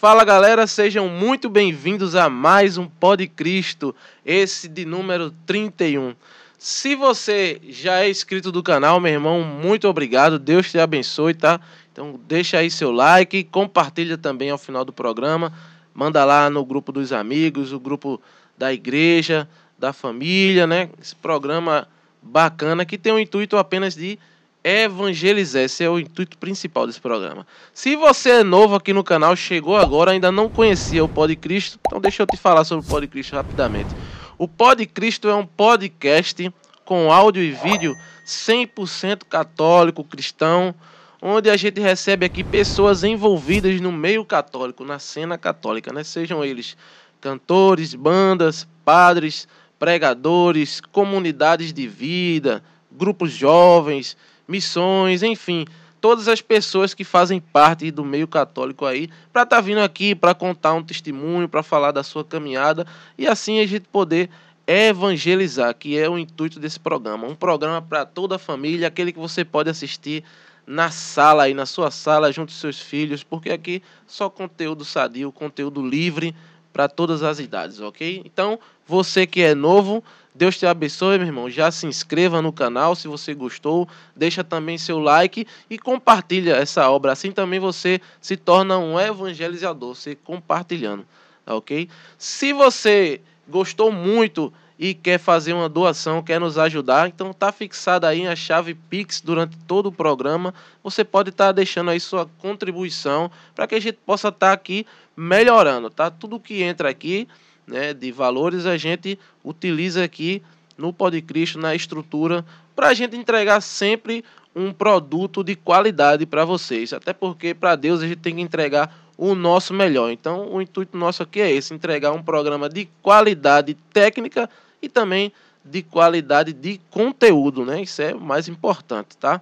[0.00, 3.92] Fala galera, sejam muito bem-vindos a mais um Pod Cristo,
[4.24, 6.14] esse de número 31.
[6.56, 11.60] Se você já é inscrito do canal, meu irmão, muito obrigado, Deus te abençoe, tá?
[11.92, 15.52] Então deixa aí seu like, compartilha também ao final do programa,
[15.92, 18.22] manda lá no grupo dos amigos, o grupo
[18.56, 20.90] da igreja, da família, né?
[21.02, 21.88] Esse programa
[22.22, 24.16] bacana que tem o intuito apenas de
[24.62, 25.62] evangelizar.
[25.62, 27.46] Esse é o intuito principal desse programa.
[27.72, 31.78] Se você é novo aqui no canal, chegou agora, ainda não conhecia o Pod Cristo,
[31.86, 33.88] então deixa eu te falar sobre o Pod Cristo rapidamente.
[34.36, 36.52] O Pod Cristo é um podcast
[36.84, 37.94] com áudio e vídeo
[38.26, 40.74] 100% católico, cristão,
[41.20, 46.04] onde a gente recebe aqui pessoas envolvidas no meio católico, na cena católica, né?
[46.04, 46.76] Sejam eles
[47.20, 54.16] cantores, bandas, padres, pregadores, comunidades de vida, grupos jovens,
[54.48, 55.66] missões, enfim,
[56.00, 60.14] todas as pessoas que fazem parte do meio católico aí, para estar tá vindo aqui
[60.14, 64.30] para contar um testemunho, para falar da sua caminhada e assim a gente poder
[64.66, 67.26] evangelizar, que é o intuito desse programa.
[67.26, 70.22] Um programa para toda a família, aquele que você pode assistir
[70.66, 75.32] na sala aí, na sua sala, junto com seus filhos, porque aqui só conteúdo sadio,
[75.32, 76.34] conteúdo livre
[76.70, 78.20] para todas as idades, ok?
[78.26, 80.04] Então, você que é novo,
[80.38, 81.50] Deus te abençoe, meu irmão.
[81.50, 83.88] Já se inscreva no canal se você gostou.
[84.14, 87.10] Deixa também seu like e compartilha essa obra.
[87.10, 91.04] Assim também você se torna um evangelizador, você compartilhando,
[91.44, 91.88] tá ok?
[92.16, 98.06] Se você gostou muito e quer fazer uma doação, quer nos ajudar, então tá fixada
[98.06, 100.54] aí a chave Pix durante todo o programa.
[100.84, 104.52] Você pode estar tá deixando aí sua contribuição para que a gente possa estar tá
[104.52, 104.86] aqui
[105.16, 106.12] melhorando, tá?
[106.12, 107.26] Tudo que entra aqui
[107.68, 110.42] né, de valores a gente utiliza aqui
[110.76, 114.24] no Pod Cristo, na estrutura, para a gente entregar sempre
[114.54, 116.92] um produto de qualidade para vocês.
[116.92, 120.10] Até porque para Deus a gente tem que entregar o nosso melhor.
[120.10, 124.48] Então, o intuito nosso aqui é esse: entregar um programa de qualidade técnica
[124.80, 125.32] e também
[125.64, 127.82] de qualidade de conteúdo, né?
[127.82, 129.40] Isso é o mais importante, tá?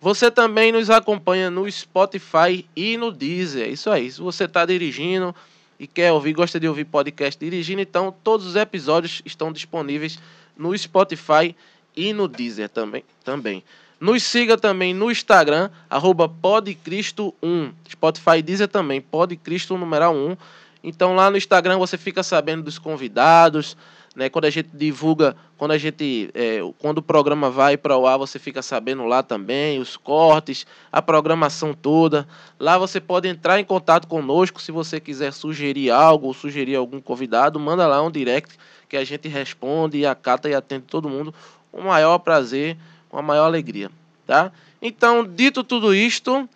[0.00, 3.68] Você também nos acompanha no Spotify e no Deezer.
[3.68, 4.10] Isso aí.
[4.10, 5.34] Se você está dirigindo,
[5.78, 10.18] e quer ouvir, gosta de ouvir podcast dirigindo, então todos os episódios estão disponíveis
[10.56, 11.54] no Spotify
[11.94, 13.04] e no Deezer também.
[13.24, 13.62] também.
[13.98, 17.72] Nos siga também no Instagram, arroba podcristo1.
[17.90, 20.36] Spotify Deezer também, podcristo numeral 1.
[20.84, 23.76] Então lá no Instagram você fica sabendo dos convidados,
[24.16, 24.30] né?
[24.30, 28.16] Quando a gente divulga, quando a gente, é, quando o programa vai para o ar,
[28.16, 32.26] você fica sabendo lá também os cortes, a programação toda.
[32.58, 36.98] Lá você pode entrar em contato conosco se você quiser sugerir algo ou sugerir algum
[36.98, 41.34] convidado, manda lá um direct que a gente responde acata e atende todo mundo
[41.70, 42.76] o maior prazer,
[43.10, 43.90] com a maior alegria,
[44.26, 44.50] tá?
[44.80, 46.48] Então, dito tudo isto,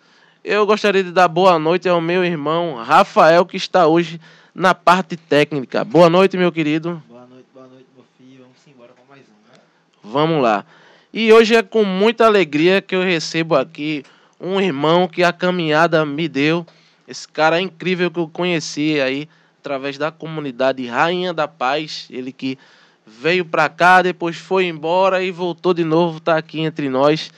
[0.43, 4.19] eu gostaria de dar boa noite ao meu irmão Rafael que está hoje
[4.55, 5.83] na parte técnica.
[5.83, 7.01] Boa noite, meu querido.
[10.11, 10.65] Vamos lá.
[11.13, 14.03] E hoje é com muita alegria que eu recebo aqui
[14.41, 16.65] um irmão que a caminhada me deu.
[17.07, 19.29] Esse cara incrível que eu conheci aí
[19.59, 22.07] através da comunidade Rainha da Paz.
[22.09, 22.59] Ele que
[23.07, 27.31] veio para cá, depois foi embora e voltou de novo, está aqui entre nós.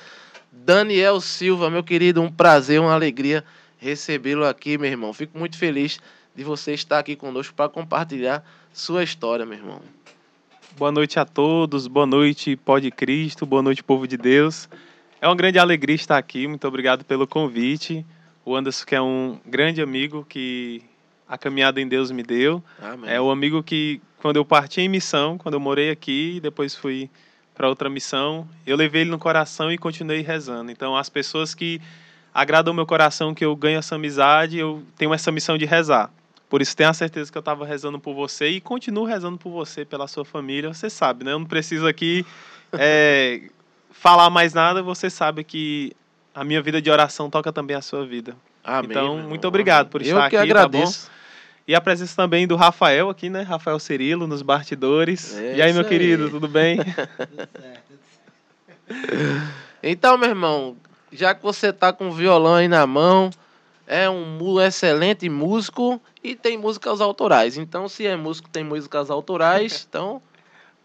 [0.52, 3.44] Daniel Silva, meu querido, um prazer, uma alegria
[3.78, 5.14] recebê-lo aqui, meu irmão.
[5.14, 6.00] Fico muito feliz
[6.36, 10.03] de você estar aqui conosco para compartilhar sua história, meu irmão.
[10.76, 14.68] Boa noite a todos, boa noite, Pode Cristo, boa noite, povo de Deus.
[15.22, 18.04] É uma grande alegria estar aqui, muito obrigado pelo convite.
[18.44, 20.82] O Anderson, que é um grande amigo que
[21.30, 22.62] a caminhada em Deus me deu.
[22.82, 23.08] Amém.
[23.08, 27.08] É o amigo que, quando eu parti em missão, quando eu morei aqui, depois fui
[27.54, 30.72] para outra missão, eu levei ele no coração e continuei rezando.
[30.72, 31.80] Então, as pessoas que
[32.34, 36.12] agradam o meu coração, que eu ganho essa amizade, eu tenho essa missão de rezar.
[36.54, 39.84] Por isso, tenha certeza que eu estava rezando por você e continuo rezando por você,
[39.84, 40.72] pela sua família.
[40.72, 41.32] Você sabe, né?
[41.32, 42.24] Eu não preciso aqui
[42.74, 43.42] é,
[43.90, 44.84] falar mais nada.
[44.84, 45.94] Você sabe que
[46.32, 48.36] a minha vida de oração toca também a sua vida.
[48.64, 51.08] Amém, então, muito obrigado por estar eu que aqui, agradeço.
[51.08, 51.14] tá bom?
[51.70, 53.42] E a presença também do Rafael aqui, né?
[53.42, 55.36] Rafael Cirilo, nos bastidores.
[55.36, 55.90] É e aí, meu aí.
[55.90, 56.78] querido, tudo bem?
[56.78, 57.94] tudo certo.
[59.82, 60.78] Então, meu irmão,
[61.12, 63.32] já que você tá com o violão aí na mão,
[63.94, 67.60] é um excelente músico e tem músicas autorais.
[67.60, 69.88] Então, se é músico, tem músicas autorais.
[69.94, 70.20] Então,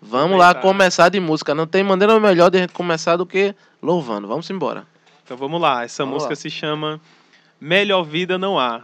[0.02, 1.54] vamos lá começar de música.
[1.54, 4.28] Não tem maneira melhor de a gente começar do que louvando.
[4.28, 4.86] Vamos embora.
[5.24, 5.84] Então, vamos lá.
[5.84, 6.36] Essa vamos música lá.
[6.36, 7.00] se chama
[7.58, 8.82] Melhor Vida Não Há.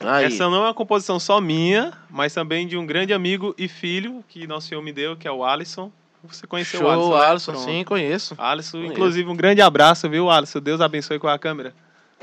[0.00, 0.24] Aí.
[0.24, 4.24] Essa não é uma composição só minha, mas também de um grande amigo e filho
[4.28, 5.92] que Nosso Senhor me deu, que é o Alisson.
[6.24, 7.18] Você conheceu Show, o Alisson?
[7.18, 7.26] Né?
[7.26, 8.34] Alisson sim, conheço.
[8.38, 8.92] Alisson, conheço.
[8.94, 10.60] inclusive, um grande abraço, viu, Alisson?
[10.60, 11.74] Deus abençoe com a câmera.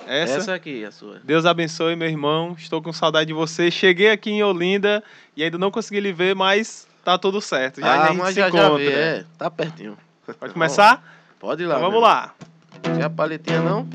[0.08, 0.38] Essa?
[0.38, 1.20] Essa aqui, a sua.
[1.24, 2.56] Deus abençoe, meu irmão.
[2.58, 3.72] Estou com saudade de você.
[3.72, 5.04] Cheguei aqui em Olinda
[5.36, 7.82] e ainda não consegui lhe ver, mas tá tudo certo.
[7.82, 8.78] Já a ah, gente mas se já, já encontra.
[8.78, 9.98] vi, é, tá pertinho.
[10.40, 11.04] Pode começar?
[11.40, 11.76] Pode ir lá.
[11.76, 12.34] Então vamos lá.
[12.82, 13.88] Quer a paletinha não?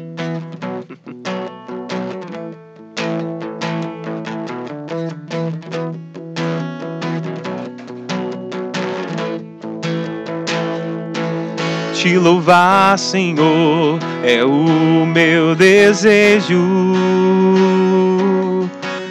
[12.01, 16.59] Te louvar, Senhor, é o meu desejo.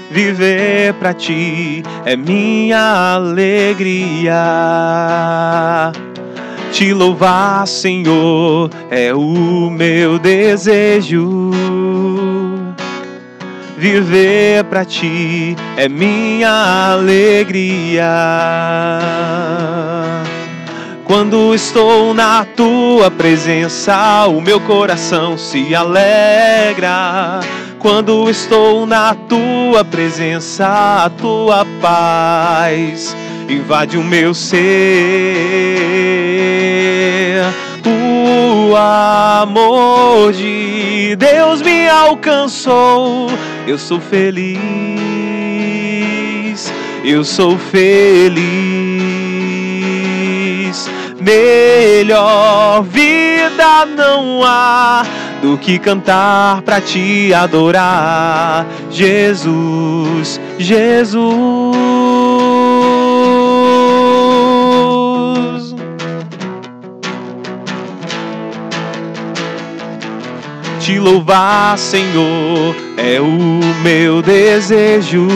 [0.10, 4.34] Viver pra ti é minha alegria.
[6.72, 11.52] Te louvar, Senhor, é o meu desejo.
[13.78, 18.10] Viver pra ti é minha alegria.
[21.10, 27.40] Quando estou na tua presença, o meu coração se alegra.
[27.80, 30.68] Quando estou na tua presença,
[31.06, 33.18] a tua paz
[33.50, 34.60] invade o meu ser.
[37.84, 43.32] O amor de Deus me alcançou.
[43.66, 44.62] Eu sou feliz,
[47.04, 48.79] eu sou feliz.
[51.22, 55.04] Melhor vida não há
[55.42, 61.30] do que cantar pra te adorar, Jesus, Jesus.
[70.80, 73.30] Te louvar, Senhor, é o
[73.84, 75.28] meu desejo.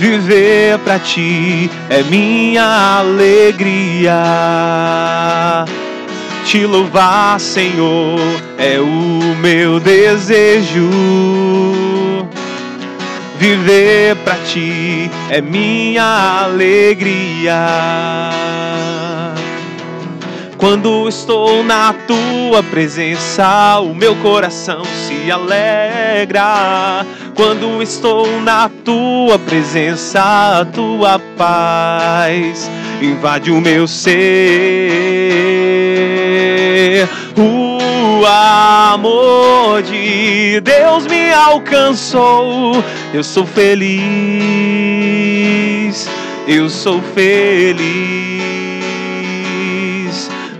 [0.00, 4.16] Viver pra ti é minha alegria.
[6.46, 8.18] Te louvar, Senhor,
[8.56, 10.88] é o meu desejo.
[13.38, 17.60] Viver pra ti é minha alegria.
[20.60, 27.06] Quando estou na tua presença, o meu coração se alegra.
[27.34, 32.70] Quando estou na tua presença, a tua paz
[33.00, 34.18] invade o meu ser.
[37.38, 42.84] O amor de Deus me alcançou.
[43.14, 43.96] Eu sou feliz,
[46.46, 48.59] eu sou feliz.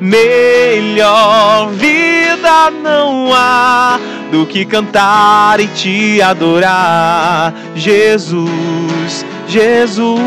[0.01, 4.01] Melhor vida não há
[4.31, 10.21] do que cantar e te adorar, Jesus, Jesus.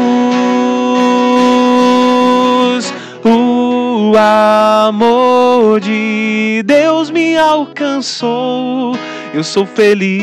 [3.26, 8.96] O amor de Deus me alcançou.
[9.34, 10.14] Eu sou feliz,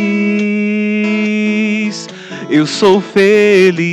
[2.49, 3.91] eu sou feliz.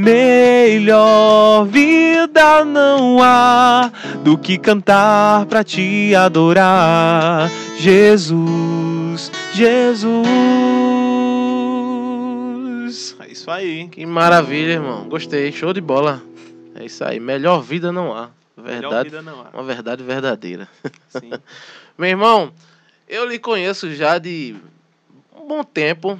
[0.00, 3.92] Melhor vida não há
[4.24, 10.24] do que cantar pra te adorar, Jesus, Jesus.
[13.20, 13.88] É isso aí.
[13.88, 15.06] Que maravilha, irmão.
[15.06, 16.22] Gostei, show de bola.
[16.74, 17.20] É isso aí.
[17.20, 18.30] Melhor vida não há.
[18.56, 19.50] Melhor Verdade, vida não há.
[19.52, 20.66] uma verdade verdadeira.
[21.10, 21.30] Sim.
[21.98, 22.50] Meu irmão,
[23.06, 24.56] eu lhe conheço já de
[25.38, 26.18] um bom tempo,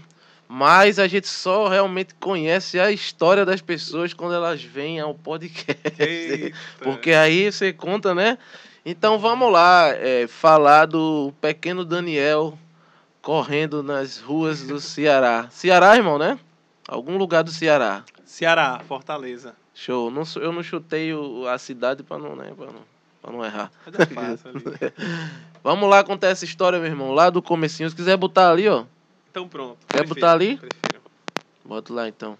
[0.52, 5.80] mas a gente só realmente conhece a história das pessoas quando elas vêm ao podcast.
[5.96, 6.56] Eita.
[6.80, 8.36] Porque aí você conta, né?
[8.84, 12.58] Então vamos lá, é, falar do pequeno Daniel
[13.22, 15.46] correndo nas ruas do Ceará.
[15.50, 16.36] Ceará, irmão, né?
[16.88, 18.02] Algum lugar do Ceará.
[18.24, 19.54] Ceará, Fortaleza.
[19.72, 20.10] Show.
[20.10, 22.80] Não, eu não chutei o- a cidade para não, né, pra não,
[23.22, 23.70] pra não errar.
[23.86, 24.50] É fácil.
[25.62, 27.12] Vamos lá contar essa história, meu irmão.
[27.12, 27.88] Lá do comecinho.
[27.88, 28.84] Se quiser botar ali, ó.
[29.30, 29.78] Então pronto.
[29.86, 30.56] Quer Prefiro, botar ali?
[30.56, 31.02] Prefiro.
[31.64, 32.36] Bota lá então.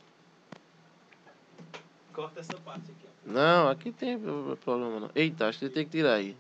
[2.13, 3.07] Corta essa parte aqui.
[3.07, 3.33] ó.
[3.33, 5.11] Não, aqui tem problema não.
[5.15, 6.37] Eita, acho que tem que tirar aí.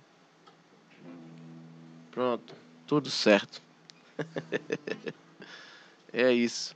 [2.10, 2.54] Pronto,
[2.86, 3.62] tudo certo.
[6.12, 6.74] é isso.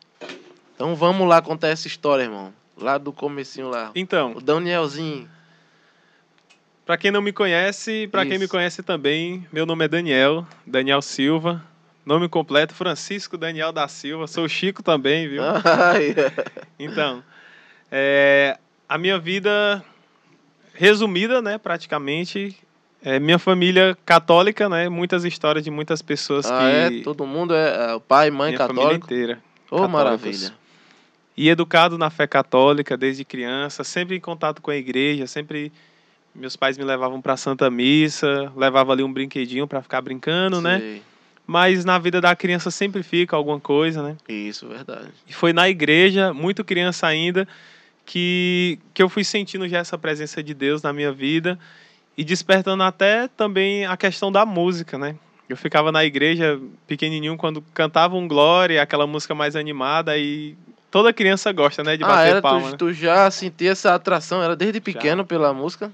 [0.74, 2.54] Então vamos lá contar essa história, irmão.
[2.76, 3.90] Lá do comecinho lá.
[3.94, 5.28] Então, O Danielzinho.
[6.86, 11.00] Pra quem não me conhece, pra quem me conhece também, meu nome é Daniel, Daniel
[11.00, 11.64] Silva.
[12.04, 14.26] Nome completo, Francisco Daniel da Silva.
[14.26, 15.42] Sou Chico também, viu?
[15.64, 16.14] Ai,
[16.78, 17.22] Então,
[17.90, 18.58] é,
[18.88, 19.82] a minha vida
[20.74, 22.56] resumida, né, praticamente,
[23.02, 27.02] é minha família católica, né, muitas histórias de muitas pessoas ah, que é?
[27.02, 29.06] Todo mundo é, é o pai, mãe minha família católico.
[29.06, 29.38] inteira.
[29.70, 29.92] Ô, católicos.
[29.92, 30.54] maravilha.
[31.36, 35.72] E educado na fé católica desde criança, sempre em contato com a igreja, sempre
[36.34, 41.00] Meus pais me levavam para Santa Missa, levava ali um brinquedinho para ficar brincando, né?
[41.46, 44.16] Mas na vida da criança sempre fica alguma coisa, né?
[44.28, 45.08] Isso, verdade.
[45.26, 47.46] E foi na igreja, muito criança ainda,
[48.06, 51.58] que, que eu fui sentindo já essa presença de Deus na minha vida
[52.16, 55.16] e despertando até também a questão da música, né?
[55.48, 60.56] Eu ficava na igreja pequenininho quando cantava um Glória, aquela música mais animada e
[60.90, 62.68] toda criança gosta, né, de ah, bater era, palma.
[62.68, 62.76] tu, né?
[62.78, 65.92] tu já sentia essa atração, era desde pequeno pela música?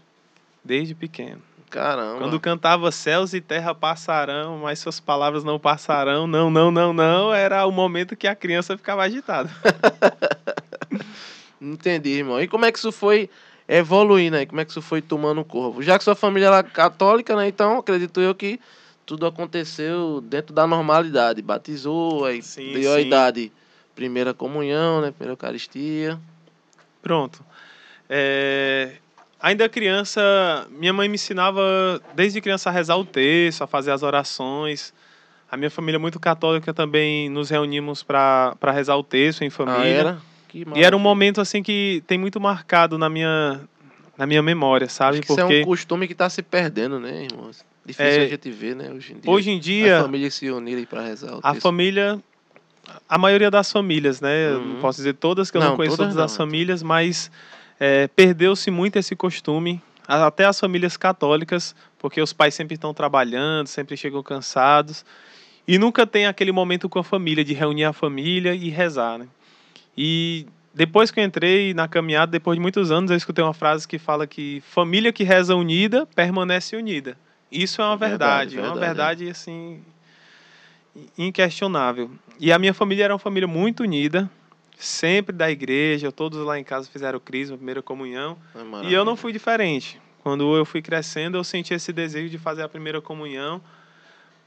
[0.64, 1.40] Desde pequeno.
[1.71, 2.19] Caramba.
[2.19, 7.33] Quando cantava céus e terra passarão, mas suas palavras não passarão, não, não, não, não,
[7.33, 9.49] era o momento que a criança ficava agitada.
[11.62, 12.41] Entendi, irmão.
[12.41, 13.31] E como é que isso foi
[13.69, 14.47] evoluindo aí?
[14.47, 15.81] Como é que isso foi tomando corpo?
[15.81, 17.47] Já que sua família era católica, né?
[17.47, 18.59] Então, acredito eu que
[19.07, 21.41] tudo aconteceu dentro da normalidade.
[21.41, 23.07] Batizou, aí Sim, deu a sim.
[23.07, 23.53] idade.
[23.95, 25.12] Primeira comunhão, né?
[25.12, 26.19] Primeira Eucaristia.
[27.00, 27.45] Pronto.
[28.09, 28.95] É,
[29.42, 34.02] Ainda criança, minha mãe me ensinava desde criança a rezar o texto, a fazer as
[34.02, 34.92] orações.
[35.50, 39.80] A minha família é muito católica também nos reunimos para rezar o texto em família.
[39.82, 40.18] Ah, era?
[40.76, 43.61] E era um momento assim que tem muito marcado na minha
[44.18, 45.18] na minha memória, sabe?
[45.18, 47.50] Acho que isso é um costume que está se perdendo, né, irmão?
[47.87, 49.30] Difícil É, a gente ver, né, hoje em dia.
[49.32, 51.62] hoje em dia A família se unirem para rezar o a texto.
[51.62, 52.20] família
[53.09, 54.50] a maioria das famílias, né?
[54.50, 54.75] Uhum.
[54.75, 56.37] Não posso dizer todas que eu Não, não conheço todas todas as não.
[56.47, 57.30] famílias, mas
[57.80, 63.68] é, perdeu-se muito esse costume, até as famílias católicas, porque os pais sempre estão trabalhando,
[63.68, 65.04] sempre chegam cansados
[65.66, 69.28] e nunca tem aquele momento com a família de reunir a família e rezar, né?
[69.96, 73.87] E depois que eu entrei na caminhada, depois de muitos anos, eu escutei uma frase
[73.87, 77.16] que fala que família que reza unida permanece unida.
[77.50, 79.80] Isso é uma Verdade, verdade, é uma verdade, verdade assim
[81.16, 82.10] inquestionável.
[82.38, 84.28] E a minha família era uma família muito unida,
[84.84, 89.04] sempre da igreja, todos lá em casa fizeram o crisma, primeira comunhão, É e eu
[89.04, 90.00] não fui diferente.
[90.22, 93.60] Quando eu fui crescendo, eu senti esse desejo de fazer a primeira comunhão,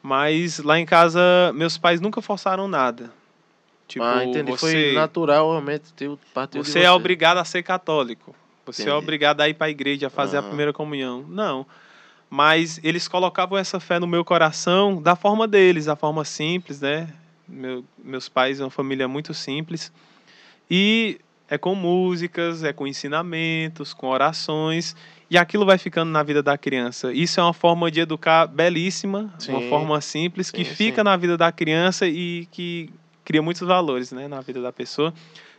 [0.02, 1.20] mas lá em casa
[1.56, 3.12] meus pais nunca forçaram nada.
[3.88, 4.52] Tipo, ah, entendi.
[4.52, 8.36] você, Foi naturalmente teu, partiu de você é obrigado a ser católico.
[8.66, 8.98] Você é Entendi.
[8.98, 10.48] obrigado a ir para a igreja a fazer a Aham.
[10.50, 11.26] primeira comunhão.
[11.28, 11.66] Não.
[12.30, 17.14] Mas eles colocavam essa fé no meu coração da forma deles, da forma simples, né?
[17.48, 19.92] Meu, meus pais são uma família muito simples.
[20.70, 24.96] E é com músicas, é com ensinamentos, com orações.
[25.30, 27.12] E aquilo vai ficando na vida da criança.
[27.12, 29.70] Isso é uma forma de educar belíssima, uma Sim.
[29.70, 31.04] forma simples, que Sim, fica sim.
[31.04, 32.90] na vida da criança e que
[33.24, 35.14] cria muitos valores né, na vida da pessoa.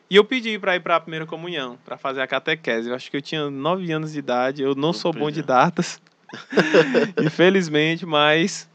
[0.08, 2.88] E eu pedi para ir para a primeira comunhão, para fazer a catequese.
[2.88, 6.00] Eu acho que eu tinha nove anos de idade, eu não sou bom de datas,
[7.24, 8.68] infelizmente, mas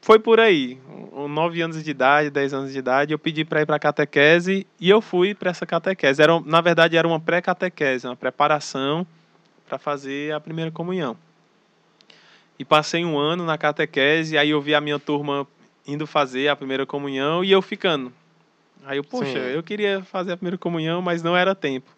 [0.00, 0.78] foi por aí.
[1.12, 3.78] Um, Nove anos de idade, dez anos de idade, eu pedi para ir para a
[3.78, 6.22] catequese e eu fui para essa catequese.
[6.22, 9.06] Era, na verdade, era uma pré-catequese, uma preparação
[9.68, 11.16] para fazer a primeira comunhão.
[12.58, 15.46] E passei um ano na catequese, aí eu vi a minha turma
[15.86, 18.12] indo fazer a primeira comunhão e eu ficando.
[18.84, 19.38] Aí eu, poxa, Sim.
[19.38, 21.90] eu queria fazer a primeira comunhão, mas não era tempo.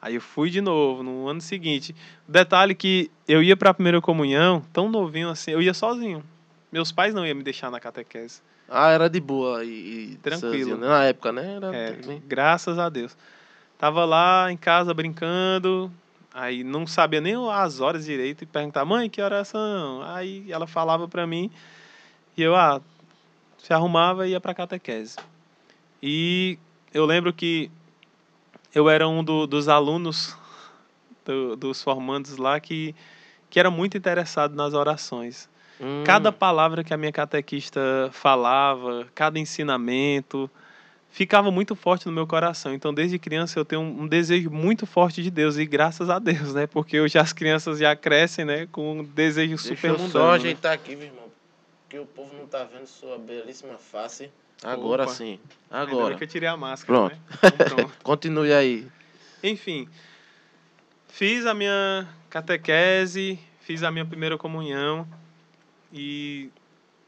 [0.00, 1.94] Aí eu fui de novo no ano seguinte.
[2.26, 6.24] Detalhe que eu ia para a primeira comunhão, tão novinho assim, eu ia sozinho.
[6.72, 8.40] Meus pais não iam me deixar na catequese.
[8.68, 10.78] Ah, era de boa e, e Tranquilo.
[10.78, 10.88] né?
[10.88, 11.54] Na época, né?
[11.56, 13.16] Era É, bem- graças a Deus.
[13.76, 15.92] Tava lá em casa brincando,
[16.32, 20.02] aí não sabia nem as horas direito e perguntava, mãe, que horas são?
[20.02, 21.50] Aí ela falava pra mim
[22.36, 22.80] e eu, ah,
[23.58, 25.16] se arrumava e ia pra catequese.
[26.02, 26.58] E
[26.94, 27.70] eu lembro que
[28.74, 30.34] eu era um do- dos alunos
[31.24, 32.94] do- dos formandos lá que,
[33.50, 35.50] que era muito interessado nas orações.
[35.82, 37.80] Hum, Cada palavra que a minha catequista
[38.12, 40.48] falava, cada ensinamento,
[41.10, 42.72] ficava muito forte no meu coração.
[42.72, 46.18] Então, desde criança, eu tenho um, um desejo muito forte de Deus, e graças a
[46.20, 46.66] Deus, né?
[46.68, 48.68] Porque hoje as crianças já crescem, né?
[48.70, 50.26] Com um desejo Deixa super eu só mundano.
[50.28, 50.34] né?
[50.36, 51.24] ajeitar aqui, meu irmão.
[51.82, 54.30] Porque o povo não tá vendo sua belíssima face.
[54.62, 55.12] Agora Opa.
[55.12, 55.40] sim.
[55.70, 56.14] Ainda Agora.
[56.14, 57.12] que eu tirei a máscara, Pronto.
[57.16, 57.20] né?
[57.54, 57.92] Então, pronto.
[58.04, 58.86] Continue aí.
[59.42, 59.88] Enfim,
[61.08, 65.06] fiz a minha catequese, fiz a minha primeira comunhão
[65.92, 66.48] e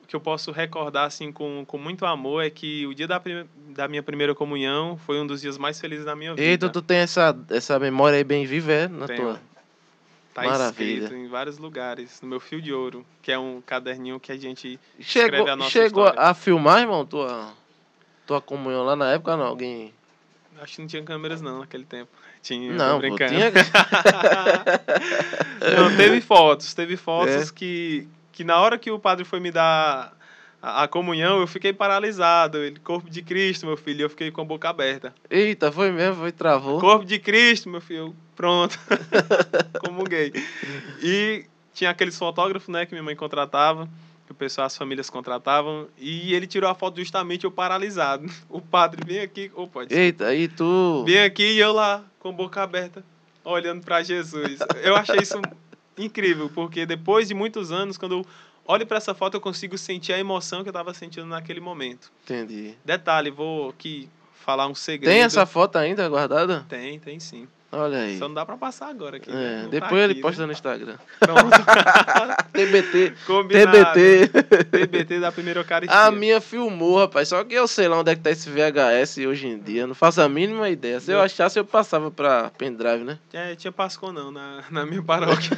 [0.02, 3.20] o que eu posso recordar assim com, com muito amor é que o dia da,
[3.70, 6.46] da minha primeira comunhão foi um dos dias mais felizes da minha vida.
[6.46, 8.88] Eita, tu tem essa, essa memória aí bem viva, é?
[8.88, 9.20] Na Tenho.
[9.22, 9.40] tua.
[10.34, 11.04] Tá Maravilha.
[11.04, 14.36] escrito em vários lugares, no meu fio de ouro, que é um caderninho que a
[14.36, 16.28] gente Chegou, Escreve a nossa chegou história.
[16.28, 17.52] a filmar, irmão, tua,
[18.26, 19.46] tua comunhão lá na época, não?
[19.46, 19.94] Alguém.
[20.60, 22.10] acho que não tinha câmeras não naquele tempo.
[22.42, 23.30] Tinha, Não, pô, brincando.
[23.32, 23.50] tinha.
[25.76, 27.54] Não, teve fotos, teve fotos É.
[27.54, 30.12] que, que na hora que o padre foi me dar
[30.60, 32.58] a, a comunhão, eu fiquei paralisado.
[32.58, 35.14] Ele, corpo de Cristo, meu filho, eu fiquei com a boca aberta.
[35.30, 36.80] Eita, foi mesmo, foi travou.
[36.80, 38.76] Corpo de Cristo, meu filho, pronto.
[39.86, 40.32] Comunguei.
[41.00, 43.88] E tinha aqueles fotógrafos, né, que minha mãe contratava,
[44.26, 48.28] que o pessoal, as famílias contratavam, e ele tirou a foto justamente eu paralisado.
[48.50, 49.94] O padre vem aqui, oh, pode.
[49.94, 51.04] Eita, aí tu.
[51.06, 53.04] Vem aqui e eu lá, com a boca aberta,
[53.44, 54.58] olhando para Jesus.
[54.82, 55.40] Eu achei isso
[55.98, 58.26] incrível, porque depois de muitos anos, quando eu
[58.66, 62.10] olho para essa foto, eu consigo sentir a emoção que eu estava sentindo naquele momento.
[62.24, 62.74] Entendi.
[62.84, 64.08] Detalhe, vou aqui
[64.44, 65.10] falar um segredo.
[65.10, 66.64] Tem essa foto ainda guardada?
[66.68, 67.48] Tem, tem sim.
[67.74, 68.18] Olha aí.
[68.18, 69.30] Só não dá pra passar agora aqui.
[69.30, 69.56] É, né?
[69.56, 70.46] Não tá depois ele aqui, posta né?
[70.46, 70.96] no Instagram.
[72.52, 73.14] TBT.
[73.26, 73.72] Combinado.
[73.72, 74.64] TBT.
[74.70, 75.98] TBT da primeira Eucaristia.
[75.98, 77.28] A minha filmou, rapaz.
[77.28, 79.86] Só que eu sei lá onde é que tá esse VHS hoje em dia.
[79.86, 81.00] Não faço a mínima ideia.
[81.00, 83.18] Se eu achasse, eu passava pra pendrive, né?
[83.32, 85.50] É, tinha Pascon não na, na minha paróquia.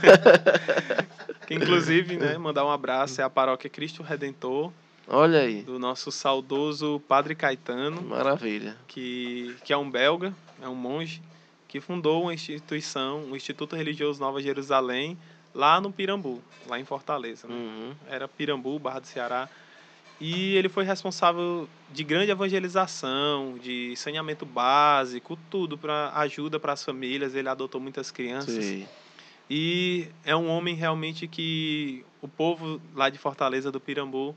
[1.47, 4.73] que inclusive, né, mandar um abraço, é a paróquia Cristo Redentor,
[5.09, 5.63] Olha aí.
[5.63, 8.77] do nosso saudoso Padre Caetano, Maravilha.
[8.89, 11.23] que, que é um belga, é um monge,
[11.77, 15.19] que fundou uma instituição, o Instituto Religioso Nova Jerusalém,
[15.55, 17.47] lá no Pirambu, lá em Fortaleza.
[17.47, 17.55] né?
[17.55, 17.95] Uhum.
[18.09, 19.47] era Pirambu, Barra do Ceará.
[20.19, 26.83] E ele foi responsável de grande evangelização, de saneamento básico, tudo para ajuda para as
[26.83, 27.35] famílias.
[27.35, 28.65] Ele adotou muitas crianças.
[28.65, 28.89] Sei.
[29.51, 34.35] E é um homem realmente que o povo lá de Fortaleza do Pirambu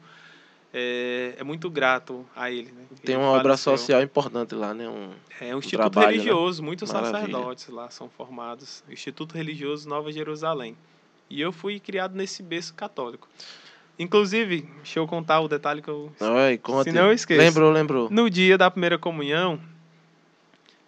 [0.73, 2.71] é, é muito grato a ele.
[2.71, 2.83] Né?
[3.03, 4.87] Tem Ele uma obra social importante lá, né?
[4.87, 5.11] Um...
[5.41, 6.13] É um instituto trabalho, né?
[6.13, 7.19] religioso, muitos Maravilha.
[7.21, 8.83] sacerdotes lá são formados.
[8.89, 10.75] Instituto Religioso Nova Jerusalém.
[11.29, 13.27] E eu fui criado nesse berço católico.
[13.97, 16.11] Inclusive, deixa eu contar o detalhe que eu.
[16.19, 16.85] Oi, conta.
[16.85, 17.39] Se não, eu esqueço.
[17.39, 18.09] Lembrou, lembrou.
[18.09, 19.59] No dia da primeira comunhão,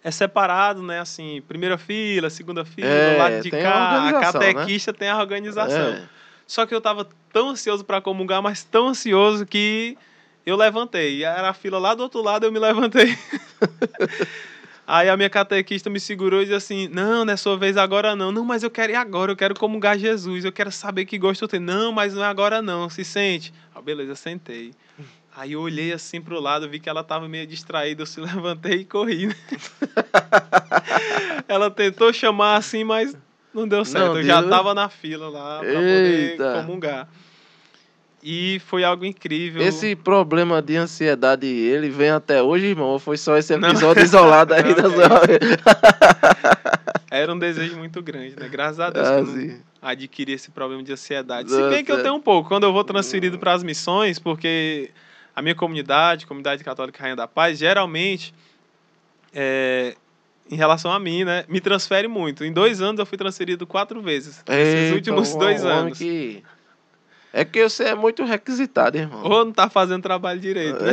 [0.03, 0.99] é separado, né?
[0.99, 3.91] Assim, primeira fila, segunda fila, É, do lado de cá.
[3.91, 4.19] A né?
[4.19, 5.89] catequista tem a organização.
[5.89, 6.09] É.
[6.51, 9.97] Só que eu tava tão ansioso para comungar, mas tão ansioso que
[10.45, 11.23] eu levantei.
[11.23, 13.17] Era a fila lá do outro lado, eu me levantei.
[14.85, 18.17] Aí a minha catequista me segurou e disse assim: Não, não é sua vez agora
[18.17, 18.33] não.
[18.33, 21.43] Não, mas eu quero ir agora, eu quero comungar Jesus, eu quero saber que gosto
[21.43, 21.63] eu tenho.
[21.63, 23.53] Não, mas não é agora não, se sente.
[23.73, 24.73] Ah, beleza, sentei.
[25.33, 28.81] Aí eu olhei assim pro lado, vi que ela tava meio distraída, eu se levantei
[28.81, 29.27] e corri.
[29.27, 29.35] né?
[31.47, 33.15] ela tentou chamar assim, mas
[33.53, 34.07] não deu certo.
[34.09, 36.53] Não eu já tava na fila lá pra poder Eita.
[36.61, 37.07] comungar.
[38.23, 39.61] E foi algo incrível.
[39.63, 42.89] Esse problema de ansiedade, ele vem até hoje, irmão?
[42.89, 43.69] Ou foi só esse Não.
[43.69, 45.21] episódio isolado aí Não, da é sua...
[47.09, 48.47] Era um desejo muito grande, né?
[48.47, 51.49] Graças a Deus Ah, que eu não adquiri esse problema de ansiedade.
[51.49, 51.69] Se Nossa.
[51.69, 52.47] bem que eu tenho um pouco.
[52.47, 54.91] Quando eu vou transferido para as missões, porque
[55.35, 58.33] a minha comunidade, comunidade católica Rainha da Paz, geralmente,
[59.33, 59.95] é,
[60.51, 62.43] em relação a mim, né, me transfere muito.
[62.43, 64.43] Em dois anos eu fui transferido quatro vezes.
[64.45, 65.97] Eita, últimos um dois anos.
[65.97, 66.43] Que...
[67.33, 69.23] É que você é muito requisitado, irmão.
[69.23, 70.91] Ou não tá fazendo trabalho direito, né?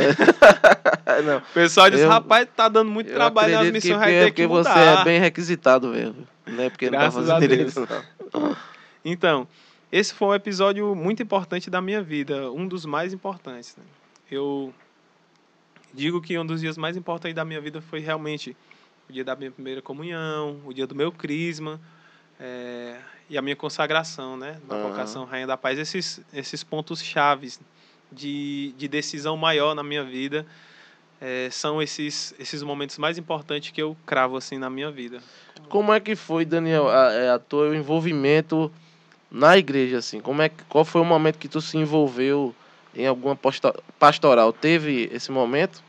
[1.25, 1.39] não.
[1.39, 4.47] O pessoal diz, Eu- rapaz, tá dando muito trabalho nas missões, vai porque, ter que
[4.47, 6.25] porque você é bem requisitado mesmo.
[6.47, 7.87] Não é porque Graças não tá fazendo direito,
[8.33, 8.55] não.
[9.03, 9.47] Então,
[9.91, 13.75] esse foi um episódio muito importante da minha vida, um dos mais importantes.
[13.77, 13.83] né?
[14.31, 14.73] Eu
[15.93, 18.55] digo que um dos dias mais importantes da minha vida foi realmente
[19.09, 21.81] o dia da minha primeira comunhão, o dia do meu crisma
[22.39, 22.95] eh,
[23.27, 24.89] e a minha consagração, né, da Aham.
[24.89, 25.79] vocação Rainha da Paz.
[25.79, 27.59] Esses, esses pontos chaves
[28.11, 30.45] de, de decisão maior na minha vida
[31.19, 35.21] eh, são esses, esses momentos mais importantes que eu cravo assim na minha vida.
[35.67, 38.71] Como é que foi, Daniel, a, é, a teu envolvimento
[39.31, 40.19] na igreja, assim?
[40.21, 42.53] Como é qual foi o momento que tu se envolveu
[42.93, 43.37] em alguma
[43.97, 44.53] pastoral?
[44.53, 45.83] Teve esse momento?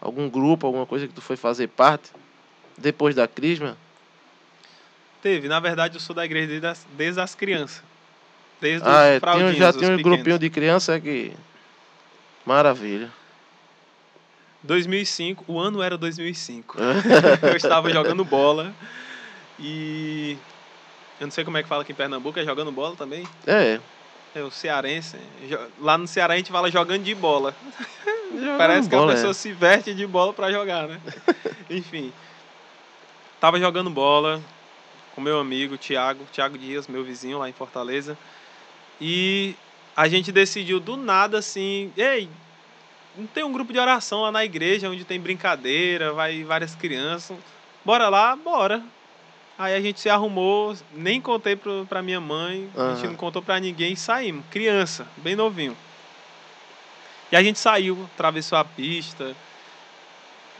[0.00, 2.10] Algum grupo, alguma coisa que tu foi fazer parte?
[2.76, 3.76] Depois da crisma?
[5.22, 7.82] Teve, na verdade, eu sou da igreja desde as, desde as crianças.
[8.60, 10.02] Desde Ah, os é, tinha, já tinha um pequenos.
[10.02, 11.32] grupinho de criança que...
[12.44, 13.10] Maravilha.
[14.62, 16.76] 2005, o ano era 2005.
[17.42, 18.74] eu estava jogando bola
[19.58, 20.36] e
[21.20, 23.26] eu não sei como é que fala aqui em Pernambuco, é jogando bola também?
[23.46, 23.78] É.
[24.34, 25.16] É o cearense.
[25.80, 27.54] Lá no Ceará a gente fala jogando de bola.
[28.34, 29.16] jogando Parece que bola, a é.
[29.16, 31.00] pessoa se veste de bola para jogar, né?
[31.70, 32.12] Enfim.
[33.44, 34.40] Tava jogando bola
[35.14, 38.16] com meu amigo Tiago, Tiago Dias, meu vizinho lá em Fortaleza.
[38.98, 39.54] E
[39.94, 42.26] a gente decidiu do nada assim, ei,
[43.14, 47.36] não tem um grupo de oração lá na igreja onde tem brincadeira, vai várias crianças.
[47.84, 48.82] Bora lá, bora.
[49.58, 53.42] Aí a gente se arrumou, nem contei pro, pra minha mãe, a gente não contou
[53.42, 54.42] pra ninguém e saímos.
[54.50, 55.76] Criança, bem novinho.
[57.30, 59.36] E a gente saiu, atravessou a pista,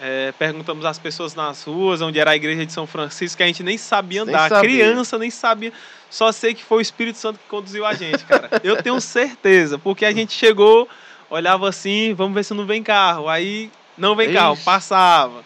[0.01, 3.47] é, perguntamos às pessoas nas ruas onde era a igreja de São Francisco, que a
[3.47, 4.49] gente nem sabia Nem andar.
[4.49, 4.71] sabia.
[4.71, 5.73] Criança nem sabia.
[6.11, 8.51] Só sei que foi o Espírito Santo que conduziu a gente, cara.
[8.63, 10.89] Eu tenho certeza, porque a gente chegou,
[11.31, 13.29] olhava assim, vamos ver se não vem carro.
[13.29, 14.37] Aí não vem Ixi.
[14.37, 15.45] carro, passava.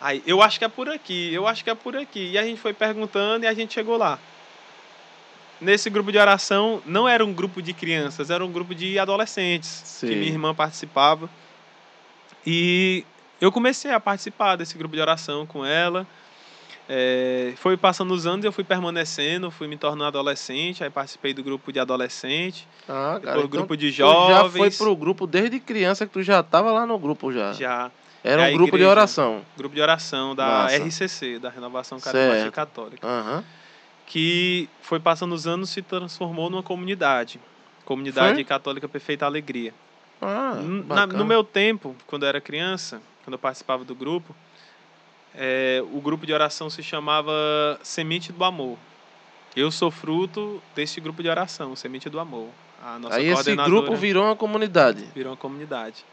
[0.00, 2.32] Aí, eu acho que é por aqui, eu acho que é por aqui.
[2.32, 4.18] E a gente foi perguntando e a gente chegou lá.
[5.58, 9.80] Nesse grupo de oração, não era um grupo de crianças, era um grupo de adolescentes
[9.84, 10.08] Sim.
[10.08, 11.30] que minha irmã participava.
[12.46, 13.02] E
[13.44, 16.06] eu comecei a participar desse grupo de oração com ela.
[16.88, 21.42] É, foi passando os anos, eu fui permanecendo, fui me tornando adolescente, aí participei do
[21.42, 24.76] grupo de adolescente, Ah, depois do grupo de tu já foi jovens.
[24.78, 27.52] pro grupo desde criança que tu já tava lá no grupo já.
[27.54, 27.90] Já,
[28.22, 28.90] Era um grupo de igreja.
[28.90, 29.42] oração.
[29.56, 30.76] grupo de oração da Massa.
[30.76, 32.50] RCC, da Renovação Carismática.
[32.50, 33.42] Católica, Aham.
[34.06, 37.40] que foi passando os anos se transformou numa comunidade,
[37.86, 38.44] Comunidade Foi?
[38.44, 39.72] Católica Perfeita Alegria.
[40.20, 40.54] Ah,
[40.86, 44.34] na- no meu tempo, quando eu era criança, quando eu participava do grupo,
[45.34, 47.32] é, o grupo de oração se chamava
[47.82, 48.78] Semente do Amor.
[49.56, 52.48] Eu sou fruto desse grupo de oração, Semente do Amor.
[52.82, 55.08] A nossa Aí esse grupo virou uma comunidade.
[55.14, 56.04] virou uma comunidade.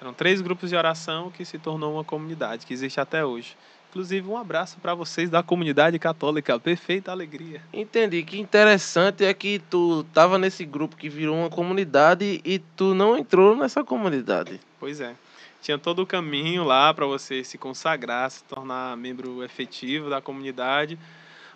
[0.00, 3.56] Eram três grupos de oração que se tornou uma comunidade, que existe até hoje.
[3.90, 6.58] Inclusive, um abraço para vocês da comunidade católica.
[6.60, 7.60] Perfeita alegria.
[7.72, 8.22] Entendi.
[8.22, 13.18] Que interessante é que tu tava nesse grupo que virou uma comunidade e tu não
[13.18, 14.60] entrou nessa comunidade.
[14.78, 15.16] Pois é.
[15.60, 20.98] Tinha todo o caminho lá para você se consagrar, se tornar membro efetivo da comunidade.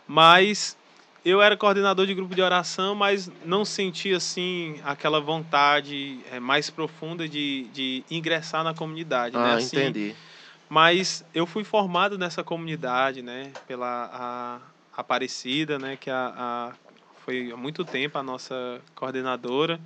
[0.06, 0.76] Mas
[1.24, 6.68] eu era coordenador de grupo de oração, mas não sentia assim aquela vontade eh, mais
[6.68, 9.42] profunda de, de ingressar na comunidade, né?
[9.42, 10.14] Ah, Assim, entendi.
[10.68, 13.52] Mas eu fui formado nessa comunidade, né?
[13.66, 14.60] Pela a
[14.96, 15.96] Aparecida, né?
[15.96, 16.72] Que a, a-
[17.24, 19.80] foi há muito tempo a nossa coordenadora.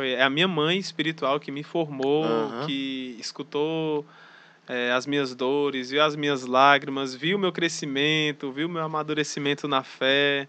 [0.00, 2.64] Foi é a minha mãe espiritual que me formou, Aham.
[2.64, 4.06] que escutou
[4.66, 8.82] eh, as minhas dores, viu as minhas lágrimas, viu o meu crescimento, viu o meu
[8.82, 10.48] amadurecimento na fé,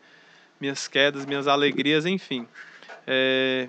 [0.58, 2.48] minhas quedas, minhas alegrias, enfim.
[3.06, 3.68] Eh,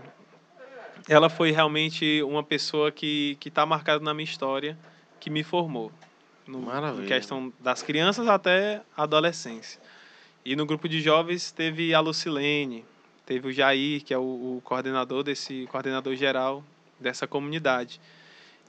[1.08, 4.78] ela foi realmente uma pessoa que que está marcada na minha história,
[5.18, 5.90] que me formou.
[6.46, 7.02] No, Maravilha.
[7.02, 9.80] no questão das crianças até a adolescência.
[10.44, 12.84] E no grupo de jovens teve a Lucilene,
[13.26, 16.62] teve o Jair, que é o, o coordenador desse coordenador geral
[16.98, 18.00] dessa comunidade.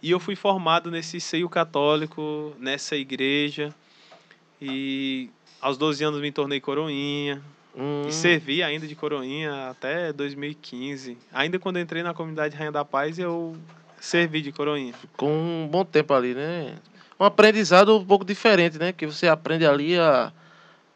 [0.02, 3.74] E eu fui formado nesse seio católico, nessa igreja.
[4.62, 5.30] E
[5.62, 7.42] aos 12 anos me tornei coroinha.
[7.76, 11.18] Hum, E servi ainda de coroinha até 2015.
[11.32, 13.56] Ainda quando entrei na comunidade Rainha da Paz, eu
[14.00, 14.94] servi de coroinha.
[15.16, 16.76] com um bom tempo ali, né?
[17.20, 18.92] Um aprendizado um pouco diferente, né?
[18.92, 20.32] Que você aprende ali a,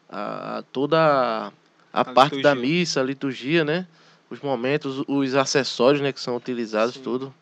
[0.08, 1.50] a toda
[1.98, 2.78] a, A parte da liturgia.
[2.80, 3.86] missa, a liturgia, né?
[4.30, 6.12] Os momentos, os acessórios, né?
[6.12, 7.02] Que são utilizados, Sim.
[7.02, 7.34] tudo.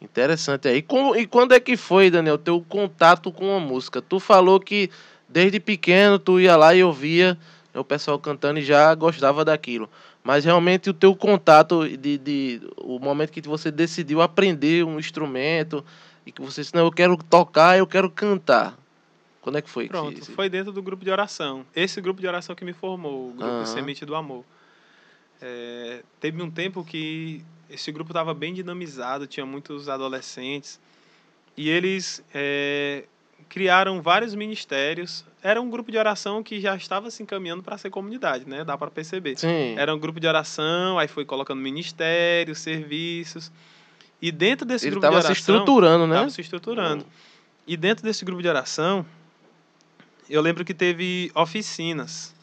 [0.00, 0.82] Interessante aí.
[0.82, 4.02] Com- e quando é que foi, Daniel, teu contato com a música?
[4.02, 4.90] Tu falou que
[5.28, 7.38] desde pequeno tu ia lá e ouvia
[7.72, 9.88] né, o pessoal cantando e já gostava daquilo.
[10.22, 15.84] Mas realmente o teu contato de, de o momento que você decidiu aprender um instrumento
[16.26, 18.76] e que você disse, não, eu quero tocar, eu quero cantar.
[19.46, 19.84] Quando é que foi?
[19.84, 21.64] que Pronto, esse- foi dentro do grupo de oração.
[21.72, 23.64] Esse grupo de oração que me formou, o grupo Aham.
[23.66, 24.44] Semente do Amor.
[25.40, 30.80] É, teve um tempo que esse grupo estava bem dinamizado, tinha muitos adolescentes.
[31.56, 33.04] E eles é,
[33.48, 35.24] criaram vários ministérios.
[35.40, 38.64] Era um grupo de oração que já estava se encaminhando para ser comunidade, né?
[38.64, 39.38] Dá para perceber.
[39.38, 39.76] Sim.
[39.78, 43.52] Era um grupo de oração, aí foi colocando ministérios, serviços.
[44.20, 45.34] E dentro desse Ele grupo de estava oração.
[45.36, 46.14] se estruturando, né?
[46.16, 47.06] Estava se estruturando.
[47.64, 49.04] E dentro desse grupo de oração,
[50.28, 52.34] eu lembro que teve oficinas.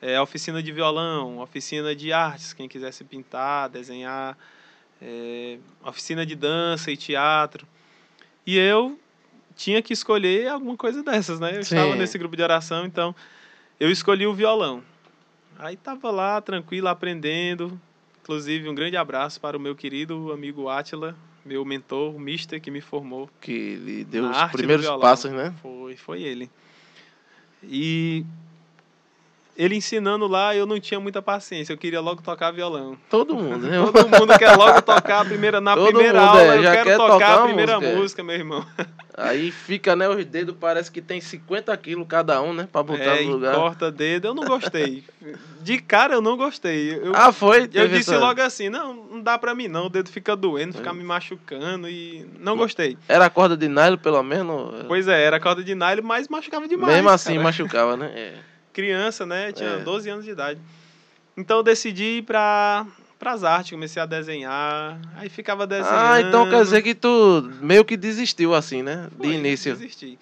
[0.00, 4.36] É, oficina de violão, oficina de artes, quem quisesse pintar, desenhar,
[5.00, 7.66] é, oficina de dança e teatro.
[8.46, 8.98] E eu
[9.56, 11.56] tinha que escolher alguma coisa dessas, né?
[11.56, 11.76] Eu Sim.
[11.76, 13.14] estava nesse grupo de oração, então
[13.80, 14.82] eu escolhi o violão.
[15.58, 17.80] Aí tava lá, tranquilo, aprendendo.
[18.22, 22.70] Inclusive, um grande abraço para o meu querido amigo Átila, meu mentor, o mister que
[22.70, 23.30] me formou.
[23.40, 25.54] Que lhe deu os primeiros passos, né?
[25.62, 26.50] Foi, foi ele.
[27.62, 28.24] E
[29.56, 32.96] ele ensinando lá, eu não tinha muita paciência, eu queria logo tocar violão.
[33.08, 33.78] Todo mundo, né?
[33.92, 36.84] Todo mundo quer logo tocar a primeira, na Todo primeira mundo, aula, é, eu quero
[36.84, 38.24] quer tocar, tocar a primeira música, música, é.
[38.24, 38.66] meu irmão.
[39.18, 42.68] Aí fica, né, os dedos, parece que tem 50 quilos cada um, né?
[42.70, 43.54] Pra botar É, no lugar.
[43.54, 45.02] corta dedo, eu não gostei.
[45.62, 46.94] De cara eu não gostei.
[46.94, 47.62] Eu, Ah, foi?
[47.62, 50.74] eu Teve disse logo assim, não, não dá pra mim não, o dedo fica doendo,
[50.74, 52.98] fica me machucando e não gostei.
[53.08, 54.84] Era a corda de nylon, pelo menos?
[54.86, 56.94] Pois é, era corda de nylon, mas machucava demais.
[56.94, 57.42] Mesmo assim, cara.
[57.42, 58.12] machucava, né?
[58.14, 58.34] É.
[58.76, 59.52] criança, né?
[59.52, 59.78] Tinha É.
[59.78, 60.60] 12 anos de idade.
[61.34, 62.86] Então eu decidi ir para
[63.24, 65.96] as artes, comecei a desenhar, aí ficava desenhando.
[65.98, 69.08] Ah, então quer dizer que tu meio que desistiu assim, né?
[69.12, 69.74] De Foi, início.
[69.74, 70.18] Desisti.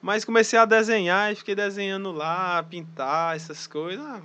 [0.00, 4.04] Mas comecei a desenhar e fiquei desenhando lá, pintar, essas coisas.
[4.04, 4.20] Ah,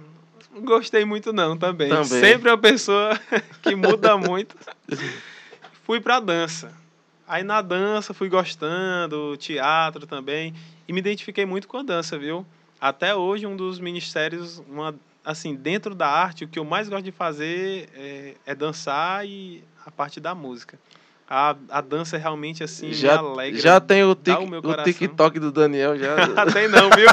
[0.54, 1.90] não gostei muito não também.
[1.90, 2.06] Também.
[2.06, 3.20] Sempre uma pessoa
[3.62, 4.56] que muda muito.
[5.84, 6.72] fui pra dança.
[7.28, 10.54] Aí na dança fui gostando, teatro também,
[10.88, 12.46] e me identifiquei muito com a dança, viu?
[12.82, 17.04] Até hoje um dos ministérios, uma, assim, dentro da arte, o que eu mais gosto
[17.04, 20.80] de fazer é, é dançar e a parte da música.
[21.32, 23.60] A, a dança é realmente assim, já, alegre.
[23.60, 26.16] Já tem o, tic, o, o TikTok do Daniel já.
[26.52, 27.08] tem não, viu?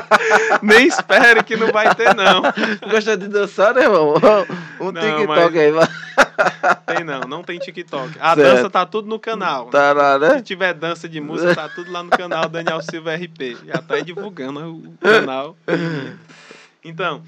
[0.62, 2.40] Nem espere que não vai ter, não.
[2.90, 4.14] Gosta de dançar, né, irmão?
[4.80, 5.56] Um não, TikTok mas...
[5.56, 5.86] aí, vai.
[6.86, 8.16] Tem não, não tem TikTok.
[8.20, 8.54] A certo.
[8.56, 9.66] dança tá tudo no canal.
[9.66, 10.38] Tá lá, né?
[10.38, 13.56] Se tiver dança de música, tá tudo lá no canal Daniel Silva RP.
[13.64, 15.56] Já tá aí divulgando o canal.
[16.84, 17.20] Então,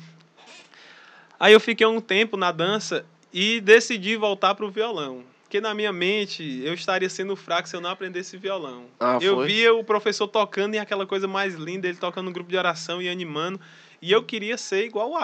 [1.40, 5.24] aí eu fiquei um tempo na dança e decidi voltar pro violão.
[5.42, 8.84] Porque na minha mente eu estaria sendo fraco se eu não aprendesse violão.
[9.00, 9.46] Ah, eu foi?
[9.46, 13.00] via o professor tocando e aquela coisa mais linda, ele tocando no grupo de oração
[13.00, 13.58] e animando.
[14.00, 15.16] E eu queria ser igual o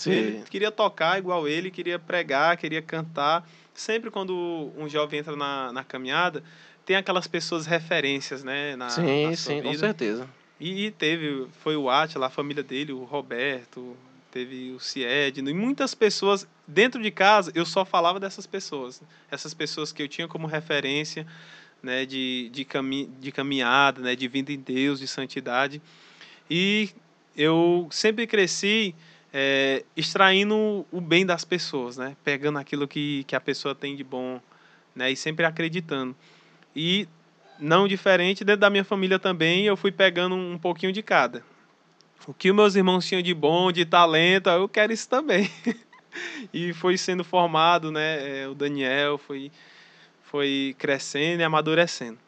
[0.00, 0.14] Átila.
[0.14, 3.48] Ele queria tocar igual ele, queria pregar, queria cantar.
[3.74, 6.42] Sempre quando um jovem entra na, na caminhada,
[6.84, 8.76] tem aquelas pessoas referências, né?
[8.76, 9.68] Na, sim, na sim, vida.
[9.68, 10.28] com certeza.
[10.58, 13.96] E, e, teve, foi o Átila, a família dele, o Roberto,
[14.30, 19.54] teve o Ciedno, e muitas pessoas dentro de casa eu só falava dessas pessoas, essas
[19.54, 21.26] pessoas que eu tinha como referência,
[21.82, 25.80] né, de, de, cami de caminhada, né, de vida em Deus, de santidade,
[26.48, 26.90] e
[27.36, 28.94] eu sempre cresci
[29.32, 34.04] é, extraindo o bem das pessoas, né, pegando aquilo que, que a pessoa tem de
[34.04, 34.40] bom,
[34.94, 36.14] né, e sempre acreditando.
[36.74, 37.08] E
[37.58, 41.42] não diferente dentro da minha família também, eu fui pegando um pouquinho de cada
[42.30, 45.50] o que meus irmãos tinham de bom, de talento, eu quero isso também.
[46.54, 48.42] e foi sendo formado, né?
[48.42, 49.50] É, o Daniel foi,
[50.22, 52.18] foi crescendo e amadurecendo.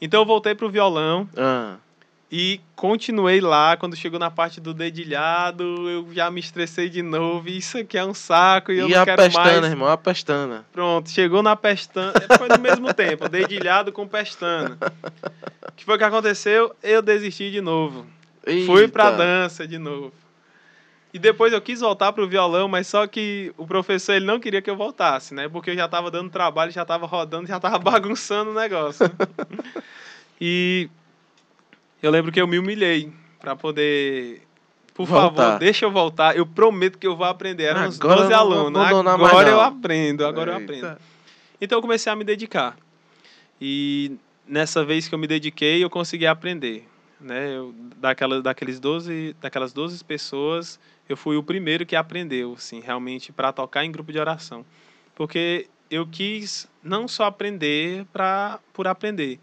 [0.00, 1.76] Então eu voltei para o violão ah.
[2.30, 3.76] E continuei lá.
[3.76, 7.48] Quando chegou na parte do dedilhado, eu já me estressei de novo.
[7.48, 9.72] Isso aqui é um saco e, eu e não a quero pestana, mais.
[9.72, 10.64] irmão, a pestana.
[10.72, 12.12] Pronto, chegou na pestana.
[12.38, 14.78] Foi no mesmo tempo, dedilhado com pestana.
[15.66, 16.74] O que foi que aconteceu?
[16.82, 18.06] Eu desisti de novo.
[18.46, 18.66] Eita.
[18.66, 20.12] Fui pra dança de novo.
[21.12, 24.62] E depois eu quis voltar pro violão, mas só que o professor ele não queria
[24.62, 25.48] que eu voltasse, né?
[25.48, 29.10] Porque eu já estava dando trabalho, já estava rodando, já estava bagunçando o negócio.
[30.40, 30.88] e
[32.02, 34.42] eu lembro que eu me humilhei para poder
[34.94, 35.44] por Voltar.
[35.44, 36.36] favor, deixa eu voltar.
[36.36, 37.64] Eu prometo que eu vou aprender.
[37.64, 38.38] Eram uns Agora 12 eu
[38.70, 39.12] não vou alunos.
[39.12, 40.72] Agora eu aprendo, agora eu Eita.
[40.74, 40.98] aprendo.
[41.60, 42.76] Então eu comecei a me dedicar.
[43.60, 44.12] E
[44.46, 46.86] nessa vez que eu me dediquei, eu consegui aprender.
[47.20, 47.56] Né?
[47.56, 53.32] Eu, daquela, daqueles 12, daquelas 12 pessoas, eu fui o primeiro que aprendeu, assim, realmente,
[53.32, 54.64] para tocar em grupo de oração.
[55.14, 59.38] Porque eu quis não só aprender pra, por aprender.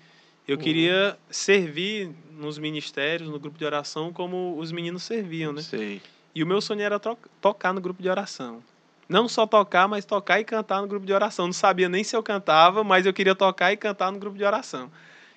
[0.48, 0.64] Eu Uhum.
[0.64, 5.62] queria servir nos ministérios, no grupo de oração, como os meninos serviam, né?
[5.62, 6.02] Sei.
[6.34, 8.64] E o meu sonho era to tocar no grupo de oração.
[9.10, 11.48] Não só tocar, mas tocar e cantar no grupo de oração.
[11.48, 14.44] Não sabia nem se eu cantava, mas eu queria tocar e cantar no grupo de
[14.44, 14.92] oração.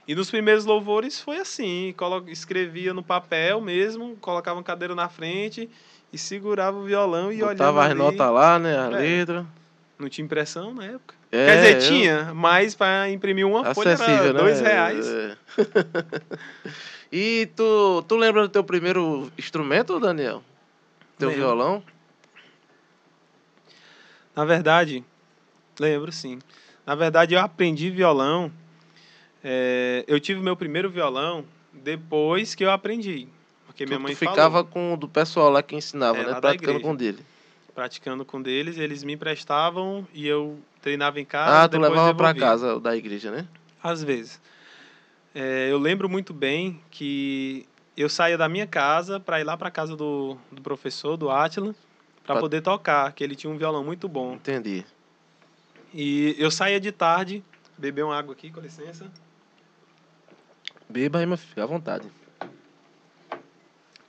[0.07, 1.95] E nos primeiros louvores foi assim,
[2.27, 5.71] escrevia no papel mesmo, colocava uma cadeira na frente
[6.13, 7.99] e segurava o violão e Botava olhava as ali.
[7.99, 8.77] notas lá, né?
[8.77, 8.89] A É.
[8.89, 9.47] letra.
[9.99, 11.15] Não tinha impressão na época.
[11.33, 14.41] É, Quer dizer, eu- tinha, mas para imprimir uma folha era né?
[14.41, 15.07] dois reais.
[15.07, 15.37] É.
[17.13, 20.43] e tu, tu lembra do teu primeiro instrumento, Daniel?
[21.19, 21.45] Teu Lembro.
[21.45, 21.83] violão?
[24.35, 25.05] Na verdade,
[25.79, 26.39] lembro sim.
[26.87, 28.51] Na verdade, eu aprendi violão.
[29.45, 33.29] é, eu tive meu primeiro violão depois que eu aprendi.
[33.67, 36.27] Porque minha tu, mãe tu ficava falou, com o do pessoal lá que ensinava, É,
[36.27, 36.41] né?
[36.41, 37.19] Praticando com dele.
[37.75, 41.65] Praticando com deles, eles me emprestavam e eu treinava em casa.
[41.65, 42.41] Ah, tu levava devolvia.
[42.41, 43.47] casa o da igreja, né?
[43.83, 44.41] Às vezes.
[45.35, 49.71] É, eu lembro muito bem que eu saía da minha casa para ir lá para
[49.71, 51.75] casa do, do professor, do Átila,
[52.25, 54.35] para Pra- poder tocar, que ele tinha um violão muito bom.
[54.35, 54.85] Entendi.
[55.93, 57.45] E eu saía de tarde,
[57.77, 59.11] beber uma água aqui, com licença.
[60.89, 62.09] Beba aí, meu filho, à vontade.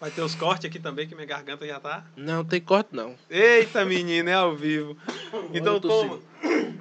[0.01, 2.03] Vai ter os cortes aqui também, que minha garganta já tá.
[2.17, 3.15] Não tem corte, não.
[3.29, 4.97] Eita, menino, é ao vivo.
[5.53, 6.17] Então, toma.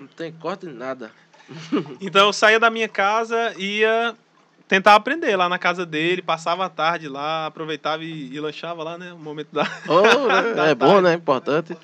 [0.01, 1.13] Não tem corte nada.
[2.01, 4.15] Então eu saía da minha casa, ia
[4.69, 8.97] tentar aprender lá na casa dele, passava a tarde lá, aproveitava e, e lanchava lá,
[8.97, 9.13] né?
[9.13, 9.65] Um momento da.
[9.89, 10.55] Oh, né?
[10.55, 11.03] Da é bom, tarde.
[11.03, 11.15] né?
[11.15, 11.77] Importante.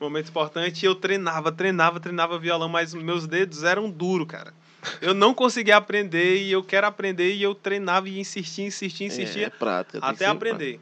[0.00, 0.82] momento importante.
[0.84, 4.54] E eu treinava, treinava, treinava violão, mas meus dedos eram duros, cara.
[5.00, 9.08] Eu não conseguia aprender e eu quero aprender e eu treinava e insistia, insistia, É,
[9.08, 10.00] insistia é prática.
[10.00, 10.80] tem que até aprender.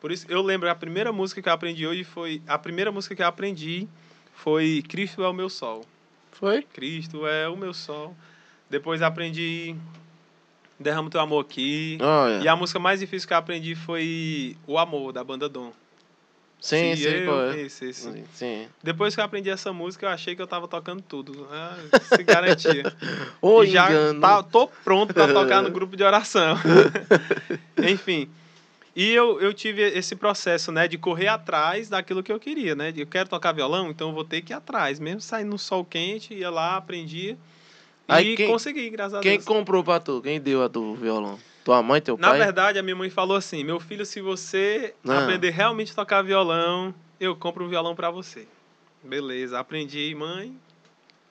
[0.00, 3.14] Por isso eu lembro a primeira música que eu aprendi hoje foi a primeira música
[3.14, 3.86] que eu aprendi
[4.34, 5.84] foi Cristo é o meu sol.
[6.30, 6.40] prática.
[6.40, 6.62] Foi?
[6.72, 8.16] Cristo é o meu sol.
[8.70, 9.74] Depois aprendi
[10.78, 11.98] Derrama teu amor aqui.
[12.00, 12.42] Olha.
[12.42, 15.72] E a música mais difícil que eu aprendi foi O Amor, da banda Dom.
[16.60, 17.52] Sim, Se sei eu é.
[17.52, 18.24] conhecesse.
[18.34, 18.68] Sim.
[18.82, 21.48] Depois que eu aprendi essa música, eu achei que eu tava tocando tudo.
[21.50, 22.92] Ah, se garantia.
[23.40, 23.88] Ô, e já
[24.20, 26.56] tá, tô pronto para tocar no grupo de oração.
[27.88, 28.28] Enfim.
[28.94, 32.92] E eu, eu tive esse processo, né, de correr atrás daquilo que eu queria, né?
[32.94, 34.98] Eu quero tocar violão, então eu vou ter que ir atrás.
[34.98, 37.38] Mesmo saindo no sol quente, ia lá, aprendia.
[38.08, 39.44] Aí e quem- consegui, graças a Quem Deus.
[39.44, 40.20] comprou pra tu?
[40.20, 41.38] Quem deu a tu violão?
[41.64, 42.38] Tua mãe, teu Na pai?
[42.38, 45.18] verdade, a minha mãe falou assim: meu filho, se você Ah.
[45.22, 48.46] aprender realmente a tocar violão, eu compro um violão para você.
[49.02, 50.54] Beleza, aprendi, mãe.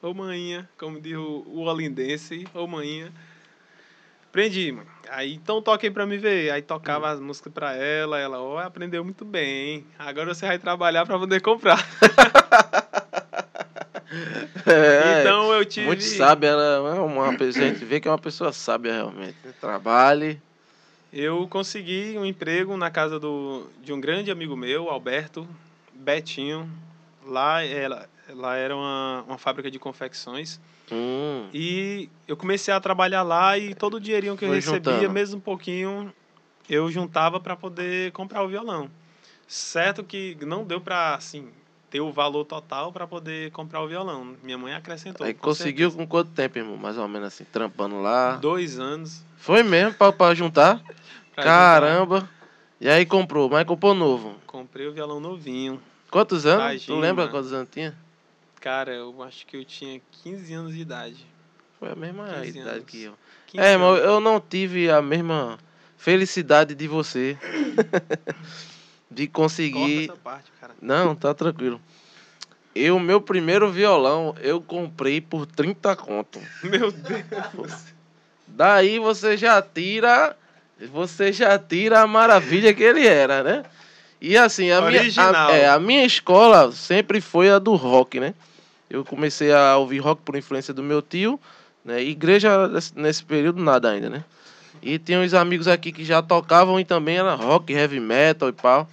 [0.02, 3.12] Ô manhinha, como diz o, o olindense, ô manhinha.
[4.30, 4.86] Aprendi, mãe.
[5.10, 6.52] Aí então toquei pra me ver.
[6.52, 7.14] Aí tocava Hum.
[7.14, 9.86] as músicas pra ela, ela, ó, aprendeu muito bem.
[9.98, 11.78] Agora você vai trabalhar pra poder comprar.
[14.66, 14.99] É,
[15.60, 15.86] eu tive.
[15.86, 19.36] Muito sábia, ela é uma pessoa, a gente vê que é uma pessoa sábia realmente.
[19.60, 20.42] Trabalhe.
[21.12, 25.48] Eu consegui um emprego na casa do, de um grande amigo meu, Alberto
[25.94, 26.70] Betinho.
[27.26, 30.60] Lá, ela, lá era uma, uma fábrica de confecções.
[30.92, 34.94] Hum, E eu comecei a trabalhar lá e todo o dinheirinho que eu Foi recebia,
[34.94, 35.14] juntando.
[35.14, 36.14] mesmo um pouquinho,
[36.70, 38.90] eu juntava para poder comprar o violão.
[39.48, 41.48] Certo que não deu para assim
[41.90, 44.36] ter o valor total para poder comprar o violão.
[44.44, 45.26] Minha mãe acrescentou.
[45.26, 45.98] aí conseguiu certeza.
[45.98, 46.78] com quanto tempo, irmão?
[46.78, 48.36] Mais ou menos assim, trampando lá.
[48.36, 49.24] dois anos.
[49.38, 50.82] Foi mesmo pra juntar?
[51.36, 52.30] pra Caramba.
[52.80, 54.30] E aí comprou, mas comprou novo.
[54.30, 54.46] juntar.
[54.46, 55.82] Comprei o violão novinho.
[56.12, 56.62] Quantos anos?
[56.64, 56.86] Imagina.
[56.98, 57.96] Tu lembra quantos anos tinha?
[58.62, 61.26] Cara, eu acho que eu tinha 15 anos de idade.
[61.80, 62.86] Foi a mesma 15 idade anos.
[62.86, 63.14] que eu.
[63.48, 64.00] 15 É, anos.
[64.00, 65.58] eu não tive a mesma
[65.98, 67.38] felicidade de você.
[69.10, 70.04] de Corta conseguir.
[70.04, 70.74] essa parte, cara.
[70.82, 71.82] Não, tá tranquilo.
[72.76, 76.40] Eu, meu primeiro violão, eu comprei por 30 conto.
[76.64, 77.94] Meu Deus.
[78.48, 80.36] Daí você já tira.
[80.92, 83.64] Você já tira a maravilha que ele era, né?
[84.22, 88.34] E assim, a minha, a, é, a minha escola sempre foi a do rock, né?
[88.90, 91.40] Eu comecei a ouvir rock por influência do meu tio,
[91.84, 92.02] né?
[92.02, 94.24] Igreja nesse período nada ainda, né?
[94.82, 98.54] E tinha uns amigos aqui que já tocavam e também era rock, heavy metal e
[98.54, 98.88] pau.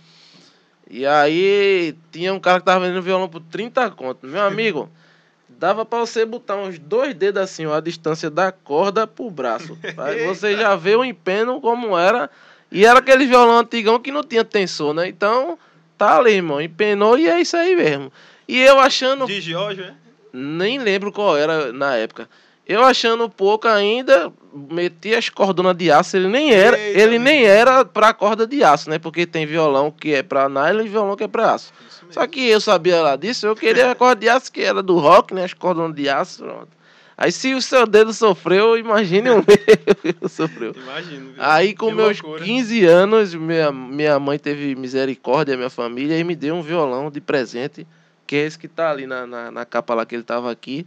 [0.88, 4.26] E aí tinha um cara que tava vendendo violão por 30 conto.
[4.26, 4.88] Meu amigo,
[5.48, 9.76] dava pra você botar uns dois dedos assim, ó, a distância da corda pro braço.
[9.96, 12.30] Aí você já vê o empeno como era.
[12.70, 15.08] E era aquele violão antigão que não tinha tensor, né?
[15.08, 15.58] Então,
[15.96, 16.60] tá ali, irmão.
[16.60, 18.12] Empenou e é isso aí mesmo.
[18.48, 19.94] E eu achando De Jorge, é?
[20.32, 22.28] nem lembro qual era na época.
[22.66, 27.44] Eu achando pouco ainda, meti as cordonas de aço, ele nem era, Eita, ele nem
[27.44, 28.98] era pra corda de aço, né?
[28.98, 31.72] Porque tem violão que é pra nylon e violão que é pra aço.
[32.10, 34.98] Só que eu sabia lá disso, eu queria a corda de aço que era do
[34.98, 35.44] rock, né?
[35.44, 36.76] As cordonas de aço, pronto.
[37.18, 39.36] Aí se o seu dedo sofreu, imagine o
[40.20, 40.74] meu sofreu.
[40.76, 41.32] Imagino.
[41.32, 41.34] viu?
[41.38, 42.44] Aí com Que meus loucura.
[42.44, 47.20] 15 anos, minha, minha mãe teve misericórdia, minha família, e me deu um violão de
[47.20, 47.86] presente,
[48.26, 50.86] que é esse que tá ali na, na, na capa lá que ele tava aqui.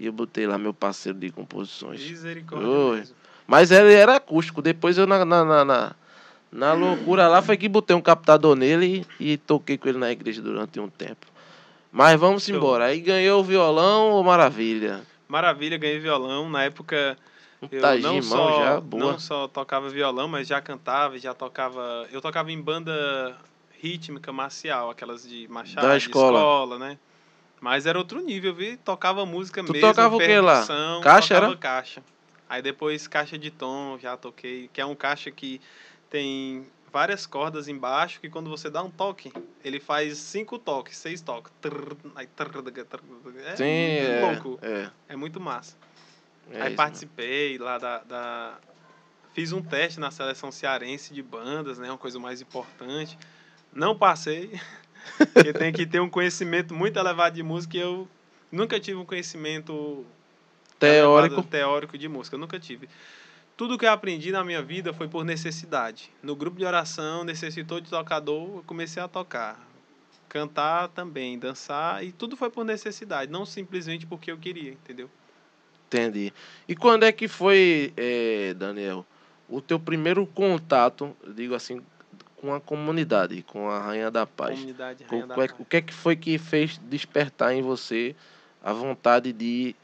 [0.00, 2.00] E eu botei lá meu parceiro de composições.
[2.00, 3.04] Misericórdia Oi.
[3.46, 4.62] Mas ele era acústico.
[4.62, 5.94] Depois eu, na, na, na,
[6.50, 10.10] na, loucura lá, foi que botei um captador nele e, e toquei com ele na
[10.10, 11.26] igreja durante um tempo.
[11.92, 12.86] Mas vamos embora.
[12.86, 15.02] Aí ganhou o violão, ô maravilha.
[15.28, 16.48] Maravilha, ganhei violão.
[16.48, 17.18] Na época
[17.70, 19.04] eu tá de não só, já, boa.
[19.04, 22.08] não só tocava violão, mas já cantava, já tocava.
[22.10, 23.36] Eu tocava em banda
[23.78, 26.38] rítmica marcial, aquelas de machado, Da de escola.
[26.38, 26.98] escola, né?
[27.60, 28.76] Mas era outro nível, viu?
[28.78, 29.88] Tocava música Tu mesmo.
[29.88, 30.62] tocava o que lá?
[31.02, 31.56] Caixa, era?
[31.56, 32.02] caixa.
[32.48, 35.60] Aí depois caixa de tom, já toquei, que é um caixa que
[36.08, 41.20] tem várias cordas embaixo que quando você dá um toque, ele faz cinco toques, seis
[41.20, 41.52] toques.
[41.62, 44.58] É Sim, muito é, louco.
[44.62, 45.76] é, É muito massa.
[46.50, 48.58] é Aí isso, participei lá da, da-
[49.32, 51.88] Fiz um teste na seleção cearense de bandas, né?
[51.88, 53.16] Uma coisa mais importante.
[53.72, 54.50] Não passei,
[55.32, 58.08] porque tem que ter um conhecimento muito elevado de música e eu
[58.50, 60.04] nunca tive um conhecimento
[60.78, 61.34] Teórico.
[61.34, 62.36] elevado teórico de música.
[62.36, 62.88] Eu nunca tive.
[63.56, 66.10] Tudo que eu aprendi na minha vida foi por necessidade.
[66.22, 69.60] No grupo de oração, necessitou de tocador, eu comecei a tocar.
[70.30, 75.10] Cantar também, dançar, e tudo foi por necessidade, não simplesmente porque eu queria, entendeu?
[75.88, 76.32] Entendi.
[76.68, 79.04] E quando é que foi, eh, Daniel,
[79.48, 81.82] o teu primeiro contato, digo assim,
[82.40, 84.54] com a comunidade, com a Rainha da Paz?
[84.58, 85.54] Comunidade Co- Rainha da é- Paz.
[85.58, 88.16] o que é que foi que fez despertar em você
[88.64, 89.76] a vontade de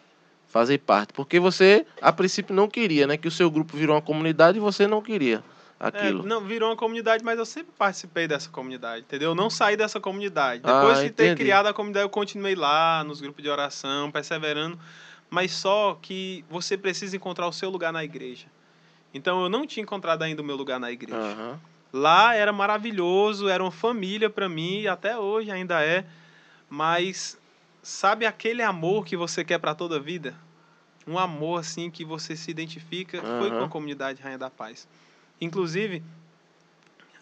[0.49, 1.13] fazer parte?
[1.13, 3.19] Porque você, a princípio, não queria, né?
[3.19, 5.45] Que o seu grupo virou uma comunidade e você não queria
[5.79, 6.23] aquilo.
[6.25, 9.31] É, não, virou uma comunidade, mas eu sempre participei dessa comunidade, entendeu?
[9.33, 10.63] Eu não saí dessa comunidade.
[10.65, 14.79] Ah, Depois de ter criado a comunidade, eu continuei lá, nos grupos de oração, perseverando,
[15.29, 18.47] mas só que você precisa encontrar o seu lugar na igreja.
[19.13, 21.19] Então, eu não tinha encontrado ainda o meu lugar na igreja.
[21.21, 21.61] Aham.
[21.97, 26.05] Lá era maravilhoso, era uma família para mim, e até hoje ainda é.
[26.69, 27.39] Mas
[27.83, 30.35] sabe aquele amor que você quer para toda a vida?
[31.07, 33.41] Um amor assim que você se identifica uhum.
[33.41, 34.87] foi com a comunidade Rainha da Paz.
[35.41, 36.03] Inclusive,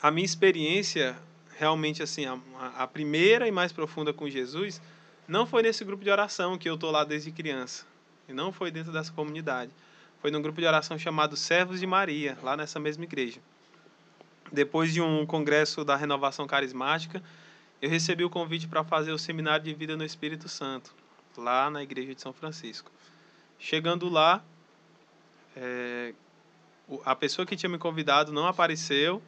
[0.03, 1.17] a minha experiência
[1.57, 2.37] realmente assim, a,
[2.77, 4.83] a primeira e mais profunda com Jesus,
[5.29, 7.87] não foi nesse grupo de oração que eu tô lá desde criança.
[8.29, 9.71] E não foi dentro dessa comunidade.
[10.21, 13.39] Foi num grupo de oração chamado Servos de Maria, lá nessa mesma igreja.
[14.53, 17.23] Depois de um congresso da renovação carismática,
[17.81, 20.95] eu recebi o convite para fazer o seminário de vida no Espírito Santo,
[21.37, 22.91] lá na igreja de São Francisco.
[23.59, 24.45] Chegando lá,
[25.57, 26.15] é,
[27.05, 29.23] a pessoa que tinha me convidado não apareceu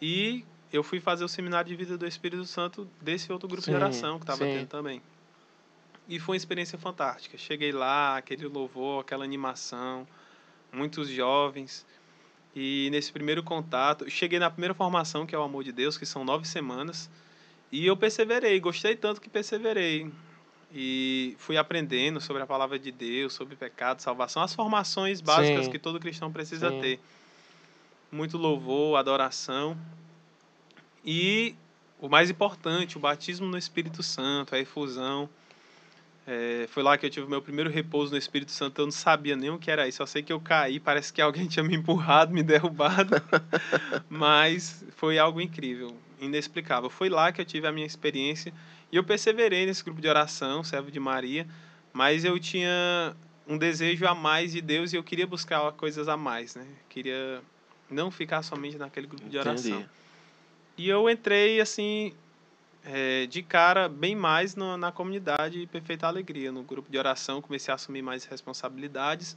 [0.00, 3.70] e eu fui fazer o seminário de vida do Espírito Santo desse outro grupo sim,
[3.70, 5.02] de oração que estava tendo também.
[6.08, 7.36] E foi uma experiência fantástica.
[7.36, 10.06] Cheguei lá, aquele louvor, aquela animação,
[10.72, 11.86] muitos jovens.
[12.58, 16.06] E nesse primeiro contato, cheguei na primeira formação, que é o Amor de Deus, que
[16.06, 17.10] são nove semanas.
[17.70, 20.10] E eu perseverei, gostei tanto que perseverei.
[20.74, 25.70] E fui aprendendo sobre a palavra de Deus, sobre pecado, salvação, as formações básicas Sim.
[25.70, 26.80] que todo cristão precisa Sim.
[26.80, 27.00] ter.
[28.10, 29.76] Muito louvor, adoração.
[31.04, 31.54] E
[32.00, 35.28] o mais importante, o batismo no Espírito Santo, a efusão.
[36.26, 38.80] É, foi lá que eu tive o meu primeiro repouso no Espírito Santo.
[38.80, 39.98] Eu não sabia nem o que era isso.
[39.98, 43.14] Só sei que eu caí, parece que alguém tinha me empurrado, me derrubado.
[44.10, 46.90] Mas foi algo incrível, inexplicável.
[46.90, 48.52] Foi lá que eu tive a minha experiência.
[48.90, 51.46] E eu perseverei nesse grupo de oração, servo de Maria.
[51.92, 53.14] Mas eu tinha
[53.46, 56.66] um desejo a mais de Deus e eu queria buscar coisas a mais, né?
[56.88, 57.40] Queria
[57.88, 59.84] não ficar somente naquele grupo de oração.
[60.76, 62.12] E eu entrei, assim,
[62.86, 67.72] é, de cara bem mais no, na comunidade Perfeita Alegria, no grupo de oração, comecei
[67.72, 69.36] a assumir mais responsabilidades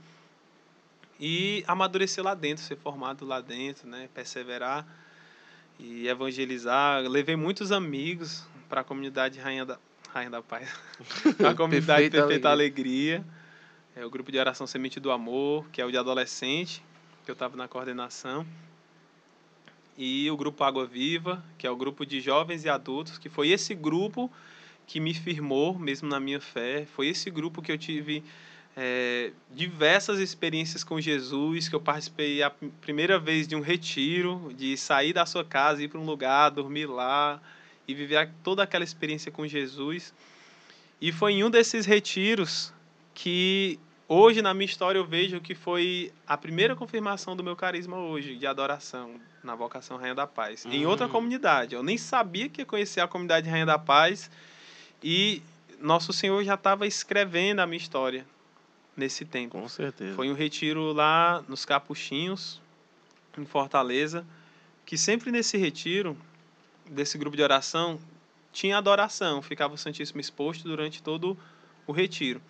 [1.20, 4.86] e amadurecer lá dentro, ser formado lá dentro, né, perseverar
[5.80, 7.02] e evangelizar.
[7.02, 9.80] Levei muitos amigos para a comunidade Rainha da
[10.14, 10.70] Rainha da Paz,
[11.44, 13.16] a comunidade Perfeita, Perfeita Alegria.
[13.16, 13.40] Alegria,
[13.96, 16.84] é o grupo de oração Semente do Amor, que é o de adolescente,
[17.26, 18.46] que eu estava na coordenação
[20.00, 23.50] e o grupo Água Viva, que é o grupo de jovens e adultos, que foi
[23.50, 24.32] esse grupo
[24.88, 26.88] que me firmou mesmo na minha fé.
[26.96, 28.24] Foi esse grupo que eu tive
[28.78, 34.78] é, diversas experiências com Jesus, que eu participei a primeira vez de um retiro, de
[34.78, 37.42] sair da sua casa, ir para um lugar, dormir lá
[37.86, 40.14] e viver toda aquela experiência com Jesus.
[41.02, 42.74] E foi em um desses retiros
[43.14, 43.78] que
[44.10, 48.36] hoje na minha história eu vejo que foi a primeira confirmação do meu carisma hoje
[48.36, 50.72] de adoração, na vocação Rainha da Paz, uhum.
[50.74, 51.10] em outra hum.
[51.10, 51.76] comunidade.
[51.76, 54.30] Eu nem sabia que ia conhecer a comunidade Rainha da Paz
[55.02, 55.42] e
[55.80, 58.26] nosso Senhor já estava escrevendo a minha história
[58.98, 59.60] nesse tempo.
[59.60, 60.16] Com certeza.
[60.16, 62.60] Foi um retiro lá nos Capuchinhos,
[63.38, 64.26] em Fortaleza,
[64.86, 66.18] que sempre nesse retiro,
[66.86, 68.00] desse grupo de oração,
[68.52, 71.38] tinha adoração, ficava o Santíssimo exposto durante todo
[71.88, 72.42] o retiro.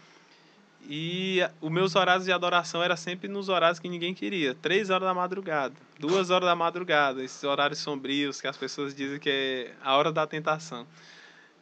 [0.88, 4.56] E os meus horários de adoração era sempre nos horários que ninguém queria.
[4.56, 9.20] Três horas da madrugada, duas horas da madrugada, esses horários sombrios que as pessoas dizem
[9.20, 10.88] que é a hora da tentação.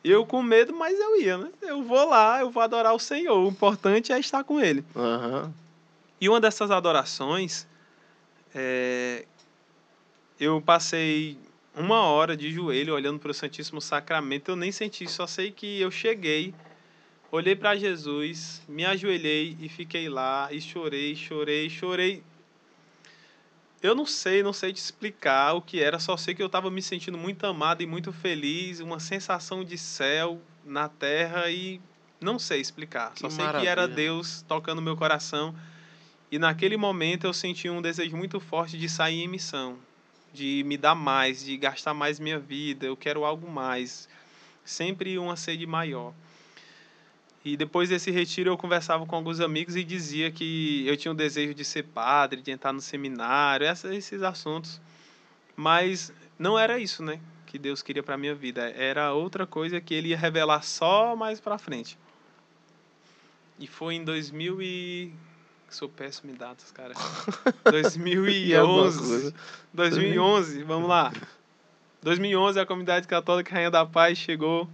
[0.04, 1.50] Eu com medo, mas eu ia, né?
[1.62, 3.38] Eu vou lá, eu vou adorar o Senhor.
[3.38, 4.86] O importante é estar com Ele.
[4.96, 5.52] Uhum.
[6.22, 7.68] E uma dessas adorações,
[8.56, 9.26] é...
[10.40, 11.38] eu passei
[11.76, 14.50] uma hora de joelho olhando para o Santíssimo Sacramento.
[14.50, 16.54] Eu nem senti, só sei que eu cheguei
[17.32, 22.24] olhei para Jesus, me ajoelhei e fiquei lá e chorei, chorei, chorei.
[23.82, 26.72] Eu não sei, não sei te explicar o que era, só sei que eu estava
[26.72, 31.80] me sentindo muito amado e muito feliz, uma sensação de céu na terra e
[32.20, 33.14] não sei explicar.
[33.14, 33.62] Que só sei maravilha.
[33.62, 35.56] que era Deus tocando meu coração.
[36.32, 39.78] E naquele momento eu senti um desejo muito forte de sair em missão,
[40.34, 42.86] de me dar mais, de gastar mais minha vida.
[42.86, 44.10] Eu quero algo mais.
[44.66, 46.14] Sempre uma sede maior.
[47.48, 51.16] E depois desse retiro eu conversava com alguns amigos e dizia que eu tinha o
[51.16, 54.82] desejo de ser padre, de entrar no seminário, esses assuntos.
[55.56, 57.22] Mas não era isso, né?
[57.46, 58.70] Que Deus queria para minha vida.
[58.72, 61.98] Era outra coisa que ele ia revelar só mais para frente.
[63.58, 65.14] E foi em 2000 e
[65.70, 66.94] sou péssimo em datas, cara.
[67.64, 69.34] 2011.
[69.74, 71.14] 2011, vamos lá.
[72.02, 74.70] 2011 a comunidade católica Rainha da Paz chegou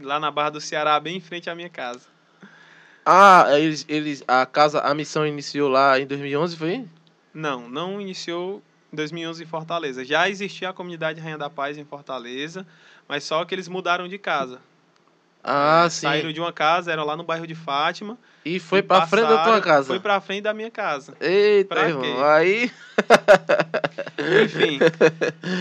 [0.00, 2.14] lá na Barra do Ceará, bem em frente à minha casa.
[3.06, 6.84] Ah, eles, eles, a casa, a missão iniciou lá em 2011, foi?
[7.32, 10.04] Não, não iniciou em 2011 em Fortaleza.
[10.04, 12.66] Já existia a comunidade Rainha da Paz em Fortaleza,
[13.06, 14.60] mas só que eles mudaram de casa.
[15.42, 16.06] Ah, sim.
[16.06, 18.16] Saíram de uma casa, eram lá no bairro de Fátima.
[18.44, 19.86] E foi para frente da tua casa?
[19.88, 21.14] Foi para frente da minha casa.
[21.20, 22.70] Eita, irmão, aí...
[24.42, 24.80] Enfim.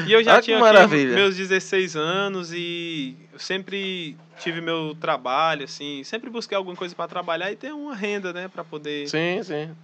[0.08, 6.04] E eu já Ah, tinha meus 16 anos e eu sempre tive meu trabalho, assim,
[6.04, 9.76] sempre busquei alguma coisa para trabalhar e ter uma renda, né, para poder Sim, sim.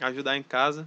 [0.00, 0.86] ajudar em casa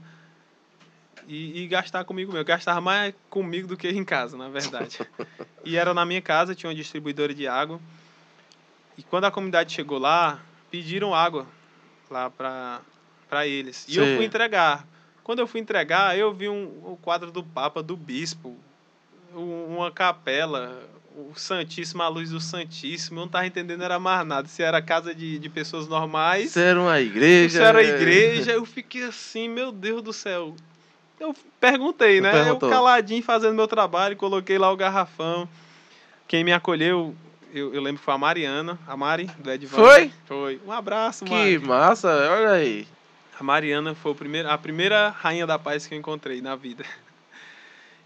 [1.28, 2.42] e, e gastar comigo mesmo.
[2.42, 5.00] Eu gastava mais comigo do que em casa, na verdade.
[5.64, 7.80] e era na minha casa, tinha uma distribuidora de água.
[8.98, 11.48] E quando a comunidade chegou lá, pediram água
[12.10, 13.88] lá para eles.
[13.88, 14.16] E eu Sim.
[14.16, 14.88] fui entregar.
[15.24, 18.56] Quando eu fui entregar, eu vi um, o quadro do Papa, do Bispo,
[19.36, 20.82] um- uma capela,
[21.16, 23.18] o Santíssimo, a luz do Santíssimo.
[23.18, 24.48] Eu não estava entendendo era mais nada.
[24.48, 27.46] Se era casa de, de pessoas normais, Isso era uma igreja.
[27.58, 27.90] isso era né?
[27.90, 30.56] igreja, eu fiquei assim, meu Deus do céu.
[31.20, 32.32] Eu perguntei, né?
[32.32, 32.68] perguntou.
[32.70, 35.48] Eu caladinho fazendo meu trabalho, coloquei lá o garrafão.
[36.28, 37.14] Quem me acolheu,
[37.54, 39.78] eu, eu lembro que foi a Mariana, a Mari, do Edvan.
[39.78, 40.12] Foi?
[40.26, 40.60] Foi.
[40.66, 41.60] Um abraço, Que Mari.
[41.60, 42.88] massa, olha aí.
[43.42, 44.16] A Mariana foi
[44.48, 46.86] a primeira rainha da paz que eu encontrei na vida.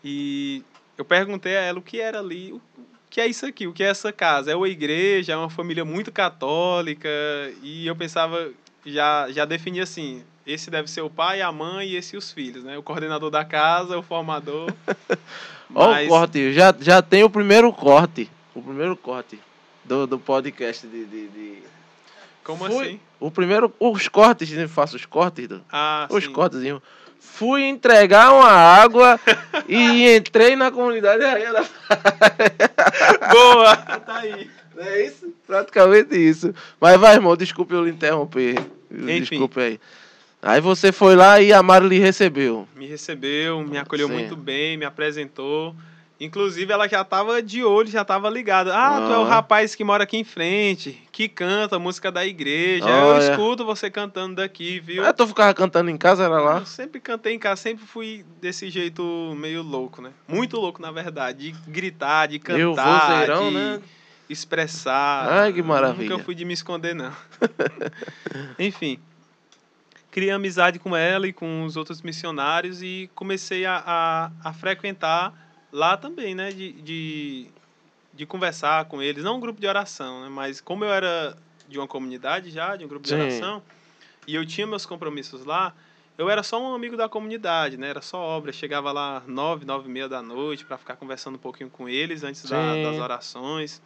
[0.02, 0.64] E
[0.98, 2.62] eu perguntei a ela o que era ali, o
[3.10, 4.54] que é isso aqui, o que é essa casa?
[4.54, 7.10] É uma igreja, é uma família muito católica,
[7.62, 8.50] e eu pensava,
[8.86, 12.64] já, já defini assim, esse deve ser o pai, a mãe e esse os filhos,
[12.64, 12.78] né?
[12.78, 14.72] O coordenador da casa, o formador.
[15.70, 18.30] Mas- o corte, já, já tem o primeiro corte.
[18.54, 19.38] O primeiro corte
[19.84, 21.04] do, do podcast de.
[21.04, 21.75] de, de-
[22.46, 23.00] Como Fui- assim?
[23.20, 23.74] O primeiro.
[23.80, 24.68] Os cortes, né?
[24.68, 25.48] faço os cortes.
[25.48, 26.32] Do, Ah, os sim.
[26.32, 26.82] cortezinhos.
[27.20, 29.20] Fui entregar uma água
[29.68, 31.64] e entrei na comunidade Rainha da
[33.32, 33.76] Boa!
[34.06, 34.50] tá aí.
[34.76, 35.34] Não é isso?
[35.48, 36.54] Praticamente isso.
[36.80, 38.60] Mas vai, irmão, desculpe eu lhe interromper.
[38.92, 39.20] Enfim.
[39.22, 39.80] Desculpe aí.
[40.42, 42.68] Aí você foi lá e a Mari lhe recebeu.
[42.76, 44.14] Me recebeu, me acolheu Sim.
[44.14, 45.76] muito bem, me apresentou.
[46.18, 48.74] Inclusive, ela já tava de olho, já tava ligada.
[48.74, 49.28] Ah, tu é o Ah.
[49.28, 52.86] rapaz que mora aqui em frente, que canta a música da igreja.
[52.86, 53.22] Olha.
[53.26, 55.06] Eu escuto você cantando daqui, viu?
[55.06, 56.60] Ah, tu ficava cantando em casa, era lá?
[56.60, 59.04] Eu sempre cantei em casa, sempre fui desse jeito
[59.38, 60.12] meio louco, né?
[60.26, 61.52] Muito louco, na verdade.
[61.52, 63.82] De gritar, de cantar, vozeirão, de né?
[64.30, 65.28] expressar.
[65.30, 66.10] Ai, que maravilha.
[66.12, 67.12] Nunca fui de me esconder, não.
[68.58, 69.00] Enfim.
[70.12, 75.34] Criei amizade com ela e com os outros missionários e comecei a, a, a frequentar
[75.72, 76.50] lá também, né?
[76.52, 77.48] De, de,
[78.14, 79.24] de conversar com eles.
[79.24, 80.30] Não um grupo de oração, né?
[80.30, 81.36] Mas como eu era
[81.68, 83.16] de uma comunidade já, de um grupo de Sim.
[83.22, 83.62] oração,
[84.28, 85.74] e eu tinha meus compromissos lá,
[86.18, 87.90] eu era só um amigo da comunidade, né?
[87.90, 88.50] Era só obra.
[88.50, 91.90] Eu chegava lá nove, nove e meia da noite para ficar conversando um pouquinho com
[91.90, 93.82] eles antes da- das orações.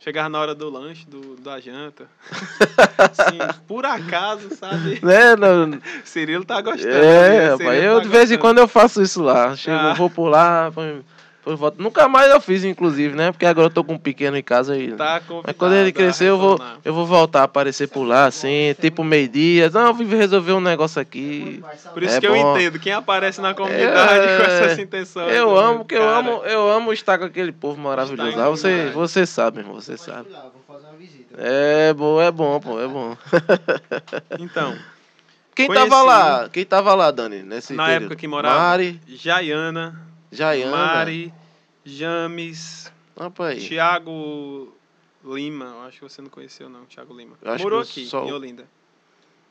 [0.00, 2.08] Chegava na hora do lanche, do, da janta.
[2.98, 4.98] assim, por acaso, sabe?
[5.02, 5.34] Né?
[5.36, 6.88] Não, Cirilo tá gostando.
[6.94, 7.48] é, né?
[7.50, 9.56] rapaz, eu tá de vez em quando eu faço isso lá.
[9.56, 9.94] Chego, Ah.
[9.94, 10.70] vou por lá,
[11.44, 11.82] volto.
[11.82, 13.30] Nunca mais eu fiz, inclusive, né?
[13.32, 14.92] Porque agora eu tô com um pequeno em casa e.
[14.92, 18.74] Tá Mas quando ele crescer, eu vou, eu vou voltar a aparecer por lá, assim,
[18.80, 19.68] tipo meio-dia.
[19.70, 21.62] Não, eu vim resolver um negócio aqui.
[21.92, 22.34] Por isso É que bom.
[22.34, 22.78] eu entendo.
[22.78, 25.32] Quem aparece na comunidade É, com essas intenções.
[25.34, 28.48] Eu né, amo, que eu amo, eu amo estar com aquele povo maravilhoso lá.
[28.48, 28.94] Você, comunidade.
[28.94, 30.30] você sabe, irmão, você sabe.
[30.30, 31.34] ir lá, vou fazer uma visita.
[31.36, 33.16] É bom, é bom, pô, é bom.
[34.38, 34.74] Então,
[35.54, 36.48] Quem Conheci- tava lá?
[36.48, 38.02] Quem tava lá, Dani, nesse Na período?
[38.04, 39.94] época que morava- Mari, Jaiana,
[40.34, 40.70] Jaiana.
[40.70, 41.32] Mari,
[41.84, 44.74] James, Rapaz, Tiago
[45.24, 45.64] Lima.
[45.66, 47.36] Eu acho que você não conheceu, não, Tiago Lima.
[47.42, 48.68] Eu Morou aqui, só- em Olinda.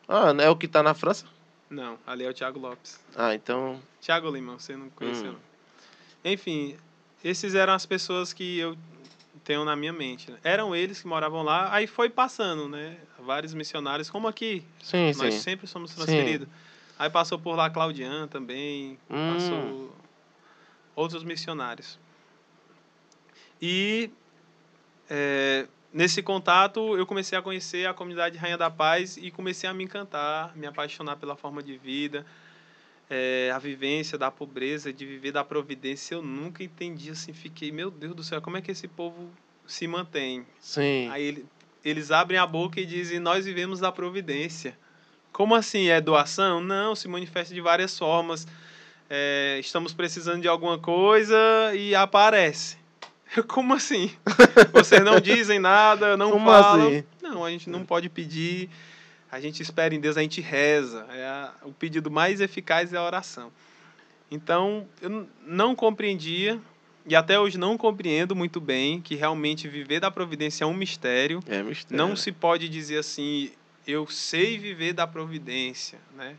[0.07, 1.25] ah, não é o que tá na França?
[1.69, 2.99] Não, ali é o Tiago Lopes.
[3.15, 5.35] Ah, então, Tiago Lima, você não conheceu, Hum.
[6.23, 6.31] não.
[6.31, 6.75] Enfim,
[7.23, 8.77] esses eram as pessoas que eu
[9.43, 10.29] tenho na minha mente.
[10.31, 10.37] né?
[10.43, 12.97] Eram eles que moravam lá, aí foi passando, né?
[13.19, 15.39] Vários missionários, como aqui, sim, nós sim.
[15.39, 15.97] sempre somos Sim.
[15.97, 16.47] transferidos.
[16.99, 19.33] Aí passou por lá Claudian também, Hum.
[19.33, 19.95] passou
[20.95, 21.99] outros missionários.
[23.61, 24.09] E
[25.09, 29.73] é, nesse contato eu comecei a conhecer a comunidade Rainha da Paz e comecei a
[29.73, 32.25] me encantar, me apaixonar pela forma de vida,
[33.09, 36.15] é, a vivência da pobreza, de viver da providência.
[36.15, 39.29] Eu nunca entendi assim, fiquei, meu Deus do céu, como é que esse povo
[39.65, 40.45] se mantém?
[40.59, 41.07] Sim.
[41.09, 41.45] Aí ele-
[41.85, 44.77] eles abrem a boca e dizem: Nós vivemos da providência.
[45.33, 45.87] Como assim?
[45.89, 46.61] É doação?
[46.61, 48.47] Não, se manifesta de várias formas.
[49.15, 51.37] É, estamos precisando de alguma coisa
[51.75, 52.77] e aparece.
[53.47, 54.11] Como assim?
[54.71, 56.87] Vocês não dizem nada, não Como falam.
[56.87, 57.03] assim?
[57.21, 58.71] Não, a gente não pode pedir.
[59.31, 61.05] A gente espera em Deus, a gente reza.
[61.11, 63.51] É a- o pedido mais eficaz é a oração.
[64.31, 66.59] Então, eu não compreendia,
[67.05, 71.39] e até hoje não compreendo muito bem, que realmente viver da providência é um mistério.
[71.47, 71.95] É mistério.
[72.03, 73.51] Não se pode dizer assim,
[73.85, 76.35] eu sei viver da providência, né?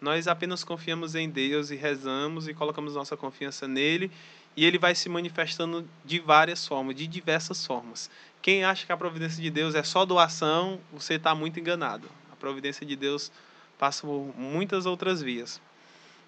[0.00, 4.10] Nós apenas confiamos em Deus e rezamos e colocamos nossa confiança nele
[4.56, 8.10] e ele vai se manifestando de várias formas, de diversas formas.
[8.40, 12.08] Quem acha que a providência de Deus é só doação, você está muito enganado.
[12.32, 13.32] A providência de Deus
[13.78, 15.60] passa por muitas outras vias.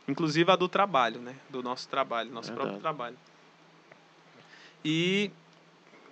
[0.08, 1.36] Inclusive a do trabalho, né?
[1.48, 2.70] Do nosso trabalho, nosso Verdade.
[2.70, 3.16] próprio trabalho.
[4.84, 5.30] E,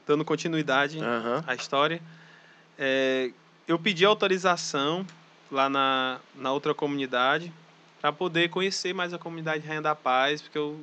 [0.06, 1.42] dando continuidade Aham.
[1.46, 2.00] à história,
[2.78, 3.32] é,
[3.66, 5.04] eu pedi autorização
[5.51, 7.53] lá na, na outra comunidade
[8.01, 10.80] para poder conhecer mais a comunidade Rainha da Paz, porque eu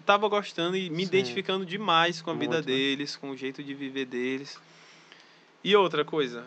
[0.00, 1.08] estava gostando e me Sim.
[1.08, 2.74] identificando demais com a vida Muito, né?
[2.74, 4.58] deles, com o jeito de viver deles.
[5.62, 6.46] E outra coisa,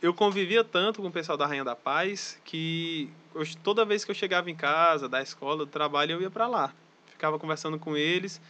[0.00, 4.10] eu convivia tanto com o pessoal da Rainha da Paz que eu- toda vez que
[4.10, 6.72] eu chegava em casa, da escola, do trabalho, eu ia para lá.
[7.08, 8.40] Ficava conversando com eles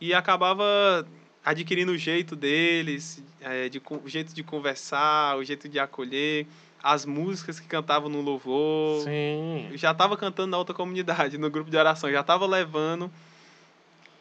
[0.00, 1.06] e acabava
[1.44, 6.46] adquirindo o jeito deles, eh, de, o jeito de conversar, o jeito de acolher,
[6.82, 9.02] as músicas que cantavam no louvor.
[9.04, 9.68] Sim.
[9.70, 13.10] Eu já estava cantando na outra comunidade, no grupo de oração, já estava levando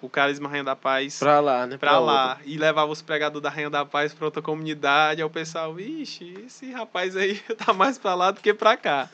[0.01, 1.77] o Carisma Rainha da Paz Pra lá, né?
[1.77, 2.13] pra outra.
[2.13, 5.21] lá e levava os pregadores da Rainha da Paz pra outra comunidade.
[5.21, 9.09] Aí o pessoal, ixi, esse rapaz aí tá mais pra lá do que pra cá.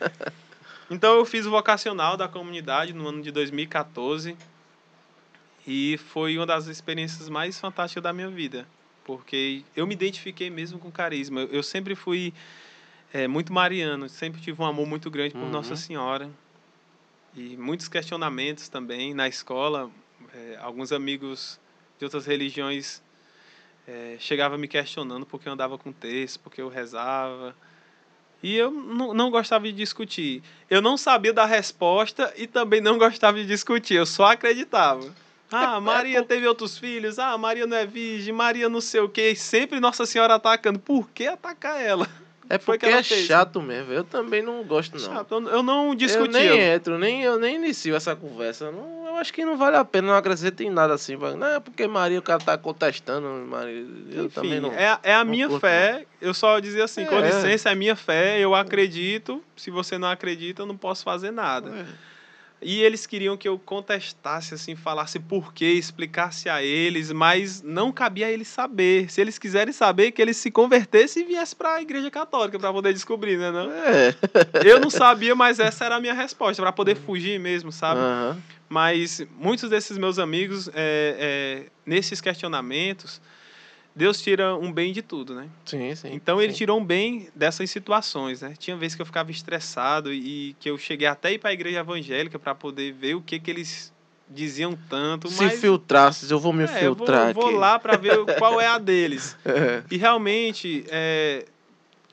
[0.90, 4.36] então eu fiz o vocacional da comunidade no ano de 2014
[5.72, 8.66] e foi uma das experiências mais fantásticas da minha vida,
[9.04, 11.42] porque eu me identifiquei mesmo com carisma.
[11.42, 12.34] Eu sempre fui
[13.12, 15.50] é, muito mariano, sempre tive um amor muito grande por Uhum.
[15.50, 16.28] Nossa Senhora
[17.36, 19.88] e muitos questionamentos também na escola.
[20.34, 21.60] É, alguns amigos
[22.00, 23.00] de outras religiões
[23.86, 27.54] é, chegavam me questionando porque eu andava com texto, porque eu rezava.
[28.42, 30.42] E eu não, não gostava de discutir.
[30.68, 35.14] Eu não sabia da resposta e também não gostava de discutir, eu só acreditava.
[35.50, 37.18] Ah, Maria teve outros filhos.
[37.18, 38.32] Ah, Maria não é virgem.
[38.32, 39.30] Maria não sei o quê.
[39.30, 40.78] E sempre Nossa Senhora atacando.
[40.78, 42.08] Por que atacar ela?
[42.52, 43.92] É porque ela é fez, chato mesmo.
[43.92, 45.14] Eu também não gosto, não.
[45.14, 46.32] Chato, Eu eu não Eu discutia.
[46.50, 48.72] nem entro, nem, eu nem inicio essa conversa.
[48.72, 51.14] Não, eu acho que não vale a pena, não acrescenta em nada assim.
[51.16, 53.86] Não é porque Maria, o cara tá contestando, Maria.
[54.10, 54.72] Eu Enfim, também não.
[54.72, 56.04] é, é a minha curto, fé.
[56.20, 57.26] Eu só dizia assim, com É.
[57.26, 59.40] licença, é a minha fé, eu acredito.
[59.56, 61.70] Se você não acredita, eu não posso fazer nada.
[61.70, 61.84] É.
[62.62, 67.90] E eles queriam que eu contestasse, assim, falasse por quê, explicasse a eles, mas não
[67.90, 69.10] cabia a eles saber.
[69.10, 72.72] Se eles quiserem saber, que eles se convertessem e viessem para a igreja católica para
[72.72, 73.50] poder descobrir, né?
[73.50, 73.70] Não?
[73.72, 74.14] É.
[74.62, 78.00] Eu não sabia, mas essa era a minha resposta, para poder fugir mesmo, sabe?
[78.00, 78.42] Aham.
[78.68, 83.20] Mas muitos desses meus amigos, é, é, nesses questionamentos,
[84.00, 85.46] Deus tira um bem de tudo, né?
[85.66, 86.08] Sim, sim.
[86.14, 86.58] Então ele sim.
[86.60, 88.54] tirou um bem dessas situações, né?
[88.58, 91.80] Tinha vezes que eu ficava estressado e que eu cheguei até ir para a igreja
[91.80, 93.92] evangélica para poder ver o que que eles
[94.26, 97.98] diziam tanto, Se mas filtrasses, eu vou me é, eu vou, filtrar vou lá para
[97.98, 99.36] ver qual é a deles.
[99.44, 99.82] É.
[99.90, 101.44] E realmente é,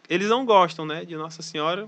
[0.09, 1.87] eles não gostam, né, de Nossa Senhora.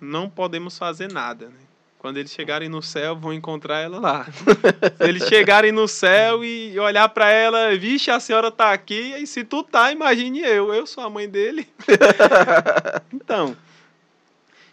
[0.00, 1.67] Não podemos fazer nada, né?
[1.98, 4.26] Quando eles chegarem no céu, vão encontrar ela lá.
[4.96, 9.26] se eles chegarem no céu e olhar para ela, vixe, a senhora tá aqui, e
[9.26, 11.66] se tu tá, imagine eu, eu sou a mãe dele.
[13.12, 13.56] então,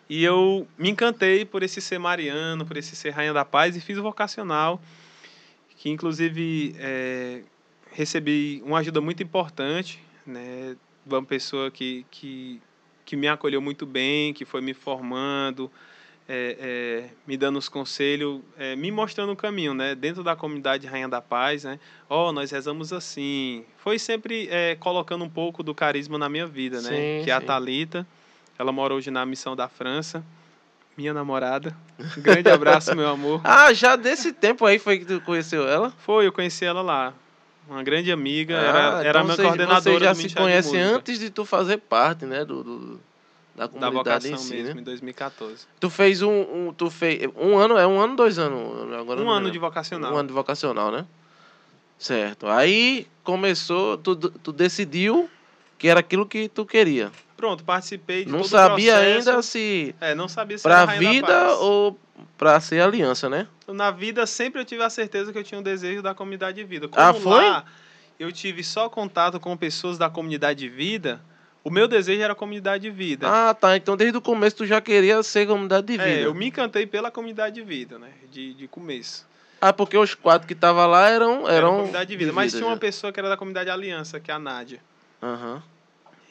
[0.08, 3.82] e eu me encantei por esse ser mariano, por esse ser rainha da paz e
[3.82, 4.80] fiz o vocacional,
[5.78, 7.42] que inclusive é,
[7.92, 12.62] recebi uma ajuda muito importante, né, de uma pessoa que, que,
[13.04, 15.72] que me acolheu muito bem, que foi me formando,
[16.28, 16.58] é,
[17.08, 19.94] é, me dando os conselhos, é, me mostrando o caminho, né?
[19.96, 21.80] Dentro da comunidade Rainha da Paz, né?
[22.10, 23.64] Ó, nós rezamos assim.
[23.78, 26.90] Foi sempre é, colocando um pouco do carisma na minha vida, né?
[26.90, 27.46] Sim, que é a sim.
[27.46, 28.08] Talita,
[28.58, 30.24] ela mora hoje na missão da França,
[30.98, 31.76] minha namorada.
[32.18, 33.42] Um grande abraço, meu amor.
[33.46, 35.92] Ah, já desse tempo aí foi que tu conheceu ela?
[36.00, 37.14] Foi, eu conheci ela lá.
[37.70, 40.24] Uma grande amiga, Ah, era, era então minha vocês- coordenadora Vocês já do se
[40.70, 42.46] Música, antes de tu fazer parte, né?
[42.46, 43.02] Do, do-
[43.56, 44.82] da da comunidade vocação em si, mesmo, né?
[44.82, 45.66] em 2014.
[45.80, 46.30] Tu fez um,
[46.68, 47.30] um- Tu fez.
[47.38, 48.94] Um ano, é um ano, dois anos?
[48.94, 50.14] Agora Um ano de vocacional.
[50.14, 51.06] Um ano de vocacional, né?
[51.98, 52.48] Certo.
[52.48, 55.30] Aí começou, tu, tu decidiu
[55.78, 57.12] que era aquilo que tu queria.
[57.38, 61.98] Pronto, participei de Não sabia ainda se É, não sabia se da vida ou
[62.38, 63.48] pra ser aliança, né?
[63.68, 66.64] Na vida, sempre eu tive a certeza que eu tinha um desejo da comunidade de
[66.64, 66.88] vida.
[66.88, 67.44] Como Ah, foi?
[67.44, 67.66] lá
[68.18, 71.22] eu tive só contato com pessoas da comunidade de vida,
[71.66, 73.28] o meu desejo era a comunidade de vida.
[73.28, 73.76] Ah, tá.
[73.76, 76.08] Então desde o começo tu já queria ser comunidade de vida.
[76.08, 78.12] é, eu me encantei pela comunidade de vida, né?
[78.32, 79.28] De, de começo.
[79.60, 81.48] Ah, porque os quatro que estavam lá eram.
[81.48, 82.32] Era eram a comunidade de vida.
[82.32, 82.80] Mas tinha uma já.
[82.80, 84.80] pessoa que era da comunidade Aliança, que é a Nádia.
[85.24, 85.64] Aham.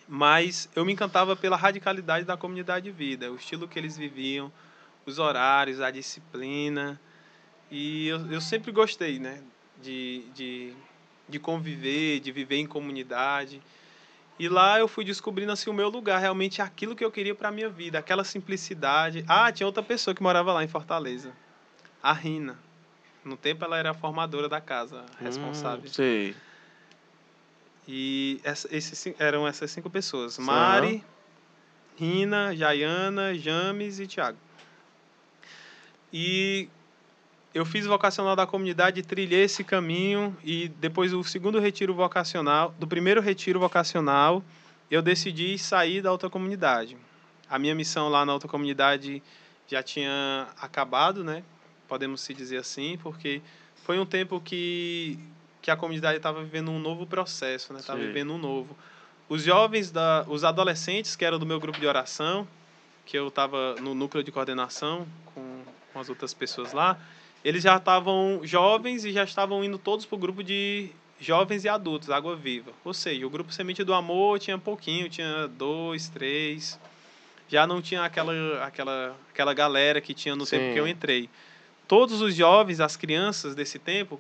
[0.07, 4.53] Mas eu me encantava pela radicalidade da comunidade de vida, o estilo que eles viviam,
[5.05, 7.01] os horários, a disciplina.
[7.73, 9.41] E eu, eu sempre gostei, né?
[9.83, 10.73] De, de,
[11.29, 13.61] de conviver, de viver em comunidade.
[14.39, 17.53] E lá eu fui descobrindo assim, o meu lugar, realmente aquilo que eu queria para
[17.53, 19.25] minha vida, aquela simplicidade.
[19.29, 21.33] Ah, tinha outra pessoa que morava lá em Fortaleza,
[22.03, 22.59] a Rina.
[23.25, 25.89] No tempo ela era a formadora da casa, a responsável.
[25.89, 26.37] Hum, sei.
[27.87, 30.43] E essa, esses, eram essas cinco pessoas: Sim.
[30.43, 31.05] Mari,
[31.97, 34.39] Rina, Jaiana, James e Tiago.
[36.13, 36.69] E
[37.55, 42.87] eu fiz vocacional da comunidade, trilhei esse caminho e depois do segundo retiro vocacional, do
[42.87, 44.43] primeiro retiro vocacional,
[44.91, 46.97] eu decidi sair da outra comunidade.
[47.49, 49.23] A minha missão lá na outra comunidade
[49.69, 51.45] já tinha acabado, né?
[51.87, 53.41] Podemos se dizer assim, porque
[53.85, 55.19] foi um tempo que
[55.63, 57.81] que a comunidade estava vivendo um novo processo, né?
[57.81, 58.77] Estava vivendo um novo.
[59.31, 62.47] Os jovens da, os adolescentes que eram do meu grupo de oração,
[63.07, 67.01] que eu estava no núcleo de coordenação com, com as outras pessoas lá,
[67.45, 70.89] eles já estavam jovens e já estavam indo todos para o grupo de
[71.21, 72.73] jovens e adultos, Água Viva.
[72.85, 76.81] Ou seja, o grupo Semente do Amor tinha pouquinho, tinha dois, três.
[77.49, 80.57] Já não tinha aquela, aquela, aquela galera que tinha no Sim.
[80.59, 81.29] tempo que eu entrei.
[81.87, 84.19] Todos os jovens, as crianças desse tempo,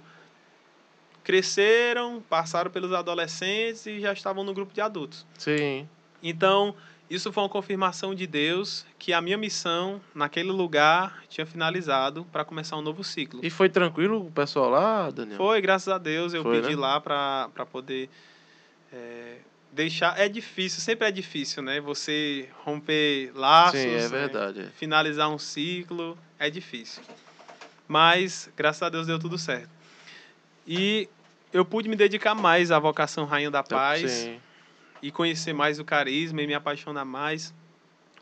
[1.25, 5.27] cresceram, passaram pelos adolescentes e já estavam no grupo de adultos.
[5.39, 5.89] Sim.
[6.22, 6.75] Então,
[7.09, 12.45] isso foi uma confirmação de Deus que a minha missão naquele lugar tinha finalizado para
[12.45, 13.41] começar um novo ciclo.
[13.43, 15.37] E foi tranquilo o pessoal lá, Daniel?
[15.37, 16.33] Foi, graças a Deus.
[16.33, 16.81] Eu foi, pedi né?
[16.81, 18.09] lá para poder
[18.91, 19.37] é,
[19.71, 20.19] deixar.
[20.19, 21.79] É difícil, sempre é difícil, né?
[21.81, 24.61] Você romper laços, Sim, é verdade.
[24.61, 24.73] Né?
[24.75, 27.03] finalizar um ciclo, é difícil.
[27.87, 29.69] Mas, graças a Deus, deu tudo certo.
[30.67, 31.07] E
[31.53, 34.11] eu pude me dedicar mais à vocação Rainha da Paz.
[34.11, 34.41] Sim
[35.03, 37.55] e conhecer mais o carisma e me apaixonar mais.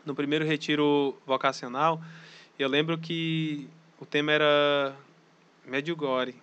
[0.05, 2.01] No primeiro retiro vocacional,
[2.59, 3.69] eu lembro que
[3.99, 4.93] o tema era
[5.65, 6.35] Medjugorje,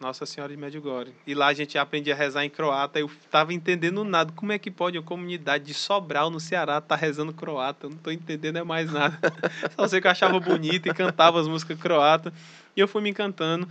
[0.00, 1.12] Nossa Senhora de Medjugorje.
[1.26, 3.00] E lá a gente aprendia a rezar em croata.
[3.00, 4.32] Eu estava entendendo nada.
[4.32, 7.86] Como é que pode uma comunidade de Sobral, no Ceará, tá rezando croata?
[7.86, 9.18] Eu não estou entendendo mais nada.
[9.76, 12.32] Só sei que eu achava bonito e cantava as músicas croatas.
[12.76, 13.68] E eu fui me encantando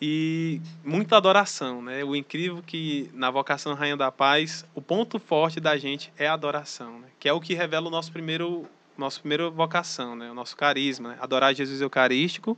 [0.00, 2.04] e muita adoração, né?
[2.04, 6.34] O incrível que na vocação Rainha da Paz, o ponto forte da gente é a
[6.34, 7.08] adoração, né?
[7.18, 10.30] que é o que revela o nosso primeiro nosso primeiro vocação, né?
[10.30, 11.18] O nosso carisma, né?
[11.20, 12.56] adorar Jesus eucarístico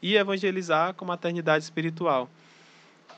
[0.00, 2.28] e evangelizar com maternidade espiritual.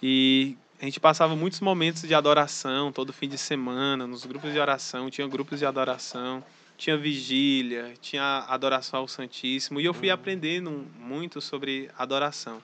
[0.03, 4.59] E a gente passava muitos momentos de adoração todo fim de semana, nos grupos de
[4.59, 6.45] oração, tinha grupos de adoração,
[6.77, 10.15] tinha vigília, tinha adoração ao Santíssimo, e eu fui uhum.
[10.15, 12.63] aprendendo muito sobre adoração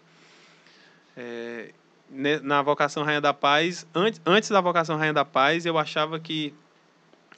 [1.16, 1.70] é,
[2.42, 6.52] na vocação Rainha da Paz, antes, antes da vocação Rainha da Paz, eu achava que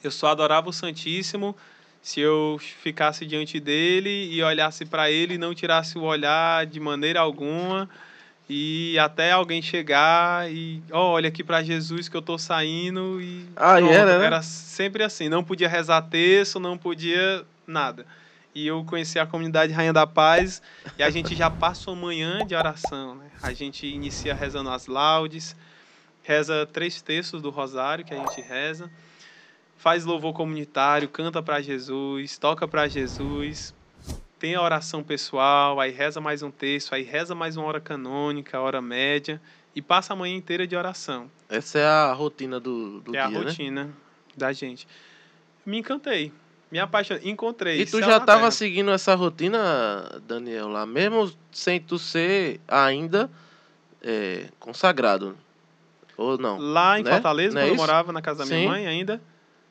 [0.03, 1.55] eu só adorava o Santíssimo
[2.01, 6.77] se eu ficasse diante dele e olhasse para ele e não tirasse o olhar de
[6.77, 7.89] maneira alguma
[8.49, 13.45] e até alguém chegar e oh, olha aqui para Jesus que eu tô saindo e
[13.55, 14.25] ah, pronto, era, né?
[14.25, 18.05] era sempre assim, não podia rezar texto, não podia nada
[18.55, 20.61] e eu conheci a comunidade Rainha da Paz
[20.97, 23.15] e a gente já passa uma manhã de oração.
[23.15, 23.29] Né?
[23.41, 25.55] A gente inicia rezando as laudes,
[26.21, 28.91] reza três textos do rosário que a gente reza,
[29.77, 33.73] faz louvor comunitário, canta para Jesus, toca para Jesus,
[34.37, 38.59] tem a oração pessoal, aí reza mais um texto, aí reza mais uma hora canônica,
[38.59, 39.41] hora média
[39.75, 41.29] e passa a manhã inteira de oração.
[41.49, 43.93] Essa é a rotina do, do é dia, É a rotina né?
[44.37, 44.87] da gente.
[45.65, 46.31] Me encantei
[46.73, 47.81] me apaixonei, encontrei.
[47.81, 53.29] E tu já estava seguindo essa rotina, Daniel, lá, mesmo sem tu ser ainda
[54.01, 55.37] é, consagrado?
[56.17, 56.57] Ou não?
[56.57, 57.11] Lá em né?
[57.11, 58.65] Fortaleza, é quando eu morava na casa da minha Sim.
[58.65, 59.21] mãe ainda.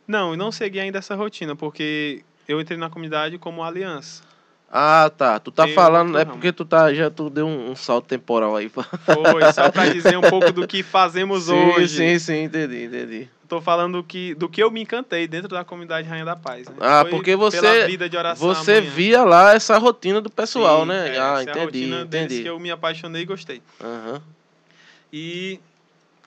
[0.07, 4.23] Não, eu não segui ainda essa rotina, porque eu entrei na comunidade como aliança.
[4.71, 5.41] Ah, tá.
[5.41, 8.69] Tu tá falando, é porque tu tá, já tu deu um, um salto temporal aí.
[8.69, 11.97] Foi, só para dizer um pouco do que fazemos sim, hoje.
[11.97, 13.29] Sim, sim, entendi, entendi.
[13.53, 16.67] Tô falando do que, do que eu me encantei dentro da comunidade Rainha da Paz.
[16.71, 16.77] Né?
[16.81, 17.61] Ah, Foi porque você,
[18.35, 21.17] você via lá essa rotina do pessoal, sim, né?
[21.17, 22.43] É, ah, entendi, é a rotina entendi.
[22.45, 23.61] que eu me apaixonei e gostei.
[23.79, 24.23] Uhum.
[25.13, 25.61] E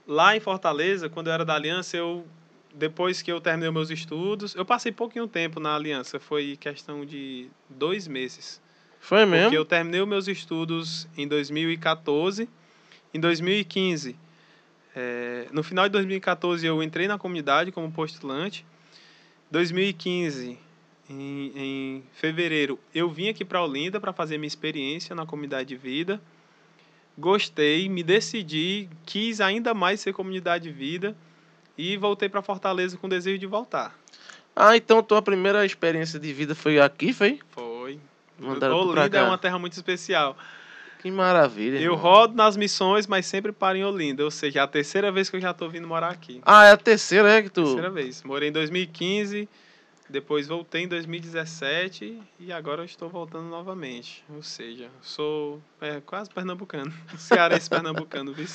[0.07, 2.27] lá em Fortaleza, quando eu era da Aliança, eu
[2.75, 7.49] depois que eu terminei meus estudos, eu passei pouquinho tempo na Aliança, foi questão de
[7.67, 8.61] dois meses.
[8.99, 9.45] Foi mesmo?
[9.45, 12.47] Porque eu terminei os meus estudos em 2014.
[13.11, 14.15] Em 2015,
[14.95, 18.65] é, no final de 2014, eu entrei na comunidade como postulante.
[19.51, 20.57] 2015,
[21.09, 25.75] em, em fevereiro, eu vim aqui para Olinda para fazer minha experiência na comunidade de
[25.75, 26.21] vida.
[27.17, 31.15] Gostei, me decidi, quis ainda mais ser comunidade de vida
[31.77, 33.97] e voltei para Fortaleza com desejo de voltar.
[34.55, 37.39] Ah, então tua primeira experiência de vida foi aqui, foi?
[37.51, 37.99] Foi.
[38.39, 40.37] Mandaram Olinda é uma terra muito especial.
[41.05, 41.75] Que maravilha.
[41.75, 41.97] Eu irmão.
[41.97, 44.23] rodo nas missões, mas sempre paro em Olinda.
[44.23, 46.41] Ou seja, é a terceira vez que eu já estou vindo morar aqui.
[46.43, 47.61] Ah, é a terceira, é que tu.
[47.61, 48.23] Terceira vez.
[48.23, 49.47] Morei em 2015,
[50.09, 54.23] depois voltei em 2017 e agora eu estou voltando novamente.
[54.35, 56.91] Ou seja, sou é, quase pernambucano.
[57.19, 58.47] Cearense pernambucano, viu?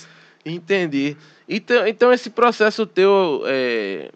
[0.44, 1.16] Entendi.
[1.48, 4.10] Então, então esse processo teu, é,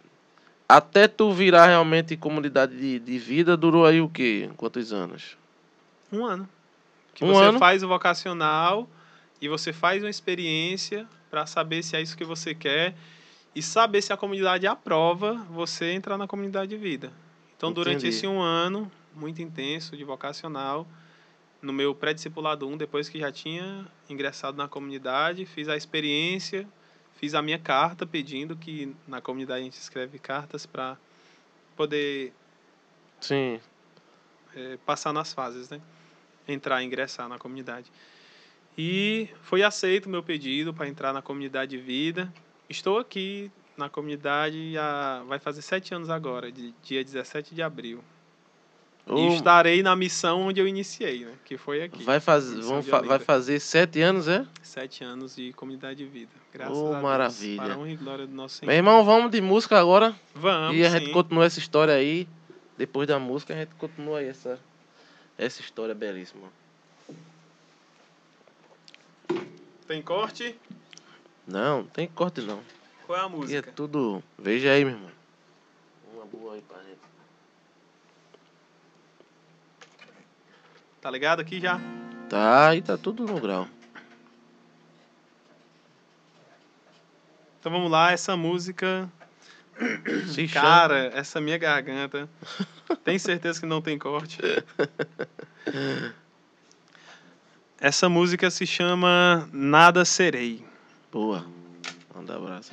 [0.68, 4.50] até tu virar realmente comunidade de, de vida, durou aí o quê?
[4.56, 5.36] Quantos anos?
[6.12, 6.48] Um ano.
[7.14, 7.58] Que Um você ano?
[7.58, 8.88] faz o vocacional
[9.40, 12.94] e você faz uma experiência para saber se é isso que você quer
[13.54, 17.12] e saber se a comunidade aprova você entrar na comunidade de vida.
[17.56, 18.08] Então, durante Entendi.
[18.08, 20.86] esse um ano muito intenso de vocacional,
[21.62, 26.68] no meu pré-discipulado 1, depois que já tinha ingressado na comunidade, fiz a experiência,
[27.14, 30.98] fiz a minha carta pedindo que na comunidade a gente escreve cartas para
[31.76, 32.32] poder
[33.20, 33.60] Sim.
[34.54, 35.80] eh, passar nas fases, né?
[36.46, 37.90] Entrar, ingressar na comunidade.
[38.76, 42.32] E foi aceito o meu pedido para entrar na comunidade de vida.
[42.68, 48.02] Estou aqui na comunidade há, vai fazer sete anos agora, de, dia 17 de abril.
[49.06, 51.32] E estarei na missão onde eu iniciei, né?
[51.44, 52.02] Que foi aqui.
[52.04, 52.46] vai, faz,
[52.88, 54.46] fa- vai fazer sete anos, é?
[54.62, 56.30] Sete anos de comunidade de vida.
[56.50, 57.02] Graças Oh, a Deus.
[57.02, 57.62] maravilha.
[57.62, 58.68] Para honra e glória do nosso Senhor.
[58.70, 60.16] Meu irmão, vamos de música agora.
[60.34, 61.12] Vamos, e a gente sim.
[61.12, 62.26] continua essa história aí.
[62.78, 64.58] Depois da música, a gente continua aí essa,
[65.36, 66.48] essa história belíssima.
[69.86, 70.58] Tem corte?
[71.46, 72.62] Não, não tem corte não.
[73.06, 73.72] Qual é a Aqui é música?
[73.72, 74.22] tudo.
[74.38, 75.10] Veja aí, meu irmão.
[76.14, 76.98] Uma boa aí pra gente.
[81.00, 81.78] Tá ligado aqui já?
[82.30, 83.68] Tá, aí tá tudo no grau.
[87.60, 89.10] Então vamos lá, essa música
[90.32, 90.64] Se chama.
[90.66, 92.28] Cara, essa minha garganta.
[93.02, 94.38] tem certeza que não tem corte?
[97.80, 100.64] Essa música se chama Nada Serei.
[101.12, 101.44] Boa.
[102.14, 102.72] Manda abraço.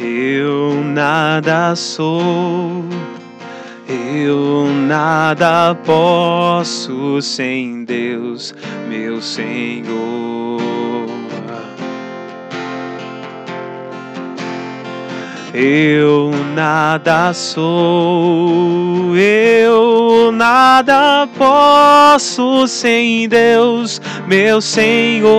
[0.00, 2.84] Eu nada sou,
[3.88, 8.54] eu nada posso sem Deus,
[8.88, 10.73] meu Senhor.
[15.56, 25.30] Eu nada sou, eu nada posso sem Deus, meu Senhor.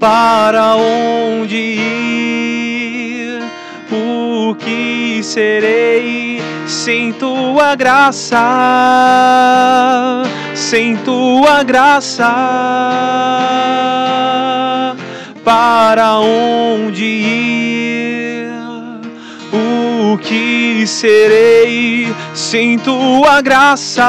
[0.00, 3.40] Para onde ir?
[3.92, 8.36] O que serei sem tua graça?
[10.68, 12.28] Sem tua graça.
[15.42, 18.50] Para onde ir?
[19.50, 24.04] O que serei sem tua graça?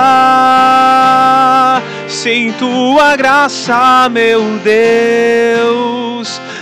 [2.09, 5.88] Sem tua graça, meu Deus,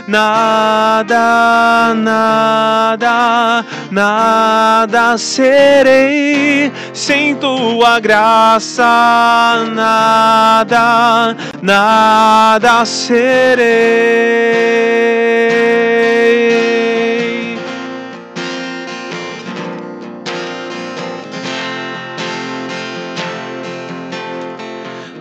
[0.08, 6.72] nada, nada, nada serei.
[6.94, 14.48] Sem tua graça, nada, nada serei.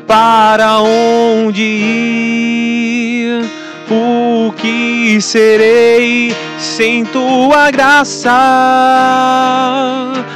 [0.07, 3.66] para onde ir?
[3.89, 8.32] O que serei sem tua graça?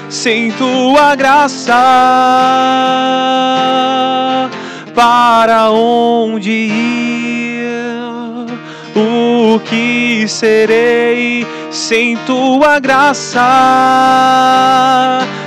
[0.09, 1.74] Sem tua graça,
[4.94, 7.01] para onde ir?
[8.94, 13.40] O que serei sem tua graça?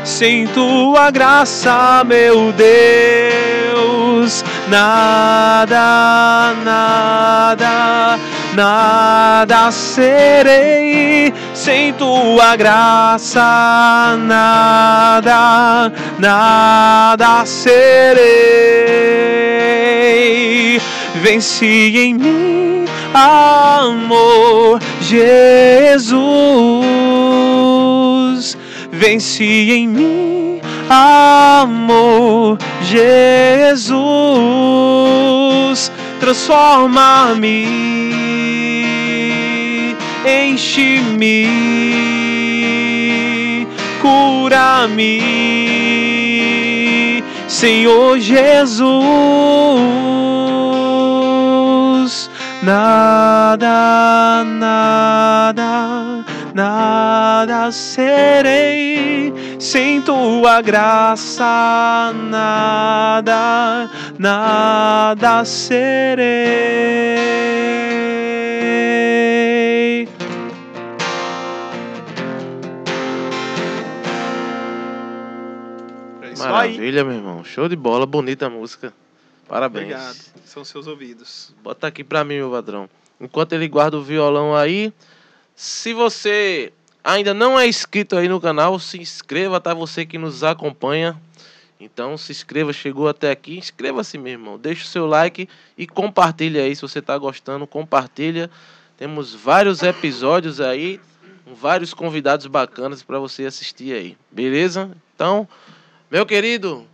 [0.03, 8.19] Sem tua graça, meu Deus, nada, nada,
[8.55, 11.33] nada serei.
[11.53, 18.23] Sem tua graça, nada, nada serei.
[21.15, 26.23] Vence em mim, amor, Jesus.
[28.91, 33.83] Vence em mim, amor, Jesus.
[36.19, 37.67] Transforma-me,
[40.25, 41.47] enche-me,
[44.01, 45.21] cura-me,
[47.47, 48.83] Senhor Jesus.
[52.63, 56.23] Nada, nada,
[56.53, 59.33] nada serei
[59.63, 63.89] sem tua graça, nada,
[64.19, 66.25] nada serei.
[76.21, 76.37] É.
[76.37, 77.41] Maravilha, meu irmão.
[77.45, 78.93] Show de bola, bonita a música.
[79.47, 79.85] Parabéns.
[79.85, 80.17] Obrigado.
[80.43, 81.55] São seus ouvidos.
[81.63, 82.89] Bota aqui pra mim, meu padrão.
[83.19, 84.91] Enquanto ele guarda o violão aí,
[85.55, 89.73] se você ainda não é inscrito aí no canal, se inscreva, tá?
[89.73, 91.19] Você que nos acompanha.
[91.79, 94.57] Então se inscreva, chegou até aqui, inscreva-se, meu irmão.
[94.57, 98.49] Deixa o seu like e compartilha aí se você tá gostando, compartilha.
[98.97, 101.01] Temos vários episódios aí,
[101.45, 104.17] vários convidados bacanas para você assistir aí.
[104.31, 104.95] Beleza?
[105.13, 105.47] Então,
[106.09, 106.87] meu querido,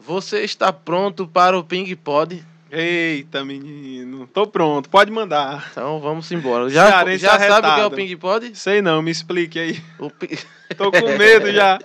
[0.00, 2.42] você está pronto para o Ping Pod?
[2.70, 4.26] Eita, menino.
[4.32, 5.68] Tô pronto, pode mandar.
[5.70, 6.68] Então vamos embora.
[6.68, 7.90] Já, Cearense já sabe o que é o.
[7.92, 8.58] Ping Pod?
[8.58, 9.80] Sei não, me explique aí.
[10.00, 10.10] O,
[10.76, 11.78] Tô com medo já.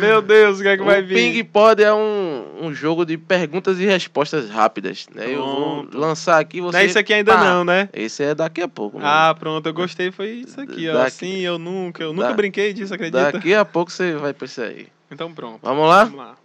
[0.00, 1.14] Meu Deus, o que é que vai o vir?
[1.16, 5.08] Ping Pod é um, um jogo de perguntas e respostas rápidas.
[5.12, 5.34] Né?
[5.34, 6.76] Eu vou lançar aqui você.
[6.76, 7.44] Não é isso aqui ainda pá.
[7.44, 7.88] não, né?
[7.92, 8.96] Esse é daqui a pouco.
[8.98, 9.08] mano.
[9.10, 10.92] Ah, pronto, eu gostei, foi isso aqui, ó.
[10.92, 13.32] Daqui- Assim, eu nunca, eu nunca Da- brinquei disso, acredita?
[13.32, 14.86] Daqui a pouco você vai pra isso aí.
[15.10, 16.04] Então pronto, Vamos lá?
[16.04, 16.36] vamos lá.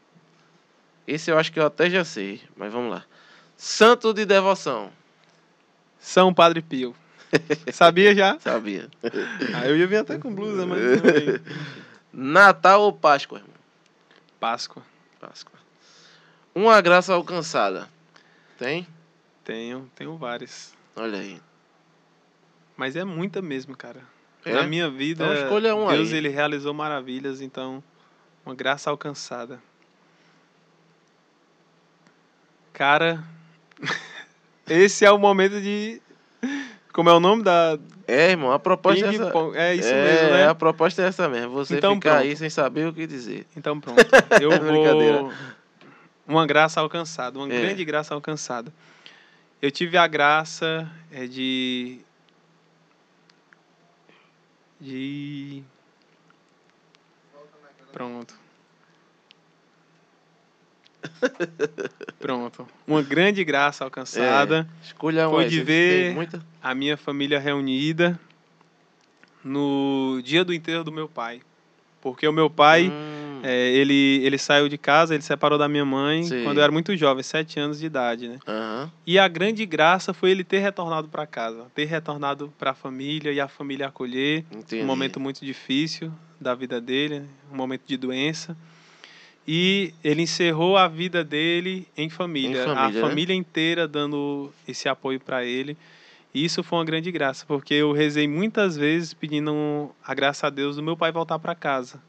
[1.07, 3.03] Esse eu acho que eu até já sei, mas vamos lá.
[3.57, 4.91] Santo de devoção.
[5.99, 6.95] São Padre Pio.
[7.71, 8.39] Sabia já?
[8.39, 8.89] Sabia.
[9.55, 10.79] Ah, eu ia vir até com blusa, mas.
[12.11, 13.53] Natal ou Páscoa, irmão?
[14.39, 14.83] Páscoa.
[15.19, 15.57] Páscoa.
[16.53, 17.89] Uma graça alcançada.
[18.57, 18.87] Tem?
[19.43, 20.73] Tenho, tenho várias.
[20.95, 21.41] Olha aí.
[22.77, 24.01] Mas é muita mesmo, cara.
[24.45, 24.53] É?
[24.53, 26.17] Na minha vida, Então escolha um Deus aí.
[26.17, 27.81] ele realizou maravilhas, então
[28.45, 29.59] uma graça alcançada.
[32.73, 33.23] Cara,
[34.67, 36.01] esse é o momento de
[36.91, 37.77] como é o nome da
[38.07, 39.31] É, irmão, a proposta é Ping essa.
[39.31, 39.57] pong.
[39.57, 40.47] É isso é, mesmo, né?
[40.47, 41.51] a proposta é essa mesmo.
[41.53, 42.39] Você Então, ficar aí pronto.
[42.39, 43.47] sem saber o que dizer.
[43.57, 43.99] Então pronto.
[44.41, 45.19] Eu Brincadeira.
[45.21, 45.33] vou
[46.27, 47.61] uma graça alcançada, uma É.
[47.61, 48.71] grande graça alcançada.
[49.61, 51.99] Eu tive a graça é, de
[54.79, 55.63] de
[57.91, 58.33] Pronto.
[62.19, 62.67] Pronto.
[62.87, 64.67] Uma grande graça alcançada.
[64.81, 66.15] Escolha um Foi de ver-
[66.61, 68.19] a minha família reunida
[69.43, 71.41] no dia do enterro do meu pai.
[72.01, 75.85] Porque o meu pai, Hum, é, ele, ele saiu de casa, ele separou da minha
[75.85, 76.43] mãe Sim.
[76.43, 78.39] quando eu era muito jovem, sete anos de idade, né?
[78.47, 78.91] Aham.
[79.05, 83.31] E a grande graça foi ele ter retornado para casa, ter retornado para a família
[83.31, 84.45] e a família acolher.
[84.51, 84.81] Entendi.
[84.81, 88.55] Um momento muito difícil da vida dele, um momento de doença.
[89.47, 93.01] E ele encerrou a vida dele em família, Em família, a né?
[93.01, 95.77] família inteira dando esse apoio para ele.
[96.33, 100.49] E isso foi uma grande graça, porque eu rezei muitas vezes pedindo a graça a
[100.49, 102.01] Deus do meu pai voltar para casa.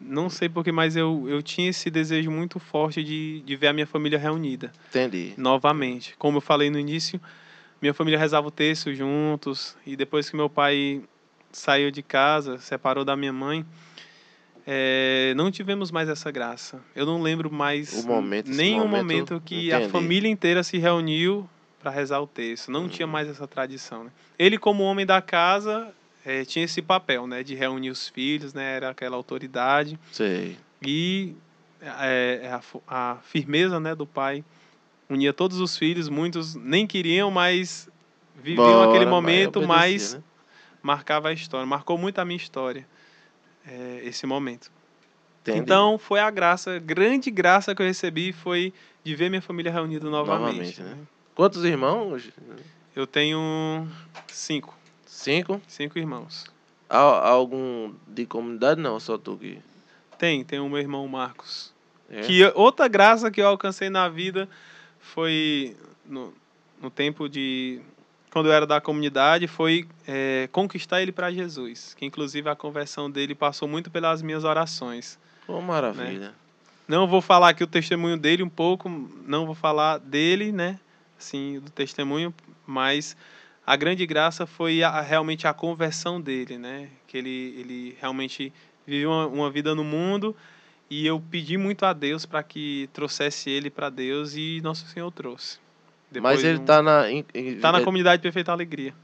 [0.00, 3.72] Não sei porquê, mas eu, eu tinha esse desejo muito forte de, de ver a
[3.72, 5.34] minha família reunida Entendi.
[5.36, 6.14] novamente.
[6.18, 7.20] Como eu falei no início,
[7.82, 11.02] minha família rezava o texto juntos e depois que meu pai
[11.52, 13.64] saiu de casa, separou da minha mãe,
[14.70, 16.78] eh, não tivemos mais essa graça.
[16.94, 19.90] Eu não lembro mais momento, nenhum momento, momento, que a entendi.
[19.92, 21.48] família inteira se reuniu
[21.80, 22.70] para rezar o texto.
[22.70, 23.12] Não tinha Uhum.
[23.12, 24.04] mais essa tradição.
[24.04, 24.10] né?
[24.38, 25.90] Ele, como homem da casa,
[26.26, 30.58] eh, tinha esse papel, né, de reunir os filhos, né, era aquela autoridade Sei.
[30.82, 31.34] e
[31.80, 34.44] é, a, a firmeza né, do pai
[35.08, 37.88] unia todos os filhos, muitos nem queriam, mas
[38.34, 40.22] viviam Bora, aquele momento, obedecia, mas né?
[40.82, 42.86] marcava a história, marcou muito a minha história
[43.68, 44.70] é, esse momento.
[45.42, 45.58] Entendi.
[45.60, 48.72] Então foi a graça, grande graça que eu recebi foi
[49.04, 50.80] de ver minha família reunida novamente.
[50.80, 50.96] Novamente, né?
[51.34, 52.30] Quantos irmãos?
[52.94, 53.86] Eu tenho
[54.26, 55.60] cinco, Cinco?
[55.66, 56.46] cinco irmãos.
[56.90, 58.80] Há algum de comunidade?
[58.80, 59.58] Não, só tu que.
[60.18, 61.72] Tem, tem o meu irmão Marcos.
[62.10, 62.22] É?
[62.22, 64.48] Que outra graça que eu alcancei na vida
[64.98, 66.32] foi no,
[66.80, 67.80] no tempo de
[68.30, 73.10] quando eu era da comunidade foi é, conquistar ele para Jesus, que inclusive a conversão
[73.10, 75.18] dele passou muito pelas minhas orações.
[75.46, 76.34] Pô, maravilha.
[76.86, 78.88] Não vou falar aqui o testemunho dele um pouco,
[79.26, 80.78] não vou falar dele, né?
[81.18, 82.32] Assim, do testemunho,
[82.66, 83.16] mas
[83.66, 86.88] a grande graça foi a- realmente a conversão dele, né?
[87.06, 88.52] Que ele, ele realmente
[88.86, 90.34] viveu uma, uma vida no mundo
[90.88, 95.10] e eu pedi muito a Deus para que trouxesse ele para Deus e Nosso Senhor
[95.10, 95.58] trouxe.
[96.10, 97.10] Depois Mas ele um- tá na.
[97.10, 98.94] em- em- tá na é- comunidade Perfeita Alegria.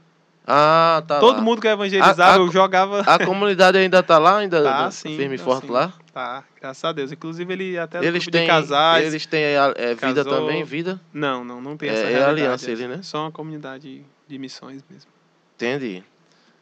[0.47, 1.19] Ah, tá.
[1.19, 1.41] Todo lá.
[1.41, 3.01] mundo que evangelizava, A- a- eu jogava.
[3.01, 4.37] A comunidade ainda tá lá?
[4.37, 5.71] Ainda Tá, sim, firme e tá forte sim.
[5.73, 5.91] lá?
[6.13, 7.11] Tá, graças a Deus.
[7.11, 9.07] Inclusive ele até Eles têm, casais.
[9.07, 10.41] eles têm é, é, vida casou.
[10.41, 10.63] também?
[10.63, 11.01] Vida?
[11.11, 12.99] Não, não, não tem É- essa é aliança ele, né?
[13.01, 15.09] Só uma comunidade de missões mesmo.
[15.55, 16.03] Entendi.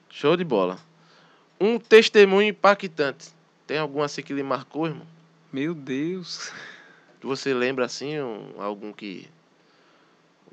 [0.09, 0.77] Show de bola.
[1.59, 3.29] Um testemunho impactante.
[3.67, 5.05] Tem algum assim que lhe marcou, irmão?
[5.51, 6.51] Meu Deus.
[7.21, 9.27] Você lembra assim, um- algum que.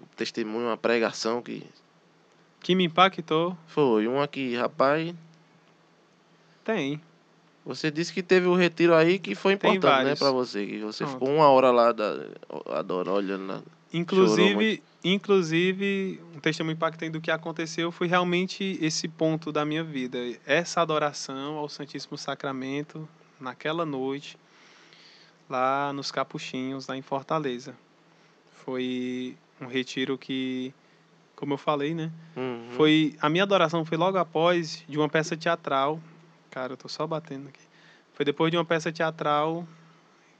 [0.01, 1.65] Um testemunho, uma pregação que.
[2.61, 3.57] Que me impactou?
[3.67, 4.07] Foi.
[4.07, 5.15] Um aqui, rapaz.
[6.65, 7.01] Tem.
[7.65, 10.67] Você disse que teve o retiro aí que foi importante, né, pra você.
[10.67, 11.19] Que você Pronto.
[11.19, 12.27] ficou uma hora lá da,
[12.71, 13.63] adora, olhando lá.
[13.93, 20.19] Inclusive, inclusive, um testemunho impactante do que aconteceu foi realmente esse ponto da minha vida.
[20.47, 23.09] Essa adoração ao Santíssimo Sacramento
[23.41, 24.39] naquela noite,
[25.49, 27.75] lá nos Capuchinhos, lá em Fortaleza.
[28.65, 30.73] Foi um retiro que,
[31.37, 32.11] como eu falei, né?
[32.37, 32.71] Uhum.
[32.73, 36.01] Foi a minha adoração foi logo após de uma peça teatral.
[36.51, 37.61] Cara, eu tô só batendo aqui.
[38.15, 39.67] Foi depois de uma peça teatral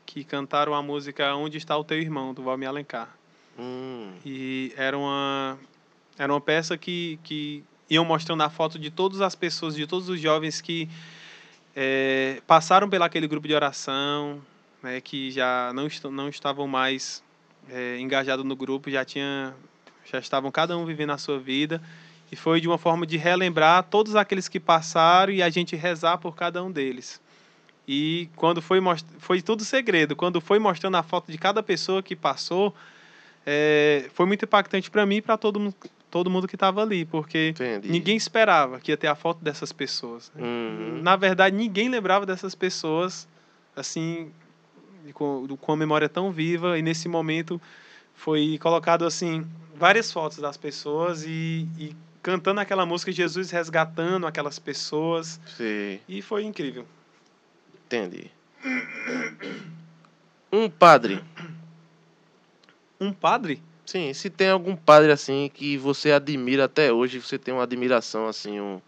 [0.05, 3.09] que cantaram a música Onde está o teu irmão do Valmir Alencar.
[3.59, 5.59] Hum, E era uma
[6.19, 10.09] era uma peça que que iam mostrando a foto de todas as pessoas, de todos
[10.09, 10.89] os jovens que
[11.75, 14.41] eh, passaram pelo aquele grupo de oração,
[14.83, 17.23] né, que já não, est não estavam mais
[17.73, 19.55] eh, engajados no grupo, já tinha
[20.11, 21.81] já estavam cada um vivendo a sua vida
[22.33, 26.19] e foi de uma forma de relembrar todos aqueles que passaram e a gente rezar
[26.19, 27.21] por cada um deles.
[27.87, 28.81] E quando foi
[29.19, 32.75] foi tudo segredo, quando foi mostrando a foto de cada pessoa que passou,
[33.45, 35.75] é, foi muito impactante para mim e para todo mundo,
[36.11, 37.91] todo mundo que estava ali, porque entendi.
[37.91, 40.31] ninguém esperava que ia ter a foto dessas pessoas.
[40.35, 40.43] né?
[40.43, 41.03] Uhum.
[41.03, 43.27] Na verdade, ninguém lembrava dessas pessoas,
[43.75, 44.31] assim,
[45.13, 47.61] com, com a memória tão viva, e nesse momento
[48.15, 54.59] foi colocado, assim, várias fotos das pessoas e, e cantando aquela música, Jesus resgatando aquelas
[54.59, 56.87] pessoas, Sei, e foi incrível.
[57.87, 58.31] entendi.
[60.53, 61.23] Um padre.
[63.01, 63.63] Um padre?
[63.87, 68.29] Sim, se tem algum padre assim que você admira até hoje, você tem uma admiração
[68.29, 68.81] assim, um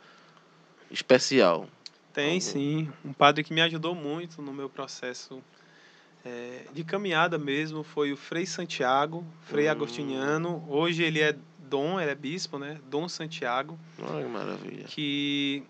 [0.90, 1.68] especial.
[2.12, 2.40] Tem Algum?
[2.40, 5.42] sim, um padre que me ajudou muito no meu processo
[6.24, 9.70] eh, de caminhada mesmo foi o Frei Santiago, Frei Hum.
[9.72, 10.64] Agostiniano.
[10.68, 12.78] Hoje ele é Dom, ele é bispo, né?
[12.90, 14.84] Dom Santiago, Ai, que maravilha.
[14.84, 15.62] que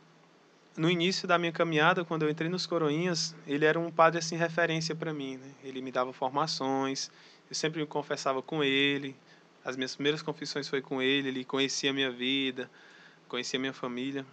[0.76, 4.36] no início da minha caminhada, quando eu entrei nos Coroinhas, ele era um padre assim
[4.36, 5.50] referência para mim, né?
[5.62, 7.10] Ele me dava formações,
[7.48, 9.14] eu sempre me confessava com ele.
[9.64, 12.68] As minhas primeiras confissões foi com ele, ele conhecia a minha vida,
[13.28, 14.26] conhecia a minha família.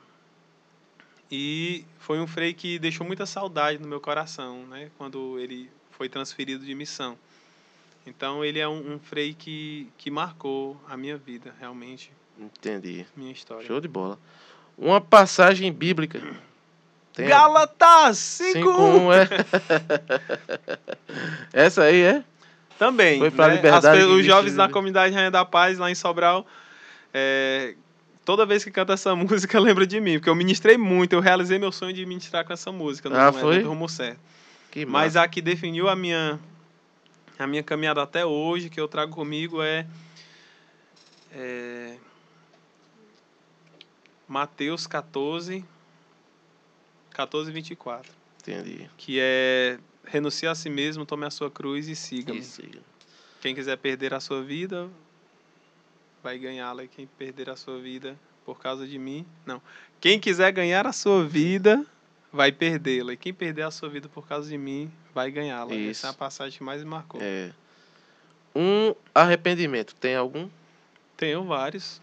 [1.32, 4.90] E foi um frei que deixou muita saudade no meu coração, né?
[4.98, 5.70] Quando ele
[6.00, 7.18] foi transferido de missão.
[8.08, 13.06] Então ele é um, um frei que, que marcou a minha vida, realmente, Entendi.
[13.18, 13.68] minha história.
[13.68, 14.18] Show de bola.
[14.78, 16.22] Uma passagem bíblica.
[17.14, 18.54] Tem Gálatas 5!
[18.54, 19.28] cinco, um, é.
[21.52, 22.24] Essa aí é?
[22.78, 23.20] Também.
[23.20, 23.56] Foi pra né?
[23.58, 24.74] liberdade As os jovens da vive.
[24.74, 26.48] comunidade Rainha da Paz, lá em Sobral,
[27.14, 27.76] é,
[28.24, 31.60] toda vez que canta essa música, lembra de mim, porque eu ministrei muito, eu realizei
[31.60, 33.60] meu sonho de ministrar com essa música no Ah, momento foi?
[33.64, 34.39] do Rumo Certo.
[34.72, 35.24] Que Mas massa.
[35.24, 36.40] a que definiu a minha,
[37.38, 39.88] a minha caminhada até hoje, que eu trago comigo, é,
[41.32, 41.98] é
[44.28, 45.66] Mateus 14,
[47.12, 48.12] 14, 24.
[48.42, 48.90] Entendi.
[48.96, 52.40] Que é renuncie a si mesmo, tome a sua cruz e siga-me.
[52.40, 52.62] Isso.
[53.42, 54.90] Quem quiser perder a sua vida,
[56.22, 56.84] vai ganhá-la.
[56.84, 59.62] E quem perder a sua vida por causa de mim, não.
[60.02, 61.86] Quem quiser ganhar a sua vida,
[62.32, 63.14] vai perdê-la.
[63.14, 65.74] E quem perder a sua vida por causa de mim, vai ganhá-la.
[65.76, 67.20] Essa é a passagem que mais me marcou.
[67.22, 67.52] É.
[68.56, 69.96] Um arrependimento.
[69.96, 70.50] Tem algum?
[71.18, 72.02] Tenho vários.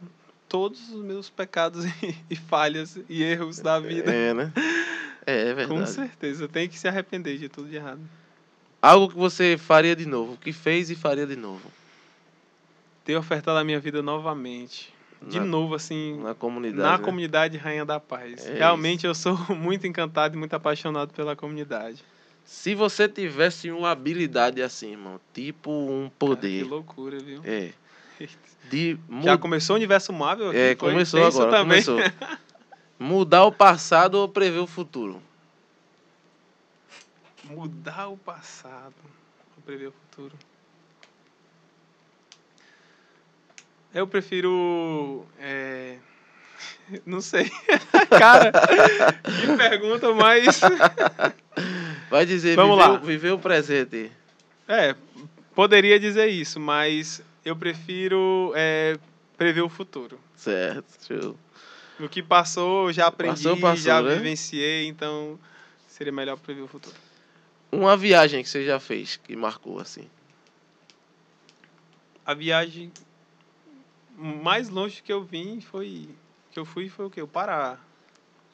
[0.48, 4.12] Todos os meus pecados e, e falhas e erros da vida.
[4.12, 4.52] É, né?
[5.26, 5.90] É, é Com verdade.
[5.90, 6.48] certeza.
[6.48, 8.00] Tem que se arrepender de tudo de errado.
[8.80, 10.36] Algo que você faria de novo.
[10.36, 11.70] Que fez e faria de novo.
[13.04, 14.95] Ter ofertado a minha vida novamente.
[15.22, 16.82] De Na- novo, assim, Na comunidade.
[16.82, 17.04] na né?
[17.04, 18.46] comunidade Rainha da Paz.
[18.46, 22.04] É Realmente eu sou muito encantado e muito apaixonado pela comunidade.
[22.44, 26.62] Se você tivesse uma habilidade assim, irmão, tipo um Cara, poder.
[26.64, 27.40] que loucura, viu?
[27.44, 27.72] É.
[28.70, 30.52] De Já começou o universo Marvel?
[30.52, 31.58] É, começou isso agora.
[31.58, 31.82] também.
[31.84, 32.12] Começou.
[32.98, 35.20] Mudar o passado ou prever o futuro.
[37.44, 38.94] Mudar o passado
[39.54, 40.34] para prever o futuro.
[43.94, 45.24] Eu prefiro.
[45.38, 45.96] é,
[47.06, 47.50] Não sei.
[48.18, 48.52] Cara,
[49.24, 50.60] que pergunta, mas.
[52.10, 52.94] Vai dizer, Vamos viver, lá.
[52.94, 54.12] o- viver o presente.
[54.68, 54.94] É,
[55.54, 58.96] poderia dizer isso, mas eu prefiro é,
[59.36, 60.18] prever o futuro.
[60.36, 60.84] Certo.
[61.06, 61.36] Show.
[61.98, 64.14] O que passou, eu já aprendi, Passou, passou, já né?
[64.16, 65.38] vivenciei, então
[65.88, 66.94] seria melhor prever o futuro.
[67.72, 70.06] Uma viagem que você já fez, que marcou assim.
[72.24, 72.92] A viagem
[74.16, 76.08] mais longe que eu vim foi.
[76.50, 77.20] Que eu fui foi o quê?
[77.22, 77.78] O Pará.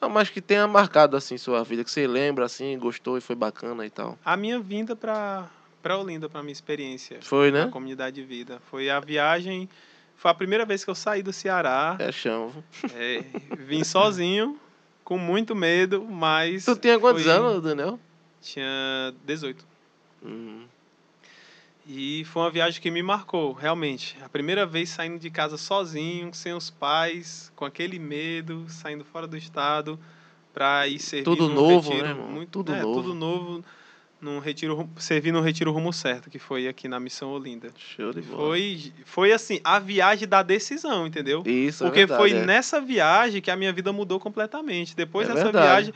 [0.01, 3.35] Não, mas que tenha marcado assim sua vida, que você lembra assim, gostou e foi
[3.35, 4.17] bacana e tal.
[4.25, 5.49] A minha vinda para
[5.81, 7.71] para Olinda, para minha experiência Foi, na né?
[7.71, 8.61] comunidade de vida.
[8.71, 9.67] Foi a viagem.
[10.15, 11.97] Foi a primeira vez que eu saí do Ceará.
[11.99, 12.53] É chão.
[12.95, 13.21] É,
[13.57, 14.57] vim sozinho,
[15.03, 16.63] com muito medo, mas.
[16.65, 17.99] Tu tinha quantos foi- anos, Daniel?
[18.41, 19.65] Tinha 18.
[20.23, 20.63] Hum,
[21.85, 24.15] E foi uma viagem que me marcou, realmente.
[24.23, 29.27] A primeira vez saindo de casa sozinho, sem os pais, com aquele medo, saindo fora
[29.27, 29.99] do estado
[30.53, 32.27] para ir servir Tudo num novo, retiro né, irmão?
[32.29, 33.01] muito Tudo é, novo.
[33.01, 33.65] tudo novo
[34.21, 38.21] num retiro servir no retiro rumo certo que foi aqui na missão Olinda Show de
[38.21, 38.37] bola.
[38.37, 42.45] foi foi assim a viagem da decisão entendeu Isso, é porque verdade, foi é.
[42.45, 45.65] nessa viagem que a minha vida mudou completamente depois É dessa verdade.
[45.67, 45.93] viagem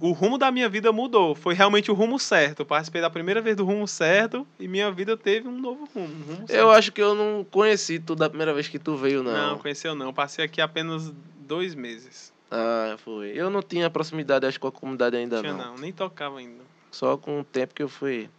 [0.00, 3.40] o, rumo da minha vida mudou foi realmente o rumo certo eu participei da primeira
[3.42, 6.46] vez do rumo certo e minha vida teve um novo rumo, um rumo.
[6.48, 9.50] Eu acho que eu não conheci tu da primeira vez que tu veio, não.
[9.52, 11.12] não conheceu não passei aqui apenas
[11.46, 13.32] dois meses Ah, foi.
[13.34, 15.72] Eu não tinha proximidade, acho, com a comunidade ainda Tinha não.
[15.72, 18.30] não nem tocava ainda Só com o tempo que eu fui.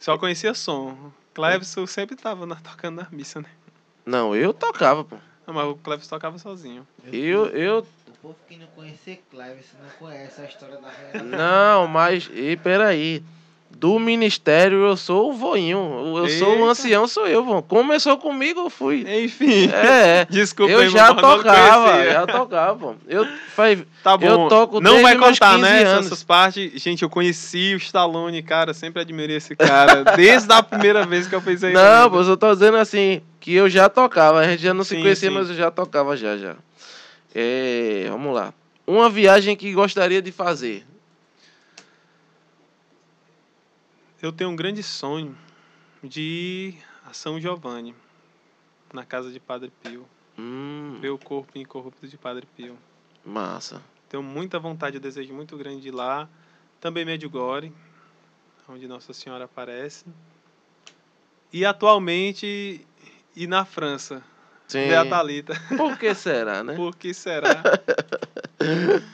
[0.00, 1.12] Só conhecia som.
[1.32, 3.48] Cleves sempre tava na- tocando na missa, né?
[4.04, 5.16] Não, eu tocava, pô.
[5.46, 6.86] Não, mas o Cleves tocava sozinho.
[7.12, 7.86] Eu, eu.
[8.24, 11.22] O povo que não conhece Cleves não conhece a história da.
[11.22, 12.30] Não, mas.
[12.32, 13.22] E peraí.
[13.70, 15.76] Do ministério eu sou o voinho.
[16.16, 16.64] Eu sou o Eita.
[16.64, 17.60] ancião, sou eu, vô.
[17.60, 19.04] Começou comigo, eu fui.
[19.24, 19.68] Enfim.
[19.70, 20.24] É.
[20.30, 22.96] Desculpa, eu aí, já tocava, já tocava.
[23.06, 24.26] Eu faz, Tá bom.
[24.26, 25.82] Eu toco Não desde vai meus contar, 15 né?
[25.82, 26.06] anos.
[26.06, 26.80] Essas partes.
[26.80, 28.72] Gente, eu conheci o Stallone, cara.
[28.72, 30.02] Sempre admirei esse cara.
[30.16, 33.52] desde a primeira vez que eu pensei Não, pô, eu só tô dizendo assim, que
[33.52, 34.38] eu já tocava.
[34.38, 35.34] A gente já não se Sim, conhecia, sim.
[35.34, 36.54] mas eu já tocava já, já.
[37.34, 38.54] É, vamos lá.
[38.86, 40.86] Uma viagem que gostaria de fazer.
[44.22, 45.36] Eu tenho um grande sonho
[46.02, 47.94] de ir a São Giovanni,
[48.92, 50.06] na casa de Padre Pio.
[50.38, 52.76] Hum, Ver o corpo incorrupto de Padre Pio.
[53.24, 53.82] massa.
[54.08, 56.28] Tenho muita vontade, um desejo muito grande de ir lá.
[56.80, 57.72] Também Medjugorje,
[58.68, 60.04] onde Nossa Senhora aparece.
[61.52, 62.86] E atualmente
[63.34, 64.22] ir na França,
[64.74, 64.88] Sim.
[64.88, 65.54] ver a Thalita.
[65.76, 66.74] Por que será, né?
[66.74, 67.62] Por que será?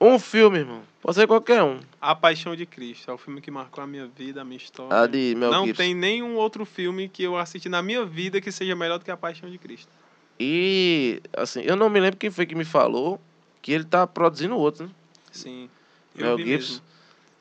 [0.00, 0.82] Um filme, irmão.
[1.00, 1.80] Pode ser qualquer um.
[1.98, 3.10] A Paixão de Cristo.
[3.10, 4.94] É o filme que marcou a minha vida, a minha história.
[5.02, 5.82] A de Mel Não Gibson.
[5.82, 9.10] tem nenhum outro filme que eu assisti na minha vida que seja melhor do que
[9.10, 9.90] A Paixão de Cristo.
[10.38, 13.18] E, assim, eu não me lembro quem foi que me falou
[13.62, 14.90] que ele tá produzindo outro, né?
[15.32, 15.70] Sim.
[16.14, 16.82] Mel Gibson, mesmo.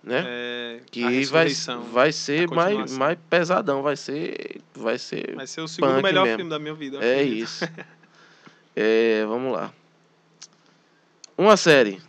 [0.03, 0.23] Né?
[0.27, 1.47] É, que vai,
[1.91, 2.97] vai ser mais, continuação.
[2.97, 6.37] mais pesadão, vai ser, vai ser Vai ser o segundo melhor mesmo.
[6.39, 6.97] filme da minha vida.
[6.97, 7.43] É acredito.
[7.43, 7.65] isso.
[8.75, 9.73] é, vamos lá.
[11.37, 12.01] Uma série.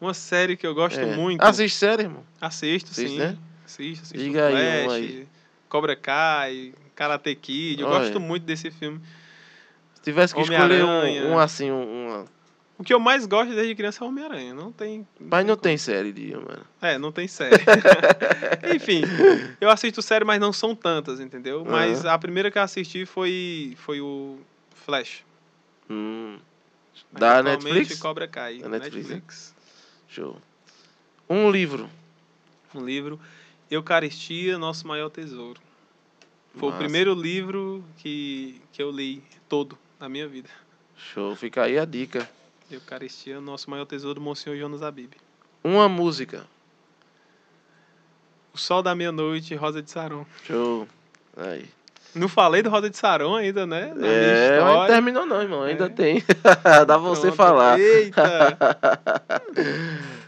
[0.00, 1.16] Uma série que eu gosto É.
[1.16, 1.42] muito.
[1.42, 2.24] Assiste série, irmão.
[2.40, 3.18] Assisto, Assiste, sim.
[3.18, 3.36] né?
[3.66, 5.28] Assisto, assisto Diga aí Flash, um aí.
[5.68, 7.82] Cobra Kai, Karate Kid.
[7.82, 7.98] Eu Olha.
[7.98, 9.00] gosto muito desse filme.
[9.94, 12.24] Se tivesse que escolher um, um assim, um, uma...
[12.80, 14.54] O que eu mais gosto desde criança é Homem-Aranha.
[14.54, 15.06] Não tem.
[15.20, 16.64] Mas não tem série de mano.
[16.80, 17.62] É, não tem série.
[18.74, 19.02] Enfim,
[19.60, 21.62] eu assisto série, mas não são tantas, entendeu?
[21.62, 24.38] Mas a primeira que eu assisti foi, foi o
[24.74, 25.22] Flash.
[25.90, 26.38] Hum.
[27.12, 27.98] Da Netflix?
[27.98, 28.26] Cobra.
[28.26, 28.94] Da Netflix.
[28.94, 29.54] Netflix?
[30.08, 30.40] Show.
[31.28, 31.86] Um livro.
[32.74, 33.20] Um livro.
[33.70, 35.60] Eucaristia, Nosso Maior Tesouro.
[36.54, 36.76] Foi Massa.
[36.76, 40.48] o primeiro livro que, que eu li todo na minha vida.
[40.96, 41.36] Show.
[41.36, 42.26] Fica aí a dica.
[42.74, 45.12] Eucaristia, Nosso Maior Tesouro, Monsenhor Jonas Abib.
[45.62, 46.44] Uma música.
[48.52, 50.24] O Sol da Meia-Noite, Rosa de Saron.
[50.44, 50.86] Show.
[51.36, 51.66] Aí.
[52.14, 53.92] Não falei do Rosa de Saron ainda, né?
[54.00, 55.62] É, não terminou não, irmão.
[55.62, 55.88] Ainda É.
[55.88, 56.24] tem.
[56.42, 57.36] Dá pra você Pronto.
[57.36, 57.78] falar.
[57.78, 58.56] Eita!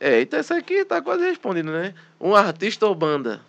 [0.00, 1.92] É, então essa aqui tá quase respondendo, né?
[2.20, 3.40] Um artista ou banda?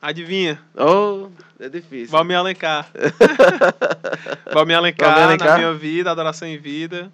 [0.00, 0.58] Adivinha?
[0.74, 1.28] Oh,
[1.60, 2.08] é difícil.
[2.08, 2.88] Valmir Alencar.
[4.50, 5.48] Valmir Alencar, Valmir Alencar.
[5.50, 7.12] na minha vida, Adoração em Vida.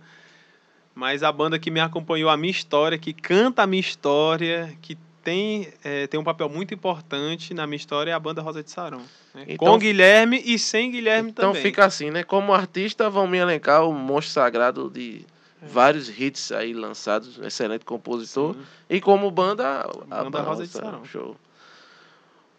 [0.99, 4.99] Mas a banda que me acompanhou a minha história, que canta a minha história, que
[5.23, 8.71] tem, é, tem um papel muito importante na minha história é a banda Rosa de
[8.73, 9.03] Sarão.
[9.33, 9.45] né?
[9.47, 11.63] Então- Com Guilherme e sem Guilherme Então também.
[11.63, 12.25] fica assim, né?
[12.25, 15.25] Como artista, vão me elencar o monstro sagrado de
[15.63, 15.67] É.
[15.69, 18.55] vários hits aí lançados, um excelente compositor.
[18.55, 18.61] Sim.
[18.91, 21.05] E como banda, a Banda Rosa de Sarão.
[21.05, 21.37] Show.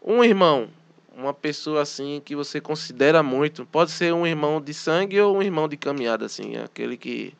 [0.02, 0.70] Um irmão,
[1.14, 5.42] uma pessoa assim que você considera muito, pode ser um irmão de sangue ou um
[5.44, 7.34] irmão de caminhada, assim, aquele que,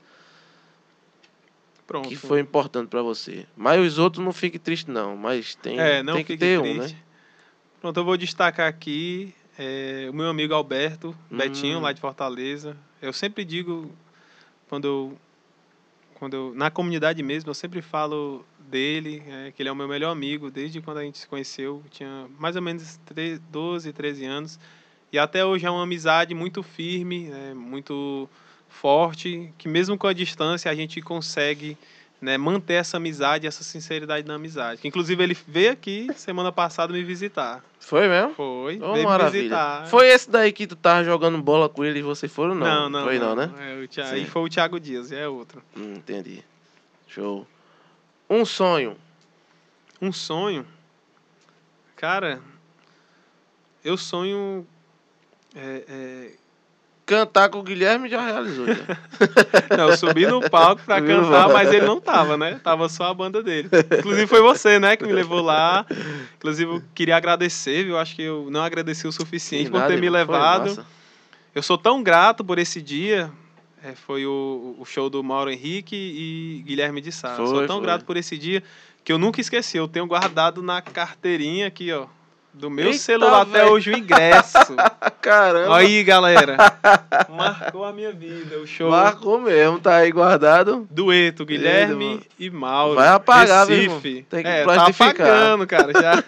[1.90, 2.08] Pronto.
[2.08, 3.48] que foi importante pra você.
[3.58, 5.18] Mas os outros não fiquem tristes, não.
[5.18, 6.94] Mas tem, É, não tem que fique ter um, triste.
[6.94, 7.00] né?
[7.82, 11.82] Pronto, eu vou destacar aqui é, o meu amigo Alberto Betinho, Hum.
[11.82, 12.78] lá de Fortaleza.
[13.02, 13.92] Eu sempre digo,
[14.70, 15.18] quando eu,
[16.16, 19.88] quando eu, na comunidade mesmo, eu sempre falo dele, é, que ele é o meu
[19.88, 24.26] melhor amigo, desde quando a gente se conheceu, tinha mais ou menos tre- 12, 13
[24.26, 24.60] anos.
[25.12, 28.30] E até hoje é uma amizade muito firme, é, muito
[28.70, 31.78] forte, que mesmo com a distância a gente consegue
[32.22, 34.82] né, manter essa amizade, essa sinceridade na amizade.
[34.84, 37.64] Inclusive ele veio aqui semana passada me visitar.
[37.80, 38.34] Foi mesmo?
[38.36, 39.42] Foi, Oh, veio maravilha.
[39.42, 39.88] visitar.
[39.88, 42.56] Foi esse daí que tu tava jogando bola com ele e vocês foram?
[42.56, 43.52] Não, Não, não, Foi não, né?
[43.58, 45.64] É, foi o Thiago Dias, é outro.
[45.76, 46.44] Hum, entendi.
[47.08, 47.48] Show.
[48.30, 48.96] Um sonho.
[50.02, 50.66] Um sonho.
[51.96, 52.42] Cara,
[53.84, 54.66] eu sonho.
[55.56, 56.32] é, é,
[57.10, 58.68] Cantar com o Guilherme já realizou.
[58.68, 58.76] Já.
[59.76, 62.62] Não, eu subi no palco pra cantar, mas ele não tava, né?
[62.64, 63.68] Tava só a banda dele.
[63.98, 65.88] Inclusive foi você, né, que me levou lá.
[66.38, 67.98] Inclusive eu queria agradecer, viu?
[67.98, 70.86] Acho que eu não agradeci o suficiente Que por nada, ter me foi levado.
[71.56, 73.32] Eu sou tão grato por esse dia.
[73.84, 77.38] É, foi o, o show do Mauro Henrique e Guilherme de Sá.
[77.40, 77.86] Eu sou Foi, tão foi.
[77.86, 78.62] grato por esse dia
[79.04, 79.78] que eu nunca esqueci.
[79.78, 82.06] Eu tenho guardado na carteirinha aqui, ó.
[82.52, 83.72] Do meu Eita, celular até velho.
[83.72, 84.58] hoje o ingresso.
[85.22, 85.78] Caramba.
[85.78, 86.58] Aí, galera.
[87.30, 88.58] Marcou a minha vida.
[88.58, 90.86] O show Marcou mesmo, tá aí guardado.
[90.92, 92.22] dueto, Guilherme mano.
[92.38, 92.96] e Mauro.
[92.96, 93.68] Vai apagar.
[93.68, 94.26] Recife.
[94.30, 95.16] Tem que é, plastificar.
[95.16, 95.94] Tá apagando, cara.
[95.94, 96.24] Já.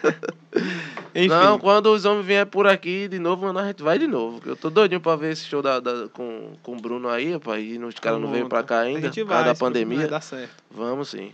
[1.14, 1.27] Enfim.
[1.27, 4.39] Não, quando os homens vierem por aqui de novo, mano, a gente vai de novo.
[4.39, 7.34] que Eu tô doidinho pra ver esse show da, da- com, com o Bruno aí,
[7.34, 7.61] rapaz.
[7.65, 9.98] E os caras não veio pra cá A ainda, gente por causa vai, da pandemia.
[9.99, 10.52] Vai dar certo.
[10.69, 11.34] Vamos sim.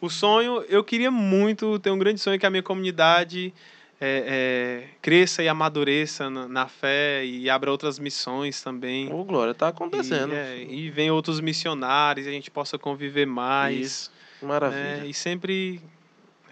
[0.00, 3.52] O sonho, eu queria muito ter um grande sonho que a minha comunidade
[4.06, 9.10] é, é, cresça e amadureça na, na fé e abra outras missões também.
[9.12, 10.32] Ô, Glória, tá acontecendo.
[10.34, 13.86] E, é, e venha outros missionários, a gente possa conviver mais.
[13.86, 14.12] Isso.
[14.42, 14.96] Maravilha.
[14.98, 15.80] né, e sempre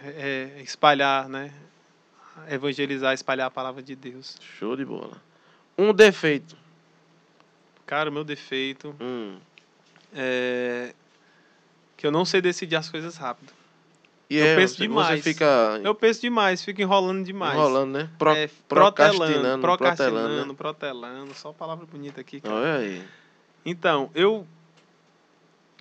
[0.03, 1.51] é, é, espalhar, né?
[2.49, 4.37] Evangelizar, espalhar a palavra de Deus.
[4.57, 5.21] Show de bola.
[5.77, 6.57] Um defeito.
[7.85, 9.37] Cara, o meu defeito Hum.
[10.15, 10.93] é
[11.95, 13.53] que eu não sei decidir as coisas rápido.
[14.33, 15.23] E Eu é, penso você, demais.
[15.23, 17.53] Você fica Eu penso demais, fico enrolando demais.
[17.53, 18.09] enrolando, né?
[18.17, 21.33] Pro, É, procrastinando, protelando, protelando, né?
[21.35, 22.41] só palavra bonita aqui.
[22.41, 22.55] cara.
[22.55, 23.03] Olha aí.
[23.63, 24.47] Então, eu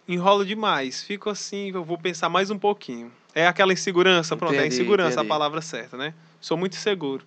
[0.07, 3.11] enrolo demais, fico assim, eu vou pensar mais um pouquinho.
[3.35, 5.27] É aquela insegurança, pronto, é Entendi, insegurança entendi.
[5.27, 6.13] a palavra certa, né?
[6.39, 7.25] Sou muito seguro.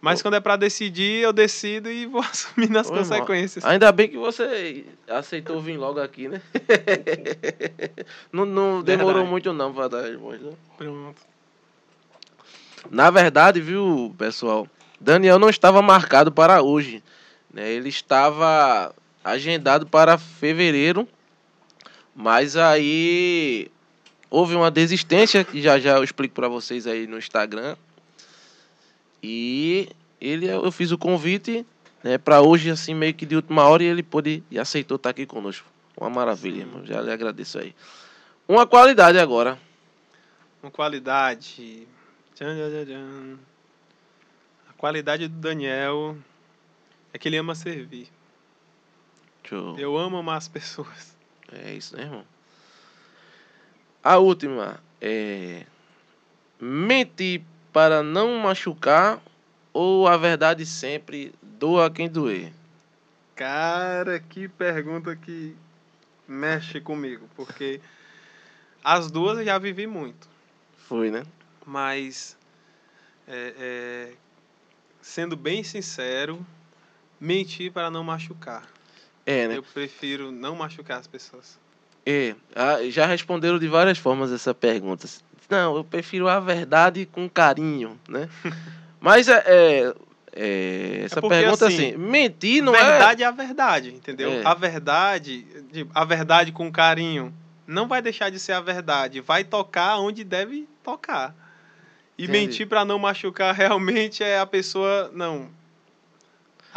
[0.00, 3.64] Mas quando é pra decidir, eu decido e vou assumindo as Ô, irmão, consequências.
[3.64, 6.40] Ainda bem que você aceitou vir logo aqui, né?
[8.30, 9.30] não, não demorou Verdade.
[9.30, 10.52] muito não pra dar a resposta.
[10.76, 11.20] Pronto.
[12.90, 14.68] Na verdade, viu, pessoal,
[15.00, 17.02] Daniel não estava marcado para hoje.
[17.52, 17.70] Né?
[17.72, 18.94] Ele estava
[19.24, 21.08] agendado para fevereiro,
[22.14, 23.68] mas aí
[24.30, 27.76] houve uma desistência, que já já eu explico para vocês aí no Instagram.
[29.22, 29.88] E
[30.20, 31.66] ele, eu fiz o convite
[32.02, 35.10] né, para hoje, assim, meio que de última hora, e ele pôde e aceitou estar
[35.10, 35.66] aqui conosco.
[35.96, 36.84] Uma maravilha, irmão.
[36.84, 37.74] Já lhe agradeço aí.
[38.46, 39.58] Uma qualidade agora.
[40.60, 41.88] Com qualidade.
[44.68, 46.16] A qualidade do Daniel
[47.12, 48.08] é que ele ama servir.
[49.44, 49.78] Show.
[49.78, 51.16] Eu amo amar as pessoas.
[51.50, 52.24] É isso, né, irmão?
[54.02, 55.64] A última é
[56.60, 57.42] mentir
[57.76, 59.20] para não machucar
[59.70, 62.50] ou a verdade sempre doa quem doer.
[63.34, 65.54] Cara, que pergunta que
[66.26, 67.78] mexe comigo, porque
[68.82, 70.26] as duas eu já vivi muito,
[70.88, 71.22] Foi, né?
[71.66, 72.34] mas
[73.28, 74.12] é, é,
[75.02, 76.40] sendo bem sincero,
[77.20, 78.66] mentir para não machucar.
[79.26, 79.58] É, né?
[79.58, 81.58] Eu prefiro não machucar as pessoas.
[82.06, 85.06] É, ah, já responderam de várias formas essa pergunta.
[85.48, 88.28] Não, eu prefiro a verdade com carinho, né?
[89.00, 89.94] Mas é, é,
[90.32, 93.26] é, essa porque, pergunta assim, assim, mentir não é verdade é...
[93.26, 94.32] a verdade, entendeu?
[94.32, 94.44] É.
[94.44, 97.32] A verdade, de- a verdade com carinho,
[97.66, 99.20] não vai deixar de ser a verdade.
[99.20, 101.34] Vai tocar onde deve tocar.
[102.18, 102.38] E Entendi.
[102.38, 105.10] mentir para não machucar realmente é a pessoa.
[105.14, 105.48] Não.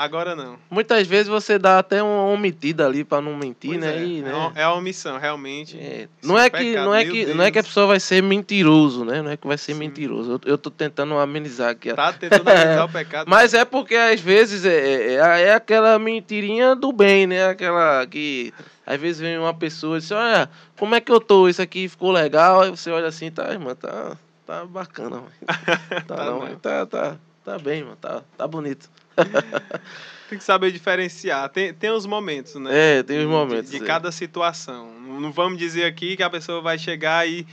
[0.01, 0.57] Agora não.
[0.71, 3.97] Muitas vezes você dá até uma omitida ali para não mentir, Pois né?
[3.97, 4.51] é, E, é né?
[4.55, 5.77] é a omissão, realmente.
[5.77, 7.35] É, não é é um que não é que Deus.
[7.38, 9.21] não é que a pessoa vai ser mentiroso, né?
[9.21, 9.80] Não é que vai ser Sim.
[9.80, 10.31] mentiroso.
[10.45, 11.93] Eu, eu tô tentando amenizar aqui.
[11.93, 13.27] Tá tentando amenizar o pecado.
[13.30, 17.49] Mas é porque às vezes é, é, é aquela mentirinha do bem, né?
[17.49, 18.53] Aquela que
[18.88, 21.49] às vezes vem uma pessoa e diz, olha, como é que eu tô?
[21.49, 22.61] Isso aqui ficou legal.
[22.61, 24.15] Aí você olha assim, tá, irmã, tá,
[24.47, 25.34] tá bacana, mãe.
[26.07, 26.55] Tá, Tá não, não.
[26.55, 28.89] tá, tá, tá bem, mano, tá, tá bonito.
[30.29, 31.49] Tem que saber diferenciar.
[31.49, 32.99] Tem, tem os momentos, né?
[32.99, 33.71] É, tem os De- momentos.
[33.71, 33.79] De, é.
[33.79, 34.91] cada situação.
[35.01, 37.47] Não não vamos dizer aqui que a pessoa vai chegar e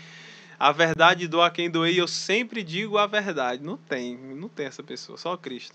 [0.59, 1.94] a verdade doa quem doer.
[1.94, 3.62] e Eu sempre digo a verdade.
[3.62, 4.16] Não tem.
[4.16, 5.16] Não tem essa pessoa.
[5.16, 5.74] Só Cristo.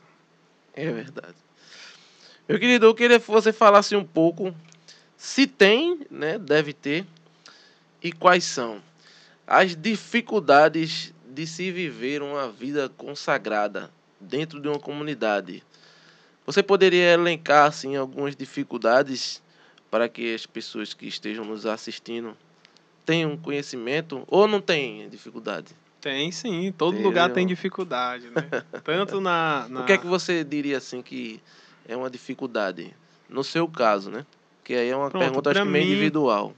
[0.76, 1.36] É verdade.
[2.48, 4.54] Meu querido, eu queria que você falasse um pouco
[5.18, 7.06] se tem, né, deve ter,
[8.02, 8.82] e quais são
[9.46, 15.64] as dificuldades de se viver uma vida consagrada dentro de uma comunidade.
[16.46, 19.42] Você poderia elencar assim algumas dificuldades
[19.90, 22.36] para que as pessoas que estejam nos assistindo
[23.06, 25.76] tenham conhecimento ou não tem dificuldade?
[26.00, 26.74] Tem sim.
[26.76, 28.50] Todo Tem, lugar né, tem dificuldade, né?
[28.84, 29.68] Tanto na.
[29.70, 29.82] na...
[29.82, 31.40] O que é que você diria assim que
[31.88, 32.96] é uma dificuldade?
[33.30, 34.26] No seu caso, né?
[34.64, 36.56] Que aí é uma Pronto, pergunta acho que meio individual.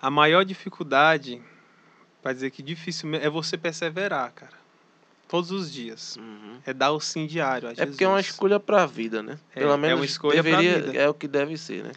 [0.00, 1.42] A maior dificuldade,
[2.22, 4.57] para dizer que difícil é você perseverar, cara.
[5.28, 6.16] Todos os dias.
[6.16, 6.58] Uhum.
[6.66, 7.90] É dar o sim diário a É Jesus.
[7.90, 9.38] porque é uma escolha para a vida, né?
[9.54, 10.98] É, Pelo é menos uma escolha deveria, vida.
[10.98, 11.92] é o que deve ser, né?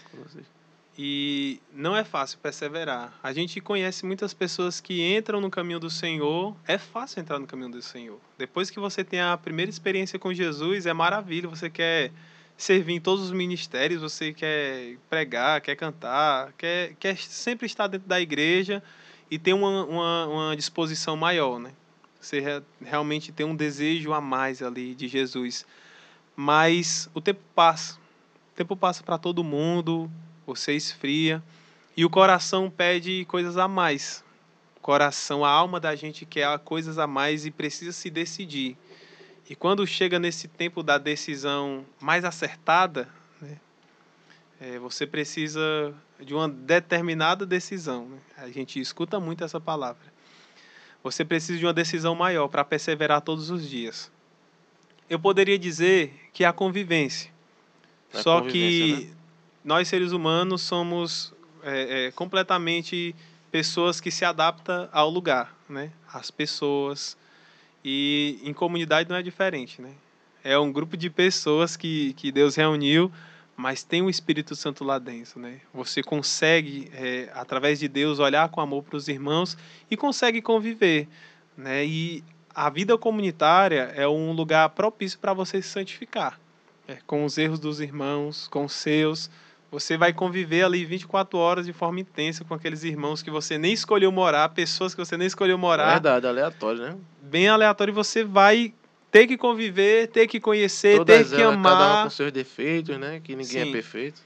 [0.98, 3.18] E não é fácil perseverar.
[3.24, 6.56] A gente conhece muitas pessoas que entram no caminho do Senhor.
[6.68, 8.20] É fácil entrar no caminho do Senhor.
[8.38, 11.48] Depois que você tem a primeira experiência com Jesus, é maravilha.
[11.48, 12.12] Você quer
[12.58, 18.08] servir em todos os ministérios, você quer pregar, quer cantar, quer, quer sempre estar dentro
[18.08, 18.84] da igreja
[19.32, 21.72] e ter uma, uma, uma disposição maior, né?
[22.22, 25.66] Você re- realmente tem um desejo a mais ali de Jesus.
[26.36, 27.96] Mas o tempo passa.
[27.96, 30.10] O tempo passa para todo mundo,
[30.46, 31.42] você esfria
[31.98, 34.24] e o coração pede coisas a mais.
[34.78, 38.78] O coração, a alma da gente quer coisas a mais e precisa se decidir.
[39.50, 43.10] E quando chega nesse tempo da decisão mais acertada,
[43.42, 43.58] né,
[44.60, 48.08] é, você precisa de uma determinada decisão.
[48.08, 48.18] né?
[48.38, 50.12] A gente escuta muito essa palavra.
[51.04, 54.12] Você precisa de uma decisão maior para perseverar todos os dias.
[55.10, 57.32] Eu poderia dizer que é a convivência.
[58.14, 59.14] A Só convivência, que
[59.64, 61.34] nós seres humanos somos
[61.64, 63.16] é, é, completamente
[63.52, 65.92] pessoas que se adaptam ao lugar, né?
[66.12, 67.18] As pessoas
[67.84, 69.94] e em comunidade não é diferente, né?
[70.44, 73.12] É um grupo de pessoas que, que Deus reuniu,
[73.56, 75.60] mas tem o Espírito Santo lá dentro, né?
[75.74, 79.58] Você consegue, é, através de Deus, olhar com amor para os irmãos
[79.90, 81.08] e consegue conviver,
[81.56, 81.86] né?
[81.86, 82.24] E
[82.54, 86.40] a vida comunitária é um lugar propício para você se santificar,
[86.88, 89.30] é, com os erros dos irmãos, com os seus.
[89.72, 93.72] Você vai conviver ali 24 horas de forma intensa com aqueles irmãos que você nem
[93.72, 96.98] escolheu morar, pessoas que você nem escolheu morar Verdade, aleatório, né?
[97.22, 98.74] bem aleatório e você vai
[99.12, 102.04] ter que conviver, ter que conhecer, Todas ter que elas, cada uma amar.
[102.06, 103.20] com seus defeitos, né?
[103.22, 103.70] Que ninguém Sim.
[103.70, 104.22] é perfeito.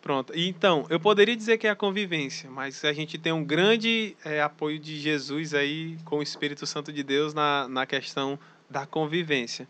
[0.00, 0.32] Pronto.
[0.34, 4.40] Então, eu poderia dizer que é a convivência, mas a gente tem um grande eh,
[4.40, 8.38] apoio de Jesus aí com o Espírito Santo de Deus na, na questão
[8.70, 9.68] da convivência.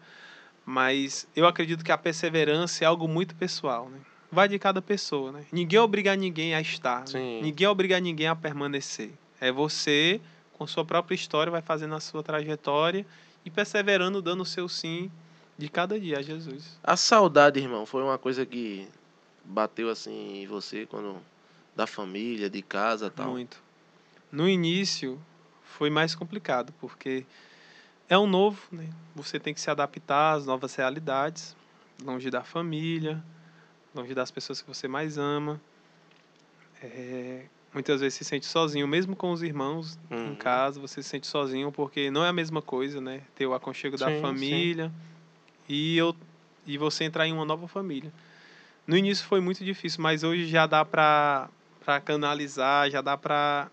[0.66, 3.98] Mas eu acredito que a perseverança é algo muito pessoal, né?
[4.30, 5.46] Vai de cada pessoa, né?
[5.50, 7.40] Ninguém obriga ninguém a estar, né?
[7.42, 9.10] Ninguém obriga ninguém a permanecer.
[9.40, 10.20] É você,
[10.52, 13.06] com sua própria história, vai fazendo a sua trajetória
[13.48, 15.10] e perseverando, dando o seu sim
[15.56, 16.78] de cada dia a Jesus.
[16.84, 18.86] A saudade, irmão, foi uma coisa que
[19.42, 21.16] bateu assim em você quando
[21.74, 23.30] da família, de casa, e tal.
[23.30, 23.60] Muito.
[24.30, 25.18] No início
[25.62, 27.24] foi mais complicado, porque
[28.08, 28.88] é um novo, né?
[29.14, 31.56] Você tem que se adaptar às novas realidades,
[32.04, 33.22] longe da família,
[33.94, 35.58] longe das pessoas que você mais ama.
[36.82, 40.32] É, muitas vezes se sente sozinho, mesmo com os irmãos Uhum.
[40.32, 43.22] em casa, você se sente sozinho, porque não é a mesma coisa, né?
[43.34, 44.20] Ter o aconchego da Sim, sim.
[44.20, 44.92] família
[45.68, 46.14] e eu
[46.66, 48.12] e você entrar em uma nova família.
[48.86, 51.48] No início foi muito difícil, mas hoje já dá para
[51.84, 53.70] para canalizar, já dá para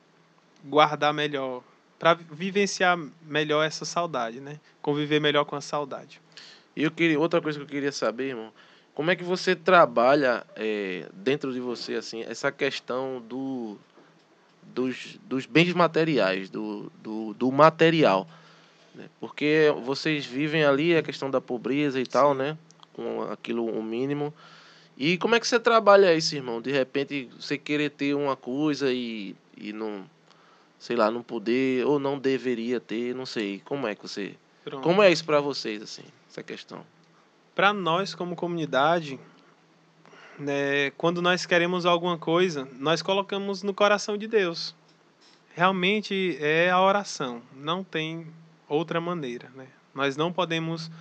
[0.64, 1.62] guardar melhor,
[2.00, 4.60] para vivenciar melhor essa saudade, né?
[4.82, 6.22] Conviver melhor com a saudade.
[6.76, 8.54] E eu queria, outra coisa que eu queria saber, irmão,
[8.96, 13.78] como é que você trabalha é, dentro de você, assim, essa questão do,
[14.64, 18.26] dos, dos bens materiais, do, do, do material,
[18.96, 19.10] né?
[19.20, 22.58] Porque vocês vivem ali a questão da pobreza e tal, né?
[22.94, 24.34] Com aquilo, o mínimo.
[24.98, 26.62] E como é que você trabalha isso, irmão?
[26.62, 30.06] De repente, você querer ter uma coisa e, e não,
[30.80, 33.62] sei lá, não poder, ou não deveria ter, não sei.
[33.66, 34.36] Como é que você...
[34.64, 34.82] Pronto.
[34.82, 36.86] Como é isso pra vocês, assim, essa questão?
[37.56, 39.18] Para nós como comunidade,
[40.38, 44.76] né, quando nós queremos alguma coisa, nós colocamos no coração de Deus.
[45.56, 48.28] Realmente é a oração, não tem
[48.68, 49.68] outra maneira, né?
[49.94, 50.92] Nós não podemos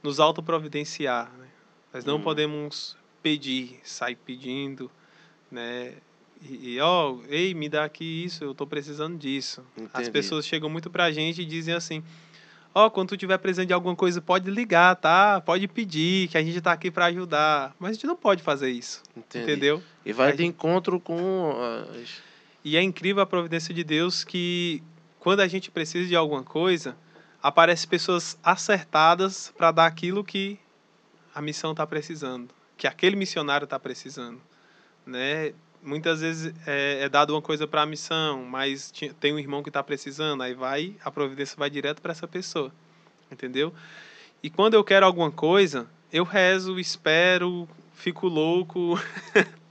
[0.00, 1.48] nos autoprovidenciar, né?
[1.92, 2.22] Nós não Hum.
[2.22, 4.88] podemos pedir, sair pedindo,
[5.50, 5.94] né?
[6.48, 9.64] E, ó, ei, me dá aqui isso, eu estou precisando disso.
[9.92, 10.10] As Entendi.
[10.12, 12.04] pessoas chegam muito pra gente e dizem assim:
[12.74, 15.40] Ó, quando tu tiver precisando de alguma coisa, pode ligar, tá?
[15.40, 17.74] Pode pedir, que a gente tá aqui para ajudar.
[17.78, 19.44] Mas a gente não pode fazer isso, Entendi.
[19.44, 19.82] entendeu?
[20.04, 21.52] E vai Aí- de encontro com
[21.92, 22.22] as...
[22.64, 24.82] E é incrível a providência de Deus que
[25.20, 26.96] quando a gente precisa de alguma coisa,
[27.42, 30.58] aparecem pessoas acertadas para dar aquilo que
[31.34, 34.40] a missão está precisando, que aquele missionário está precisando,
[35.06, 35.52] né?
[35.84, 39.68] Muitas vezes é, é dado uma coisa para a missão, mas tem um irmão que
[39.68, 42.72] está precisando, aí vai a providência vai direto para essa pessoa,
[43.30, 43.72] entendeu?
[44.42, 48.98] E quando eu quero alguma coisa, eu rezo, espero, fico louco,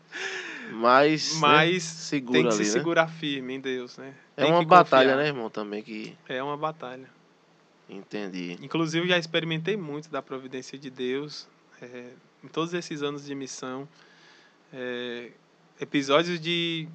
[0.73, 2.80] Mas, né, mas segura tem que ali, se né?
[2.80, 4.14] segurar firme em Deus, né?
[4.35, 5.23] É Tem uma que batalha, confiar.
[5.23, 6.18] né, irmão, também que...
[6.27, 7.07] É uma batalha.
[7.88, 8.57] Entendi.
[8.61, 11.48] Inclusive, já experimentei muito da providência de Deus
[11.81, 12.10] é,
[12.44, 13.88] em todos esses anos de missão.
[14.73, 15.30] É,
[15.79, 16.87] episódios de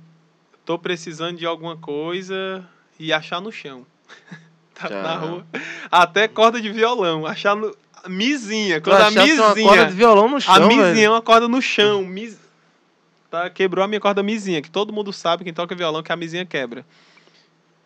[0.64, 2.64] tô precisando de alguma coisa
[2.98, 3.86] e achar no chão.
[4.74, 5.02] Tava Já.
[5.02, 5.46] na rua.
[5.90, 7.76] Até corda de violão, achando
[8.06, 8.80] mizinha.
[8.80, 9.90] Tu Quando a achasse uma corda de mizinha.
[9.90, 11.04] violão no chão, A mizinha velho.
[11.04, 12.04] é uma corda no chão.
[12.04, 12.38] Mis...
[13.30, 16.16] Tá, quebrou a minha corda mizinha, que todo mundo sabe, quem toca violão, que a
[16.16, 16.86] mizinha quebra.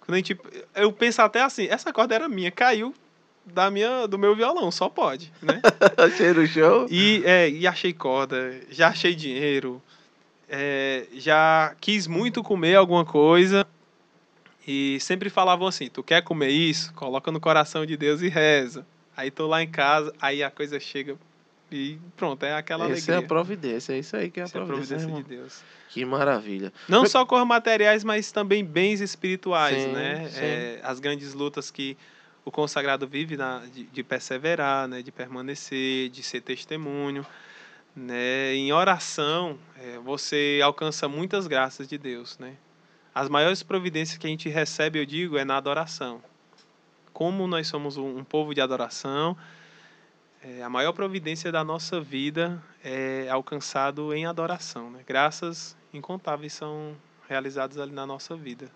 [0.00, 0.38] Quando a gente,
[0.74, 2.94] eu penso até assim, essa corda era minha, caiu
[3.44, 5.60] da minha, do meu violão, só pode, né?
[5.96, 6.86] Achei no chão.
[6.90, 9.82] E, é, e achei corda, já achei dinheiro,
[10.54, 13.66] é, já quis muito comer alguma coisa
[14.68, 16.92] e sempre falavam assim: tu quer comer isso?
[16.92, 18.86] Coloca no coração de Deus e reza.
[19.16, 21.16] Aí tô lá em casa, aí a coisa chega
[21.70, 23.18] e pronto, é aquela Essa é alegria.
[23.18, 25.36] a providência, é isso aí que é a Essa é a providência, providência de.
[25.36, 25.62] Deus.
[25.88, 26.70] Que maravilha.
[26.86, 30.28] Não só com materiais, mas também bens espirituais, Sim, né?
[30.28, 30.40] sim.
[30.40, 31.96] É, as grandes lutas que
[32.44, 35.00] o consagrado vive na, de, de perseverar, né?
[35.02, 37.24] De permanecer, de ser testemunho,
[37.94, 38.54] né?
[38.54, 42.56] Em oração, é, você alcança muitas graças de Deus, né?
[43.14, 46.22] As maiores providências que a gente recebe, eu digo, é na adoração.
[47.12, 49.36] Como nós somos um, um povo de adoração,
[50.42, 55.00] é, a maior providência da nossa vida é alcançado em adoração, né?
[55.06, 56.96] Graças incontáveis são
[57.28, 58.70] realizadas ali na nossa vida.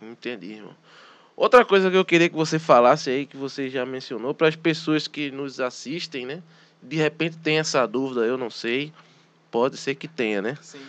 [0.00, 0.74] Entendi, irmão.
[1.36, 4.56] Outra coisa que eu queria que você falasse aí, que você já mencionou, para as
[4.56, 6.42] pessoas que nos assistem, né?
[6.82, 8.92] De repente tem essa dúvida, eu não sei.
[9.50, 10.58] Pode ser que tenha, né?
[10.60, 10.80] Sim.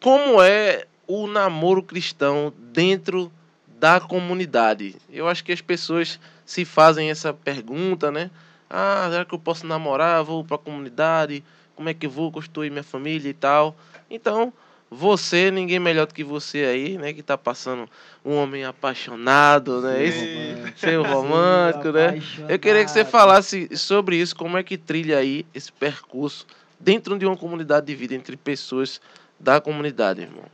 [0.00, 3.32] Como é o namoro cristão dentro
[3.66, 4.96] da comunidade?
[5.10, 8.30] Eu acho que as pessoas se fazem essa pergunta, né?
[8.70, 10.22] Ah, será que eu posso namorar?
[10.22, 11.42] Vou para a comunidade?
[11.74, 13.76] Como é que eu vou construir minha família e tal?
[14.10, 14.52] Então,
[14.90, 17.12] você, ninguém melhor do que você aí, né?
[17.12, 17.88] Que tá passando
[18.24, 20.02] um homem apaixonado, né?
[20.02, 20.78] Esse, Romântico.
[20.78, 22.22] seu romântico, né?
[22.48, 26.46] Eu queria que você falasse sobre isso, como é que trilha aí esse percurso
[26.80, 29.00] dentro de uma comunidade de vida entre pessoas
[29.38, 30.44] da comunidade, irmão.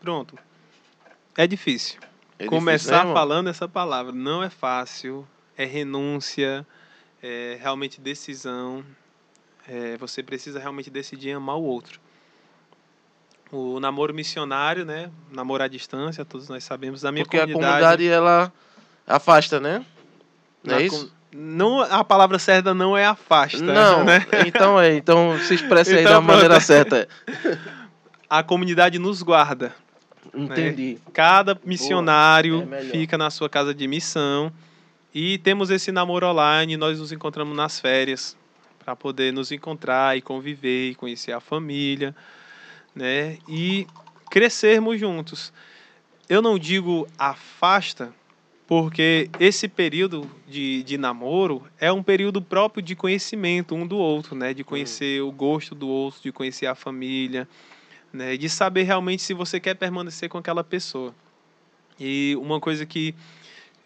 [0.00, 0.36] Pronto.
[1.36, 1.98] É difícil.
[2.38, 3.14] É difícil, Começar né, irmão?
[3.14, 6.66] falando essa palavra não é fácil, é renúncia,
[7.22, 8.84] é realmente decisão.
[9.66, 12.00] É, você precisa realmente decidir amar o outro.
[13.50, 15.10] O namoro missionário, né?
[15.32, 17.00] Namoro à distância, todos nós sabemos.
[17.00, 18.52] Da minha Porque a comunidade ela
[19.06, 19.84] afasta, né?
[20.62, 21.12] Não é isso?
[21.32, 23.60] Não, a palavra certa não é afasta.
[23.62, 24.26] Não, né?
[24.46, 26.32] então é, então se expressa aí Então, da pronto.
[26.34, 27.08] maneira certa.
[28.30, 29.74] A comunidade nos guarda.
[30.34, 30.98] Entendi.
[31.14, 32.90] Cada missionário é melhor.
[32.90, 34.52] fica na sua casa de missão
[35.14, 36.76] e temos esse namoro online.
[36.76, 38.36] Nós nos encontramos nas férias
[38.84, 42.14] para poder nos encontrar e conviver e conhecer a família,
[42.98, 43.38] né?
[43.48, 43.86] E
[44.28, 45.52] crescermos juntos.
[46.28, 48.12] Eu não digo afasta,
[48.66, 54.34] porque esse período de, de namoro é um período próprio de conhecimento um do outro,
[54.34, 54.52] né?
[54.52, 57.48] De conhecer o gosto do outro, de conhecer a família,
[58.12, 58.36] né?
[58.36, 61.14] De saber realmente se você quer permanecer com aquela pessoa.
[61.98, 63.14] E uma coisa que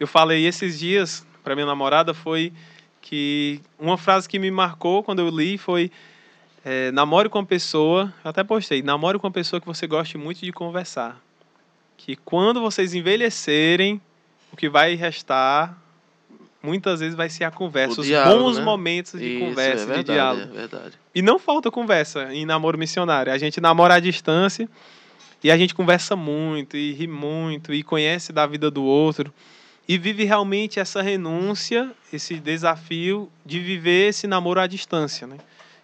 [0.00, 2.52] eu falei esses dias para minha namorada foi
[3.00, 5.90] que uma frase que me marcou quando eu li foi
[6.64, 10.16] é, namore com uma pessoa, eu até postei, namore com uma pessoa que você goste
[10.16, 11.20] muito de conversar.
[11.96, 14.00] Que quando vocês envelhecerem,
[14.52, 15.76] o que vai restar
[16.62, 18.64] muitas vezes vai ser a conversa, O os diálogo, bons né?
[18.64, 20.42] momentos de Isso, conversa, é de verdade, diálogo.
[20.42, 20.98] É verdade.
[21.14, 23.32] E não falta conversa em namoro missionário.
[23.32, 24.68] A gente namora à distância
[25.42, 29.32] e a gente conversa muito e ri muito e conhece da vida do outro
[29.88, 35.38] e vive realmente essa renúncia, esse desafio de viver esse namoro à distância, né?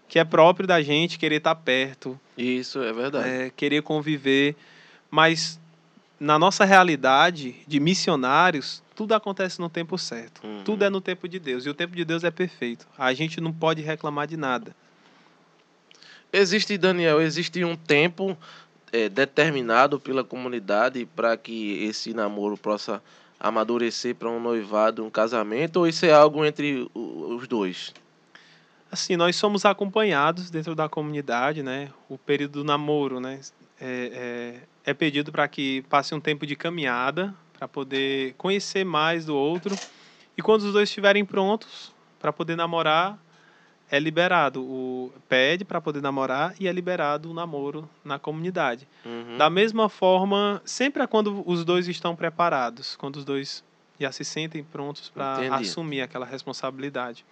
[0.08, 3.28] Que é próprio da gente querer estar perto, Isso é verdade.
[3.28, 4.56] é, querer conviver,
[5.10, 5.60] mas
[6.18, 10.44] na nossa realidade de missionários, tudo acontece no tempo certo.
[10.44, 10.62] Uhum.
[10.64, 12.86] Tudo é no tempo de Deus e o tempo de Deus é perfeito.
[12.98, 14.74] A gente não pode reclamar de nada.
[16.32, 18.36] Existe, Daniel, existe um tempo
[18.92, 23.02] eh, determinado pela comunidade para que esse namoro possa
[23.38, 27.94] amadurecer para um noivado, um casamento, ou isso é algo entre os dois?
[28.90, 31.90] Assim, nós somos acompanhados dentro da comunidade, né?
[32.08, 33.40] O período do namoro, né?
[33.80, 39.26] É, é, é pedido para que passe um tempo de caminhada para poder conhecer mais
[39.26, 39.76] do outro.
[40.36, 43.18] E quando os dois estiverem prontos para poder namorar,
[43.90, 48.86] é liberado o pede para poder namorar e é liberado o namoro na comunidade.
[49.04, 49.36] Uhum.
[49.36, 53.64] Da mesma forma, sempre é quando os dois estão preparados, quando os dois
[53.98, 57.24] já se sentem prontos para assumir aquela responsabilidade.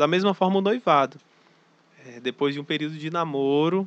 [0.00, 1.18] Da mesma forma, o noivado.
[2.06, 3.86] É, depois de um período de namoro,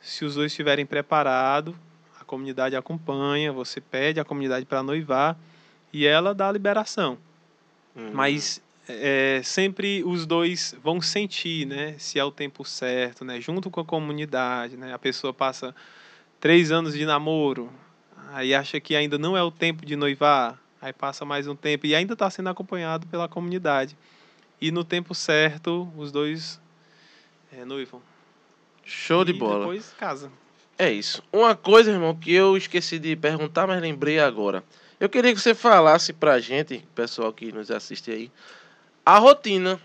[0.00, 1.74] se os dois estiverem preparados,
[2.18, 5.38] a comunidade acompanha, você pede a comunidade para noivar
[5.92, 7.18] e ela dá a liberação.
[7.94, 8.10] Uhum.
[8.14, 13.70] Mas é, sempre os dois vão sentir, né, se é o tempo certo, né, junto
[13.70, 15.74] com a comunidade, né, a pessoa passa
[16.40, 17.70] três anos de namoro,
[18.32, 21.84] aí acha que ainda não é o tempo de noivar, aí passa mais um tempo
[21.84, 23.94] e ainda está sendo acompanhado pela comunidade.
[24.60, 26.60] E no tempo certo, os dois
[27.52, 28.00] é, noivam.
[28.84, 29.60] Show de E bola.
[29.60, 30.30] depois casa.
[30.78, 31.22] É isso.
[31.32, 34.64] Uma coisa, irmão, que eu esqueci de perguntar, mas lembrei agora.
[34.98, 38.30] Eu queria que você falasse pra gente, pessoal que nos assiste aí,
[39.04, 39.80] a rotina.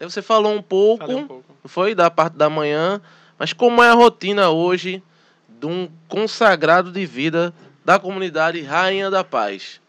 [0.00, 1.44] Você falou um pouco, Falei um pouco.
[1.62, 3.00] não foi da parte da manhã,
[3.38, 5.02] mas como é a rotina hoje
[5.48, 7.54] de um consagrado de vida
[7.84, 9.80] da comunidade Rainha da Paz?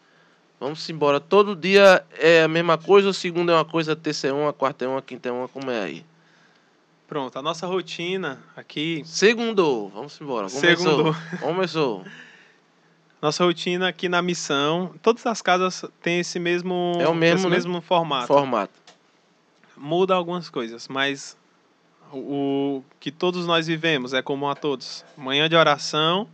[0.64, 1.20] Vamos embora.
[1.20, 4.86] Todo dia é a mesma coisa, o segundo é uma coisa, terça é uma, quarta
[4.86, 6.06] é uma, quinta é uma, como é aí?
[7.06, 10.48] Pronto, a nossa rotina aqui, Segundo, vamos embora.
[10.48, 10.76] Começou.
[10.76, 11.16] Segundou.
[11.38, 12.04] Começou.
[13.20, 17.46] nossa rotina aqui na missão, todas as casas têm esse mesmo, É o mesmo, esse
[17.46, 17.56] né?
[17.56, 18.28] mesmo formato.
[18.28, 18.72] Formato.
[19.76, 21.36] Muda algumas coisas, mas
[22.10, 25.04] o, o que todos nós vivemos é comum a todos.
[25.14, 26.26] Manhã de oração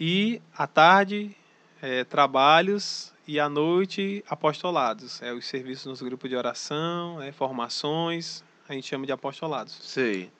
[0.00, 1.36] e à tarde
[1.82, 5.20] é, trabalhos e à noite apostolados.
[5.22, 9.78] É os serviços nos grupos de oração, é, formações, a gente chama de apostolados.
[9.82, 10.30] Sei.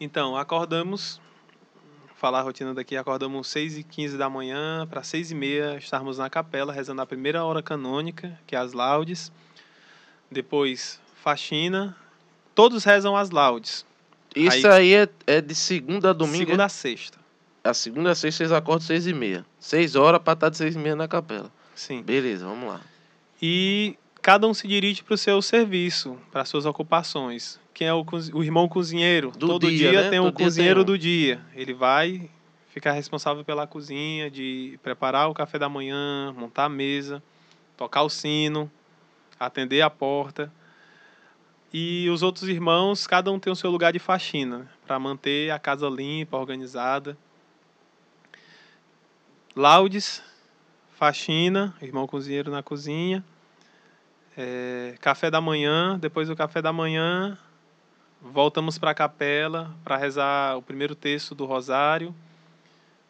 [0.00, 1.20] Então, acordamos,
[2.16, 6.18] falar a rotina daqui, acordamos 6 e 15 da manhã para 6 e meia estarmos
[6.18, 9.32] na capela, rezando a primeira hora canônica, que é as laudes.
[10.30, 11.96] Depois, faxina.
[12.54, 13.86] Todos rezam as laudes,
[14.34, 16.38] Isso aí, é, é de segunda a domingo.
[16.38, 17.18] segunda a sexta.
[17.68, 19.44] A segunda a sexta vocês acordam seis e meia.
[19.60, 21.52] Seis horas pra estar de seis e meia na capela.
[21.74, 22.02] Sim.
[22.02, 22.80] Beleza, vamos lá.
[23.42, 27.60] E cada um se dirige para o seu serviço, para as suas ocupações.
[27.74, 29.32] Quem é o, o irmão cozinheiro?
[29.32, 30.10] Do Todo dia, dia, né?
[30.10, 30.96] tem um Todo dia cozinheiro tem um.
[30.96, 31.40] do dia.
[31.54, 32.30] Ele vai
[32.70, 37.22] ficar responsável pela cozinha, de preparar o café da manhã, montar a mesa,
[37.76, 38.70] tocar o sino,
[39.38, 40.50] atender a porta.
[41.70, 45.58] E os outros irmãos, cada um tem o seu lugar de faxina, para manter a
[45.58, 47.14] casa limpa, organizada.
[49.58, 50.22] Laudes,
[50.92, 53.24] faxina, irmão cozinheiro na cozinha.
[54.36, 57.36] É, café da manhã, depois do café da manhã,
[58.22, 62.14] voltamos para a capela para rezar o primeiro texto do rosário,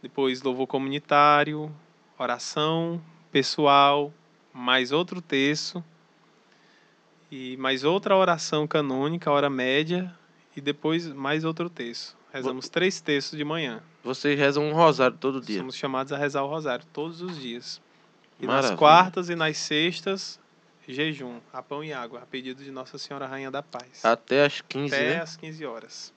[0.01, 1.71] depois louvor comunitário,
[2.19, 2.99] oração
[3.31, 4.11] pessoal,
[4.51, 5.85] mais outro texto
[7.31, 10.17] e mais outra oração canônica, hora média,
[10.57, 12.18] e depois mais outro texto.
[12.33, 13.83] Rezamos três textos de manhã.
[14.05, 15.59] Vocês rezam um rosário todo dia.
[15.59, 17.81] Somos chamados a rezar o rosário todos os dias.
[18.41, 18.71] E Maravilha.
[18.71, 20.39] nas quartas e nas sextas,
[20.87, 24.05] jejum, a pão e água, a pedido de Nossa Senhora Rainha da Paz.
[24.05, 25.23] Até as 15, Até né?
[25.23, 26.13] às 15 horas.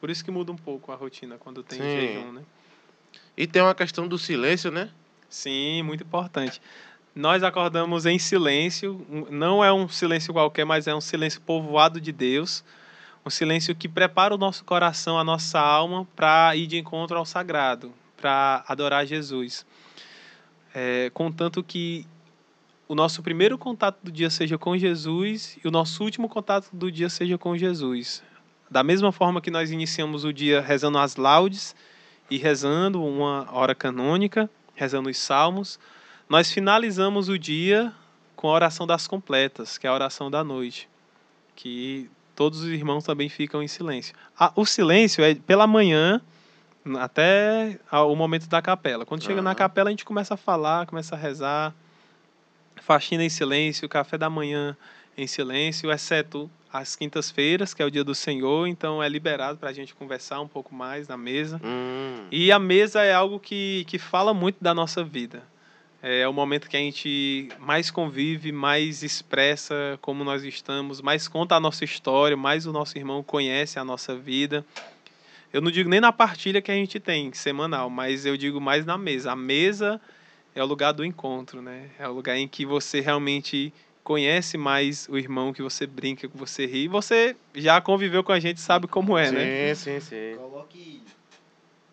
[0.00, 1.84] Por isso que muda um pouco a rotina quando tem Sim.
[1.84, 2.42] jejum, né?
[3.36, 4.90] E tem uma questão do silêncio, né?
[5.28, 6.60] Sim, muito importante.
[7.14, 12.12] Nós acordamos em silêncio, não é um silêncio qualquer, mas é um silêncio povoado de
[12.12, 12.64] Deus,
[13.24, 17.24] um silêncio que prepara o nosso coração, a nossa alma para ir de encontro ao
[17.24, 19.66] sagrado, para adorar Jesus.
[20.74, 22.06] É, contanto que
[22.88, 26.90] o nosso primeiro contato do dia seja com Jesus e o nosso último contato do
[26.90, 28.22] dia seja com Jesus.
[28.70, 31.74] Da mesma forma que nós iniciamos o dia rezando as laudes
[32.30, 35.78] e rezando uma hora canônica, rezando os salmos,
[36.28, 37.92] nós finalizamos o dia
[38.36, 40.88] com a oração das completas, que é a oração da noite,
[41.56, 42.08] que
[42.38, 44.14] todos os irmãos também ficam em silêncio.
[44.38, 46.20] Ah, o silêncio é pela manhã
[47.00, 49.04] até o momento da capela.
[49.04, 49.56] Quando chega na Aham.
[49.56, 51.74] capela, a gente começa a falar, começa a rezar,
[52.80, 54.76] faxina em silêncio, café da manhã
[55.16, 59.70] em silêncio, exceto as quintas-feiras, que é o dia do Senhor, então é liberado para
[59.70, 61.60] a gente conversar um pouco mais na mesa.
[61.64, 65.42] Hum, E a mesa é algo que, que fala muito da nossa vida.
[66.00, 71.56] É o momento que a gente mais convive, mais expressa como nós estamos, mais conta
[71.56, 74.64] a nossa história, mais o nosso irmão conhece a nossa vida.
[75.52, 78.86] Eu não digo nem na partilha que a gente tem semanal, mas eu digo mais
[78.86, 79.32] na mesa.
[79.32, 80.00] A mesa
[80.54, 81.90] é o lugar do encontro, né?
[81.98, 83.72] É o lugar em que você realmente
[84.04, 86.86] conhece mais o irmão, que você brinca, que você ri.
[86.86, 89.74] Você já conviveu com a gente, sabe como é, sim, né?
[89.74, 90.36] sim, sim.
[90.36, 91.02] Coloque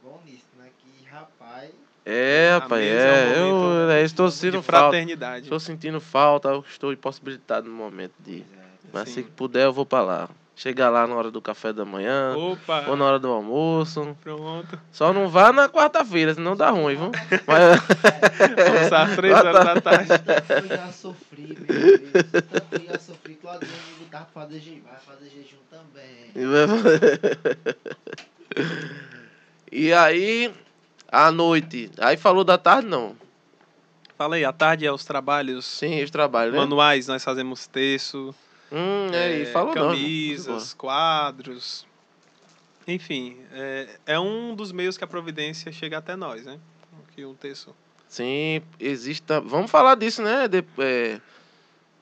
[0.03, 0.69] bom nisso, né?
[0.77, 1.84] Que rapaz.
[2.05, 3.83] É, A rapaz, mesa é um é.
[3.85, 4.97] eu é, estou De sentindo falta.
[5.39, 8.45] Estou sentindo falta, eu estou impossibilitado no momento de ir.
[8.93, 9.15] Mas Sim.
[9.15, 10.29] se puder, eu vou pra lá.
[10.57, 12.85] Chegar lá na hora do café da manhã, Opa!
[12.87, 14.15] ou na hora do almoço.
[14.23, 14.79] Pronto.
[14.89, 17.11] Só não vá na quarta-feira, senão dá ruim, viu?
[17.45, 17.81] Mas,
[18.55, 20.09] Vamos às três horas da tarde.
[20.63, 22.25] Eu já sofri, meu Deus.
[22.71, 23.35] Eu já sofri.
[23.35, 23.69] Claudinho
[23.99, 24.81] me botar pra fazer jejum.
[24.85, 26.31] Vai fazer jejum também.
[29.69, 30.53] e aí,
[31.11, 31.89] à noite.
[31.99, 33.15] Aí falou da tarde, não.
[34.17, 36.59] Fala aí, à tarde é os trabalhos Sim, os trabalhos, né?
[36.59, 38.33] manuais, nós fazemos texto,
[38.71, 39.87] Hum, é, é, falou não.
[39.89, 41.85] camisas, quadros.
[42.87, 46.59] Enfim, é, é um dos meios que a providência chega até nós, né?
[47.15, 47.75] Que o texto
[48.07, 49.25] Sim, existe.
[49.45, 50.47] Vamos falar disso, né?
[50.47, 51.19] De- é,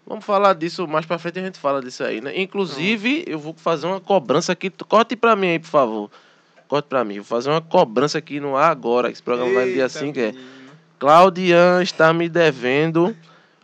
[0.06, 2.38] Vamos falar disso mais pra frente, a gente fala disso aí, né?
[2.40, 4.70] Inclusive, eu vou fazer uma cobrança aqui.
[4.70, 6.12] Corte pra mim aí, por favor.
[6.74, 7.18] Corte pra mim.
[7.18, 9.12] Vou fazer uma cobrança aqui no ar agora.
[9.12, 10.34] Esse programa vai no dia Eita, 5 é.
[10.98, 13.16] Claudian está me devendo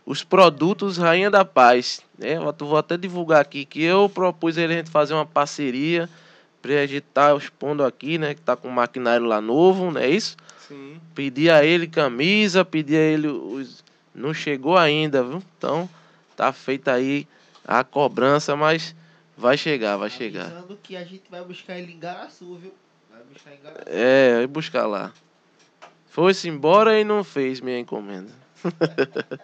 [0.06, 2.02] os produtos Rainha da Paz.
[2.16, 2.36] né?
[2.36, 6.08] Eu vou até divulgar aqui que eu propus ele a gente fazer uma parceria
[6.62, 8.32] pra gente estar expondo aqui, né?
[8.32, 10.36] Que tá com o maquinário lá novo, não é isso?
[10.68, 11.00] Sim.
[11.12, 13.82] Pedi a ele camisa, pedi a ele os.
[14.14, 15.42] Não chegou ainda, viu?
[15.58, 15.90] Então,
[16.36, 17.26] tá feita aí
[17.66, 18.94] a cobrança, mas
[19.36, 20.46] vai chegar, vai chegar.
[20.46, 22.72] Avisando que a gente vai buscar ele em Garaçu, viu?
[23.86, 25.12] É, vai buscar lá.
[26.08, 28.32] Foi-se embora e não fez minha encomenda.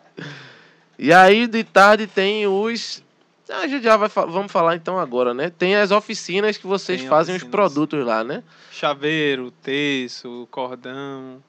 [0.98, 3.02] e aí, de tarde, tem os.
[3.48, 5.50] A gente já vai fa- vamos falar então agora, né?
[5.50, 7.50] Tem as oficinas que vocês Tem fazem os oficinas.
[7.70, 8.42] produtos lá, né?
[8.72, 11.42] Chaveiro, terço, cordão.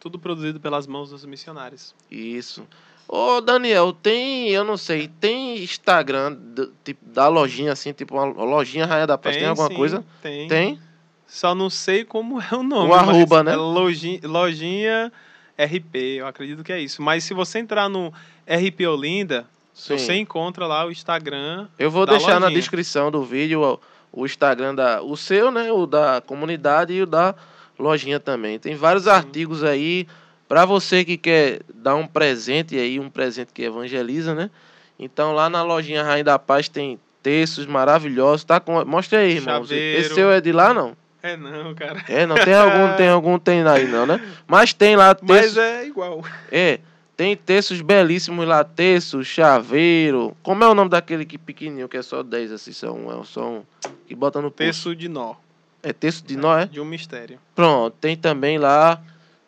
[0.00, 1.94] Tudo produzido pelas mãos dos missionários.
[2.10, 2.66] Isso.
[3.08, 8.24] Ô, Daniel, tem, eu não sei, tem Instagram do- tipo, da lojinha, assim, tipo uma
[8.24, 10.04] lojinha Rainha da Paz, tem, alguma sim, coisa?
[10.22, 10.48] Tem.
[10.48, 10.80] Tem?
[11.26, 12.90] Só não sei como é o nome.
[12.90, 13.52] O arroba, né?
[13.52, 15.12] É lojinha, lojinha
[15.58, 17.02] RP, eu acredito que é isso.
[17.02, 18.12] Mas se você entrar no
[18.46, 19.98] RP Olinda, Sim.
[19.98, 21.66] você encontra lá o Instagram.
[21.78, 22.60] Eu vou deixar na lojinha.
[22.60, 23.80] descrição do vídeo
[24.12, 25.02] o, Instagram da.
[25.02, 25.72] O seu, né?
[25.72, 27.34] O da comunidade e o da
[27.78, 28.58] lojinha também.
[28.58, 30.06] Tem vários artigos aí
[30.48, 34.50] para você que quer dar um presente aí, um presente que evangeliza, né?
[34.98, 38.44] Então lá na lojinha Rainha da Paz tem textos maravilhosos.
[38.44, 38.84] Tá com...
[38.84, 39.62] Mostra aí, irmão.
[39.68, 40.96] Esse seu é de lá, não?
[41.26, 42.04] É não, cara.
[42.08, 44.20] É, não tem algum, tem algum, tem aí não, né?
[44.46, 45.56] Mas tem lá textos.
[45.56, 46.22] Mas é igual.
[46.50, 46.80] É,
[47.16, 50.36] tem textos belíssimos lá, texto, chaveiro.
[50.42, 53.48] Como é o nome daquele que pequenininho, que é só 10, assim, são, é só
[53.48, 53.62] um,
[54.06, 54.50] que bota no.
[54.50, 55.34] Terço de nó.
[55.82, 56.66] É texto de nó, é?
[56.66, 57.38] De um mistério.
[57.54, 59.00] Pronto, tem também lá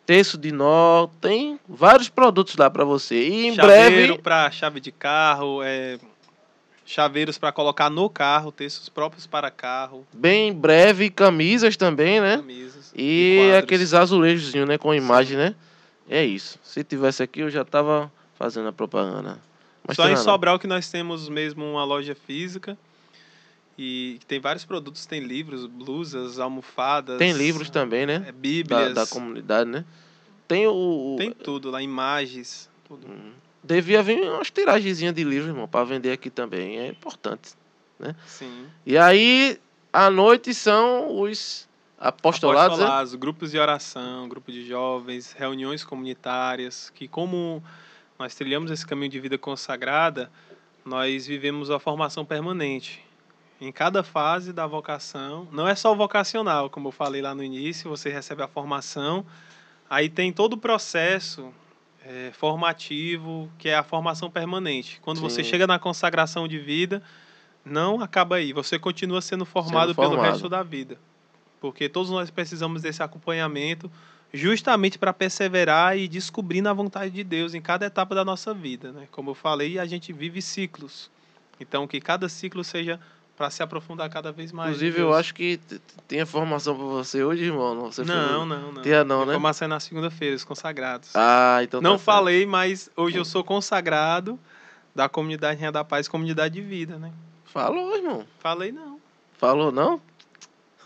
[0.09, 3.27] texto de nó, tem vários produtos lá pra você.
[3.27, 5.99] E em Chaveiro breve, para chave de carro, é,
[6.89, 12.37] chaveiros para colocar no carro, textos próprios para carro, bem em breve, camisas também, né?
[12.37, 12.91] camisas.
[12.95, 13.63] E quadros.
[13.63, 15.55] aqueles azulejos, né, com imagem, né?
[16.09, 16.57] É isso.
[16.63, 19.37] Se tivesse aqui, eu já tava fazendo a propaganda.
[19.87, 20.23] Mas Só em não.
[20.23, 22.75] Sobral que nós temos mesmo uma loja física.
[23.77, 27.17] E tem vários produtos, tem livros, blusas, almofadas.
[27.17, 28.15] Tem livros também, né?
[28.15, 28.93] é, Da, bíblias.
[28.93, 29.85] da comunidade, né?
[30.47, 30.73] Tem o.
[30.73, 32.67] o- Tem tudo lá, imagens.
[32.87, 33.07] Tudo.
[33.07, 33.31] Hum.
[33.69, 36.79] Devia vir umas tiragenzinhas de livro, irmão, para vender aqui também.
[36.79, 37.51] É importante.
[38.25, 38.65] Sim.
[38.83, 39.59] E aí,
[39.93, 41.69] à noite são os
[41.99, 42.79] apostolados.
[42.79, 42.83] né?
[42.85, 47.63] Apostolados, grupos de oração, grupo de jovens, reuniões comunitárias, que como
[48.17, 50.31] nós trilhamos esse caminho de vida consagrada,
[50.83, 53.05] nós vivemos a formação permanente.
[53.61, 57.43] Em cada fase da vocação, não é só o vocacional, como eu falei lá no
[57.43, 59.23] início, você recebe a formação,
[59.87, 61.53] aí tem todo o processo
[62.05, 64.99] eh, formativo, que é a formação permanente.
[65.01, 65.49] Quando você Sim.
[65.49, 67.01] chega na consagração de vida,
[67.63, 70.31] não acaba aí, você continua sendo formado, pelo formado.
[70.31, 70.97] resto da vida.
[71.59, 73.91] Porque todos nós precisamos desse acompanhamento
[74.33, 78.91] justamente para perseverar e descobrir na vontade de Deus em cada etapa da nossa vida.
[78.91, 79.07] Né?
[79.11, 81.09] Como eu falei, a gente vive ciclos.
[81.59, 82.99] Então, que cada ciclo seja
[83.39, 84.71] para se aprofundar cada vez mais.
[84.71, 85.57] Inclusive, eu acho que
[86.09, 87.73] tem formação para você hoje, irmão.
[87.73, 88.81] Não, você Não, não, não.
[88.81, 89.31] Tinha não, né?
[89.31, 91.15] Formação é na segunda-feira, os consagrados.
[91.15, 92.05] Ah, então não tá certo.
[92.05, 94.37] falei, mas hoje eu sou consagrado
[94.93, 97.13] da comunidade Rainha da Paz, comunidade de vida, né?
[97.45, 98.25] Falou, irmão.
[98.39, 98.99] Falei não.
[99.37, 100.01] Falou, não?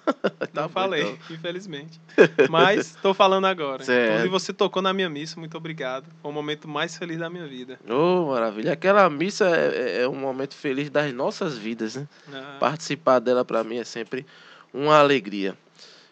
[0.53, 1.17] Tá Não bom, falei, então.
[1.31, 1.99] infelizmente.
[2.49, 3.83] Mas estou falando agora.
[3.83, 4.05] Certo.
[4.09, 6.05] Inclusive, você tocou na minha missa, muito obrigado.
[6.21, 7.79] Foi o momento mais feliz da minha vida.
[7.89, 8.71] Ô, maravilha.
[8.73, 12.07] Aquela missa é, é- é um momento feliz das nossas vidas, né?
[12.31, 14.25] Ah, Participar dela para mim é sempre
[14.73, 15.57] uma alegria.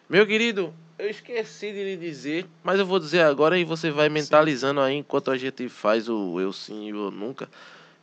[0.08, 4.08] Meu querido, eu esqueci de lhe dizer, mas eu vou dizer agora e você vai
[4.08, 7.48] mentalizando aí enquanto a gente faz o eu sim e o eu nunca.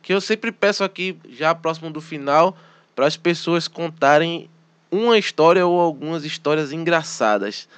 [0.02, 2.56] Que eu sempre peço aqui, já próximo do final,
[2.94, 4.48] para as pessoas contarem
[4.90, 7.68] uma história ou algumas histórias engraçadas.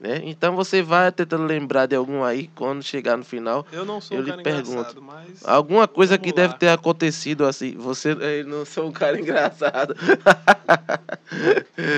[0.00, 0.20] Né?
[0.24, 3.64] Então você vai tentando lembrar de algum aí quando chegar no final.
[3.70, 4.70] eu não sou eu um lhe cara pergunto.
[4.72, 5.44] engraçado, mas...
[5.46, 6.58] Alguma coisa que deve lá.
[6.58, 7.76] ter acontecido assim.
[7.78, 9.94] Você eu não sou um cara engraçado.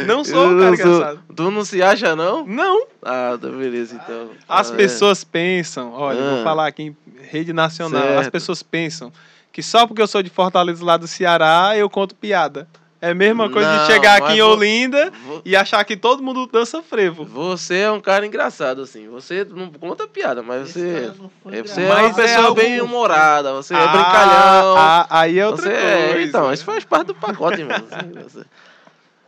[0.07, 1.21] Não sou um cara sou- engraçado.
[1.35, 2.47] Tu não se acha, não?
[2.47, 2.87] Não!
[3.03, 4.31] Ah, tá beleza, então.
[4.49, 4.77] As Ah, é.
[4.77, 6.35] pessoas pensam, olha, Ah.
[6.35, 8.33] vou falar aqui em rede nacional, as Certo.
[8.33, 9.11] pessoas pensam
[9.51, 12.69] que só porque eu sou de Fortaleza lá do Ceará, eu conto piada.
[13.07, 16.23] É a mesma coisa Não, de chegar aqui em Olinda vo- e achar que todo
[16.23, 17.25] mundo dança frevo.
[17.25, 19.09] Você é um cara engraçado, assim.
[19.09, 21.01] Você não conta piada, mas Esse você.
[21.01, 23.87] cara não foi é, você é uma é pessoa algo- bem humorada, você é Ah,
[23.89, 24.77] brincalhão.
[24.79, 25.87] ah, aí é outra você coisa.
[25.87, 27.63] é, então, isso faz parte do pacote.
[27.63, 27.65] Você-
[28.41, 28.47] você-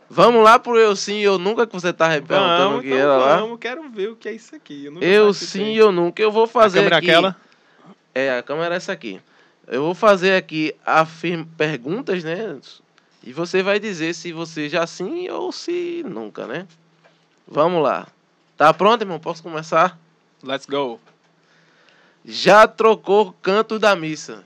[0.09, 2.99] Vamos lá pro eu sim, eu nunca que você tá perguntando Vamos, o que então
[2.99, 3.37] era lá.
[3.37, 4.85] vamos, quero ver o que é isso aqui.
[4.85, 6.21] Eu, nunca Eu sim, eu nunca.
[6.21, 7.09] Eu vou fazer A câmera aqui.
[7.11, 7.35] aquela?
[8.15, 9.19] É, a câmera é essa aqui.
[9.67, 11.43] Eu vou fazer aqui afirm...
[11.57, 12.55] perguntas, né?
[13.27, 16.65] E você vai dizer se você já sim ou se nunca, né?
[17.45, 18.07] Vamos lá.
[18.55, 19.19] Tá pronto, irmão?
[19.19, 19.99] Posso começar?
[20.41, 20.97] Let's go.
[22.23, 24.45] Já trocou canto da missa.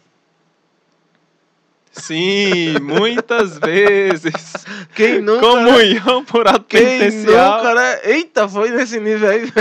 [1.92, 4.34] Sim, muitas vezes.
[4.96, 5.42] Quem nunca?
[5.42, 5.72] né?
[5.72, 7.58] Comunhão por ato Quem penitencial.
[7.58, 8.00] nunca, né?
[8.04, 9.44] Eita, foi nesse nível aí.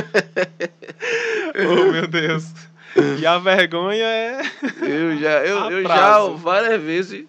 [1.53, 2.45] Oh, meu Deus.
[3.19, 4.41] E a vergonha é.
[4.81, 7.27] Eu já, eu, eu já várias vezes.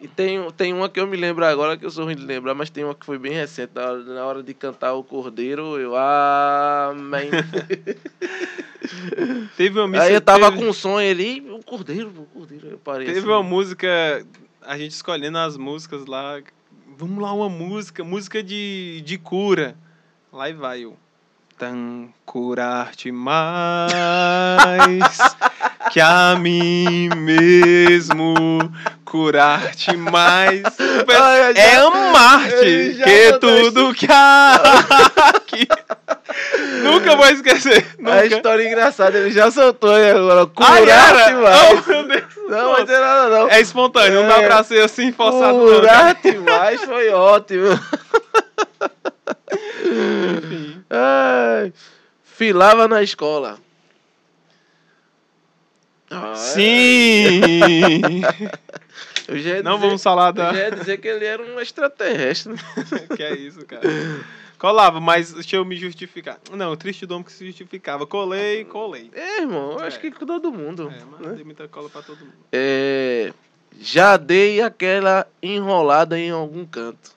[0.00, 2.54] E tem, tem uma que eu me lembro agora, que eu sou ruim de lembrar,
[2.54, 3.72] mas tem uma que foi bem recente.
[3.74, 5.96] Na hora, na hora de cantar o Cordeiro, eu.
[5.96, 7.30] Amém.
[9.56, 10.00] Teve uma.
[10.00, 12.68] Aí eu tava teve, com um sonho ali, o Cordeiro, o Cordeiro.
[12.68, 13.28] Eu parei Teve assim.
[13.28, 14.24] uma música.
[14.62, 16.40] A gente escolhendo as músicas lá.
[16.96, 18.04] Vamos lá, uma música.
[18.04, 19.76] Música de, de cura.
[20.32, 20.96] Lá e vai eu.
[21.58, 23.90] Tan curar-te mais
[25.90, 28.34] que a mim mesmo
[29.04, 30.62] curar-te mais
[31.08, 34.54] Ai, já- é amar-te que tudo que há
[35.34, 35.66] aqui.
[36.84, 40.42] nunca vou esquecer A nunca história engraçada, ele já soltou aí agora.
[40.60, 41.40] Ai, Curar-te era?
[41.40, 41.58] mais.
[41.72, 42.24] Oh, meu Deus.
[42.48, 43.48] Não vai ter nada, não.
[43.50, 44.46] É espontâneo, não dá É.
[44.46, 45.58] pra ser assim forçado.
[45.66, 45.80] cara.
[45.80, 47.68] Curar-te mais foi ótimo.
[49.82, 50.84] Enfim.
[50.90, 51.72] Ai,
[52.22, 53.58] filava na escola.
[56.10, 57.40] Ah, Sim!
[59.28, 60.52] Eu já ia Não dizer- vamos falar Eu da.
[60.54, 62.54] já ia dizer que ele era um extraterrestre.
[62.54, 62.58] né?
[63.14, 63.82] que é isso, cara.
[64.58, 66.38] Colava, mas deixa eu me justificar.
[66.50, 68.06] Não, o triste domo que se justificava.
[68.06, 69.10] Colei, colei.
[69.14, 70.00] É, irmão, eu acho É.
[70.00, 70.90] que com todo mundo.
[70.90, 71.34] É, mas né?
[71.34, 72.32] dei muita cola pra todo mundo.
[72.50, 73.32] É,
[73.78, 77.10] já dei aquela enrolada em algum canto.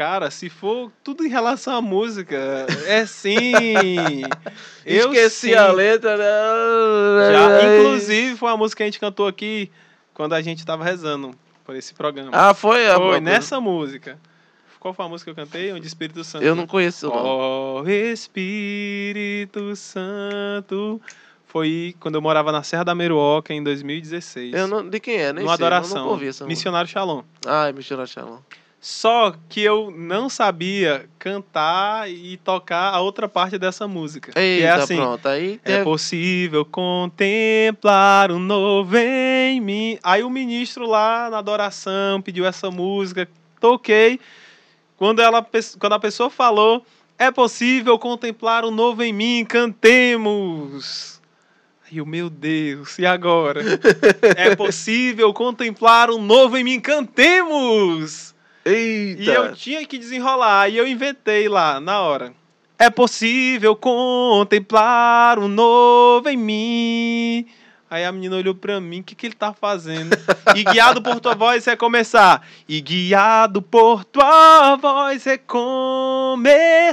[0.00, 2.34] Cara, se for tudo em relação à música,
[2.86, 3.52] é sim.
[4.86, 5.54] Eu Esqueci sim.
[5.54, 6.16] a letra.
[6.16, 7.32] né?
[7.34, 9.70] Já, inclusive, foi uma música que a gente cantou aqui
[10.14, 11.32] quando a gente tava rezando
[11.66, 12.30] por esse programa.
[12.32, 12.86] Ah, foi?
[12.96, 14.18] foi nessa música.
[14.78, 15.70] Qual foi a música que eu cantei?
[15.70, 16.46] Onde Espírito Santo.
[16.46, 17.14] Eu não conheço, não.
[17.14, 20.98] Ó Espírito Santo.
[21.44, 24.54] Foi quando eu morava na Serra da Meruoca em 2016.
[24.54, 25.30] Eu não, de quem é?
[25.30, 25.98] Nem numa sei, eu adoração.
[25.98, 26.46] nunca ouvi essa música.
[26.46, 27.22] Missionário Shalom.
[27.46, 28.38] Ai, missionário Shalom.
[28.80, 34.32] Só que eu não sabia cantar e tocar a outra parte dessa música.
[34.34, 34.96] Eita, que é assim.
[34.96, 35.28] pronto.
[35.28, 39.98] Aí É teve- possível contemplar o novo em mim.
[40.02, 43.28] Aí o ministro lá na adoração pediu essa música,
[43.60, 44.18] toquei.
[44.96, 45.46] Quando, ela,
[45.78, 46.82] quando a pessoa falou,
[47.18, 51.20] é possível contemplar o novo em mim, cantemos.
[51.90, 53.60] Aí eu, meu Deus, e agora?
[54.36, 58.34] é possível contemplar o novo em mim, cantemos!
[58.64, 59.22] Eita!
[59.22, 62.32] E eu tinha que desenrolar, e eu inventei lá, na hora.
[62.78, 67.46] É possível contemplar o novo em mim.
[67.90, 70.16] Aí a menina olhou pra mim, o que, que ele tá fazendo?
[70.56, 72.46] E guiado por tua voz é começar.
[72.68, 75.36] E guiado por tua voz é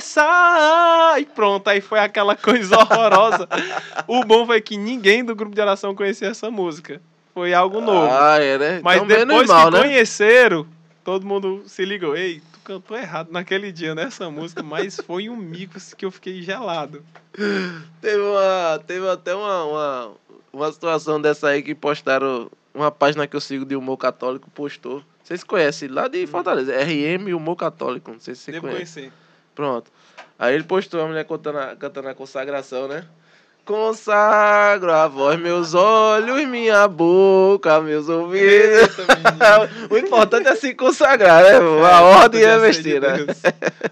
[0.08, 1.20] começar.
[1.20, 3.48] E pronto, aí foi aquela coisa horrorosa.
[4.08, 7.02] O bom foi que ninguém do grupo de oração conhecia essa música.
[7.34, 8.10] Foi algo novo.
[8.12, 8.80] Ah, é, né?
[8.84, 9.84] Mas Então, depois mal, que né?
[9.84, 10.66] conheceram,
[11.08, 12.18] todo mundo se ligou.
[12.18, 16.42] Ei, tu cantou errado naquele dia nessa música, mas foi um mico que eu fiquei
[16.42, 17.02] gelado.
[18.02, 20.12] Teve, uma, teve até uma, uma,
[20.52, 22.52] uma situação dessa aí que postaram.
[22.74, 25.02] Uma página que eu sigo de humor católico postou.
[25.24, 26.74] Vocês conhecem, lá de Fortaleza.
[26.76, 28.12] RM Humor Católico.
[28.12, 29.00] Não sei se você Devo conhece.
[29.00, 29.14] conhecer.
[29.56, 29.90] Pronto.
[30.38, 33.08] Aí ele postou a mulher cantando a, cantando a consagração, né?
[33.68, 38.96] Consagro a voz, meus olhos, minha boca, meus ouvidos.
[39.92, 41.58] O importante é se consagrar, né?
[41.86, 43.14] A É, ordem é de besteira.
[43.18, 43.38] Deus.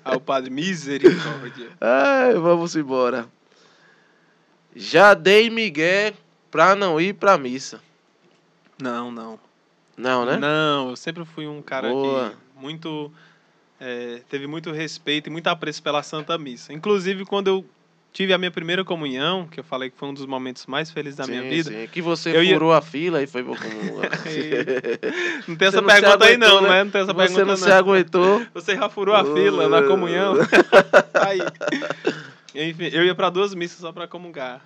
[0.03, 1.67] Aí o padre, misericórdia.
[1.81, 3.25] Ai, vamos embora.
[4.73, 6.13] Já dei migué
[6.49, 7.81] pra não ir pra missa.
[8.81, 9.37] Não, não.
[9.97, 10.37] Não, né?
[10.37, 12.29] Não, eu sempre fui um cara Boa.
[12.31, 13.11] que muito.
[13.79, 16.71] é, teve muito respeito e muito apreço pela Santa Missa.
[16.73, 17.65] Inclusive, quando eu
[18.15, 21.17] tive a minha primeira comunhão, que eu falei que foi um dos momentos mais felizes
[21.17, 21.69] da minha Sim, vida.
[21.69, 21.87] sim.
[21.91, 23.99] Que você Eu ia- furou a fila e foi pro comum.
[25.45, 26.69] Não tem Você essa não pergunta aí, não, né?
[26.69, 26.83] né?
[26.85, 28.45] Não tem essa você pergunta, não se aguentou.
[28.55, 30.35] Você já furou a fila na comunhão?
[31.13, 31.39] Aí.
[32.55, 34.61] Enfim, eu ia para duas missas só para comungar.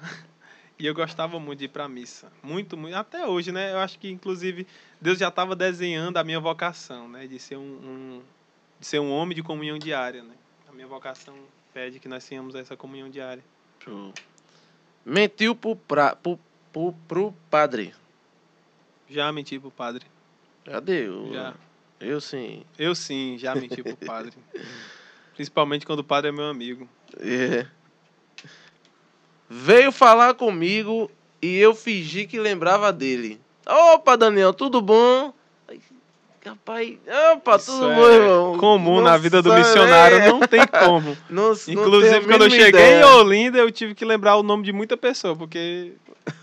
[0.78, 2.28] E eu gostava muito de ir para missa.
[2.44, 2.96] Muito, muito.
[2.96, 3.74] Até hoje, né?
[3.74, 4.66] Eu acho que, inclusive,
[5.02, 7.26] Deus já estava desenhando a minha vocação, né?
[7.26, 8.22] De ser um, um-
[8.80, 10.36] de ser um homem de comunhão diária, né?
[10.70, 11.34] A minha vocação
[11.74, 13.44] pede que nós tenhamos essa comunhão diária.
[15.06, 16.40] Mentiu pro, pra, pro,
[16.72, 17.94] pro, pro padre.
[19.10, 20.06] Já menti pro padre.
[20.66, 21.34] Já deu.
[21.34, 21.54] Já.
[22.00, 22.64] Eu sim.
[22.78, 24.34] Eu sim, já menti pro padre.
[25.34, 26.88] Principalmente quando o padre é meu amigo.
[27.18, 27.66] É.
[29.50, 31.10] Veio falar comigo
[31.41, 33.41] e eu fingi que lembrava dele.
[33.66, 35.34] Opa, Daniel, tudo bom?
[36.45, 36.98] Rapaz,
[37.34, 38.57] opa, Isso tudo é bom, irmão?
[38.57, 40.28] comum na vida do Nossa, missionário, é.
[40.30, 41.18] não tem como.
[41.30, 43.02] Não- não Inclusive, a quando eu cheguei ideia.
[43.02, 45.94] em Olinda, eu tive que lembrar o nome de muita pessoa, porque.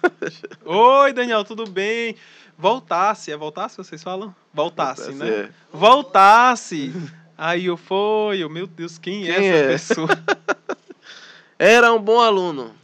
[0.64, 2.14] Oi, Daniel, tudo bem?
[2.58, 4.34] Voltasse, é voltasse vocês falam?
[4.52, 5.28] Voltasse, né?
[5.28, 5.48] É.
[5.72, 6.92] Voltasse!
[7.38, 9.68] Aí eu fui, eu, meu Deus, quem, é Quem essa é?
[9.68, 10.08] pessoa?
[11.58, 12.74] Era um bom aluno.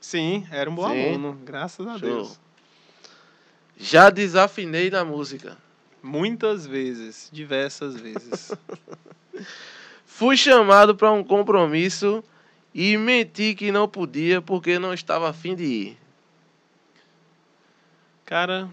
[0.00, 1.08] Sim, era um bom Sim.
[1.10, 2.00] aluno, graças a Show.
[2.08, 2.40] Deus.
[3.78, 5.56] Já desafinei na música.
[6.02, 8.52] Muitas vezes, diversas vezes.
[10.04, 12.22] Fui chamado para um compromisso
[12.74, 15.98] e menti que não podia porque não estava afim de ir.
[18.24, 18.68] Cara,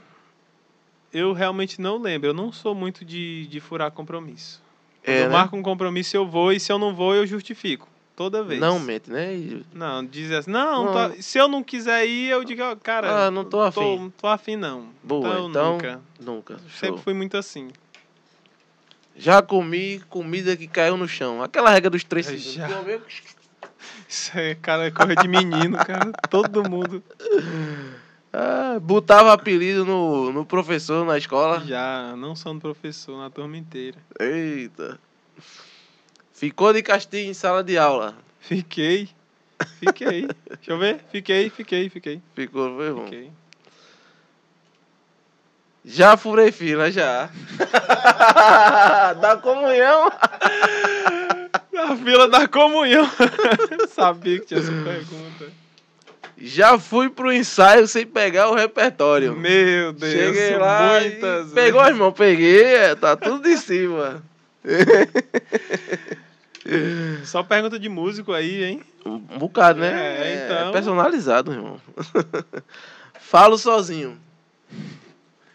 [1.13, 2.29] eu realmente não lembro.
[2.29, 4.61] Eu não sou muito de, de furar compromisso.
[5.03, 5.29] É, eu né?
[5.29, 7.87] marco um compromisso, eu vou, e se eu não vou, eu justifico.
[8.19, 8.59] Toda vez.
[8.59, 9.33] Não mente, né?
[9.33, 10.93] E- Não, diz assim, não, Não.
[10.93, 13.79] tá- se eu não quiser ir, eu digo, ó, cara, Ah, não tô afim.
[13.79, 14.89] Tô, não tô afim, não.
[15.01, 15.71] Boa, então, então.
[15.71, 16.01] nunca.
[16.19, 16.53] Nunca.
[16.67, 16.69] Show.
[16.89, 17.69] Sempre fui muito assim.
[19.15, 21.41] Já comi comida que caiu no chão.
[21.41, 22.51] Aquela regra dos três segundos.
[22.51, 22.67] já.
[24.05, 26.11] Isso é, cara, é coisa de menino, cara.
[26.29, 27.01] Todo mundo
[28.33, 31.61] ah, botava apelido no, no professor na escola.
[31.65, 33.97] já, não só no professor, na turma inteira.
[34.19, 34.99] Eita.
[36.39, 38.15] Ficou de castigo em sala de aula.
[38.39, 39.09] Fiquei,
[39.77, 40.25] fiquei.
[40.47, 42.21] Deixa eu ver, fiquei, fiquei, fiquei.
[42.33, 43.03] Ficou, foi bom.
[43.03, 43.29] Fiquei.
[45.83, 47.29] Já furei fila, já.
[49.19, 50.09] da comunhão.
[51.73, 53.05] Na fila da comunhão.
[53.91, 55.51] Sabia que tinha essa pergunta.
[56.37, 59.35] Já fui pro ensaio sem pegar o repertório.
[59.35, 61.95] Meu Deus, Cheguei lá e muitas pegou, vezes.
[61.97, 64.23] irmão, peguei, é, tá tudo de cima.
[67.25, 68.81] Só pergunta de músico aí, hein?
[69.05, 69.91] Um bocado, né?
[69.91, 70.71] É, então.
[70.71, 71.81] personalizado, irmão.
[73.19, 74.17] Falo sozinho.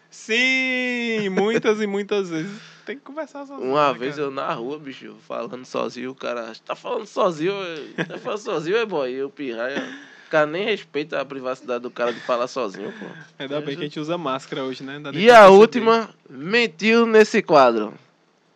[0.09, 2.59] Sim, muitas e muitas vezes.
[2.85, 3.69] Tem que conversar sozinho.
[3.69, 4.27] Uma né, vez cara?
[4.27, 7.53] eu na rua, bicho, falando sozinho, o cara, tá falando sozinho,
[7.97, 9.83] é- tá falando sozinho, é boy, eu pirraia.
[10.27, 13.05] O cara nem respeita a privacidade do cara de falar sozinho, pô.
[13.37, 15.01] Ainda bem que a gente usa máscara hoje, né?
[15.13, 17.93] E a última, mentiu nesse quadro.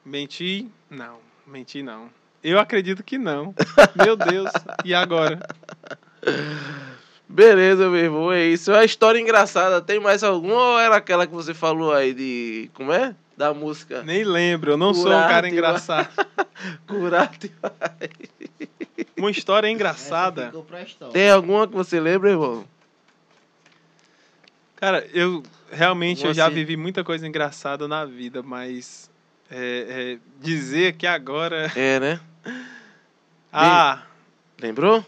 [0.03, 0.67] Menti?
[0.89, 2.09] Não, menti não.
[2.43, 3.53] Eu acredito que não.
[3.95, 4.51] Meu Deus.
[4.85, 5.39] E agora?
[7.27, 8.71] Beleza, meu irmão, é isso.
[8.71, 9.81] É uma história engraçada.
[9.81, 12.71] Tem mais alguma ou era aquela que você falou aí de.
[12.73, 13.15] Como é?
[13.37, 14.01] Da música.
[14.03, 16.09] Nem lembro, eu não sou um cara engraçado.
[16.87, 17.51] Curate.
[19.17, 20.51] Uma história engraçada.
[20.85, 21.13] história.
[21.13, 22.65] Tem alguma que você lembra, irmão?
[24.75, 26.55] Cara, eu realmente Como eu já assim?
[26.55, 29.09] vivi muita coisa engraçada na vida, mas
[29.51, 31.71] é, é, dizer que agora.
[31.75, 32.19] É, né?
[33.51, 34.03] Ah!
[34.61, 35.05] Lembrou?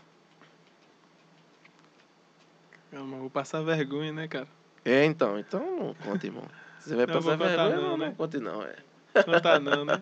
[2.91, 4.47] Calma, vou passar vergonha, né, cara?
[4.83, 5.37] É, então.
[5.39, 6.43] Então não conta, irmão.
[6.79, 8.05] Você vai Não passar vergonha, não, não, né?
[8.07, 8.75] não conte não, é.
[9.25, 10.01] Contar não, né?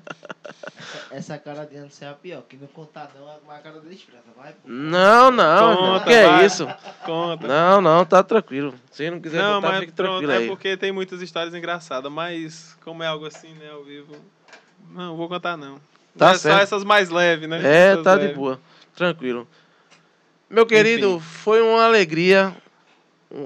[0.80, 2.44] Essa, essa cara de Anderson é a pior.
[2.44, 4.24] Que não contar não, é a cara dele expressa.
[4.38, 4.60] Vai, pô.
[4.66, 5.76] Não, não.
[5.76, 6.68] Conta, Que é isso?
[7.06, 7.48] Conta.
[7.48, 8.76] Não, não, tá tranquilo.
[8.92, 10.48] Se não quiser Não, contar, fique pronto, tranquilo é aí.
[10.48, 14.16] porque tem muitas histórias engraçadas, mas como é algo assim, né, ao vivo,
[14.92, 15.82] não vou contar não.
[16.18, 16.56] Tá é certo.
[16.57, 17.61] só essas mais leves, né?
[17.64, 18.38] É, Essas tá de leves.
[18.38, 18.60] boa.
[18.95, 19.48] Tranquilo.
[20.49, 22.56] Meu querido, foi uma alegria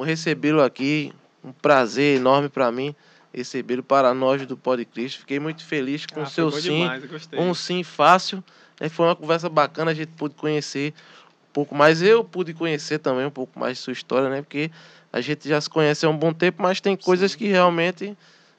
[0.03, 1.13] recebê-lo aqui.
[1.43, 2.95] Um prazer enorme pra mim
[3.33, 4.55] recebê-lo para nós do
[4.91, 5.19] Cristo.
[5.19, 6.79] Fiquei muito feliz com Ah, o foi seu sim.
[6.79, 7.03] demais.
[7.33, 8.43] Um sim fácil.
[8.79, 8.87] né?
[8.87, 10.93] Foi uma conversa bacana, a gente pôde conhecer
[11.49, 12.01] um pouco mais.
[12.01, 14.41] Eu pude conhecer também um pouco mais de sua história, né?
[14.41, 14.71] Porque
[15.11, 18.15] a gente já se conhece há um bom tempo, mas tem coisas que realmente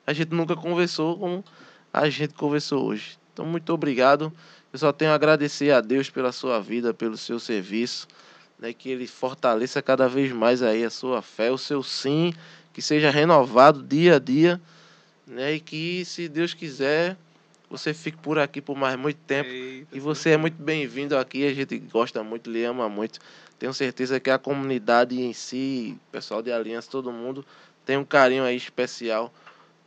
[0.06, 1.44] a gente nunca conversou como
[1.93, 3.16] a gente conversou hoje.
[3.35, 4.32] Então, muito obrigado.
[4.73, 8.06] Eu só tenho a agradecer a Deus pela sua vida, pelo seu serviço,
[8.59, 8.73] né?
[8.73, 12.32] Que Ele fortaleça cada vez mais aí a sua fé, o seu sim,
[12.73, 14.61] que seja renovado dia a dia,
[15.27, 15.55] né?
[15.55, 17.16] E que, se Deus quiser,
[17.69, 19.51] você fique por aqui por mais muito tempo.
[19.51, 23.19] Eita, E você é muito bem-vindo aqui, a gente gosta muito, lhe ama muito.
[23.59, 27.44] Tenho certeza que a comunidade em si, o pessoal de Aliança, todo mundo
[27.85, 29.32] tem um carinho aí especial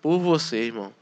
[0.02, 0.94] por você, irmão.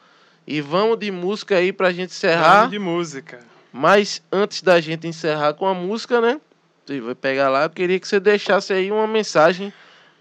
[0.48, 2.54] E vamos de música aí pra gente encerrar.
[2.54, 3.40] Falando de música.
[3.72, 6.40] Mas antes da gente encerrar com a música, né?
[6.86, 9.74] Você vai pegar lá, eu queria que você deixasse aí uma mensagem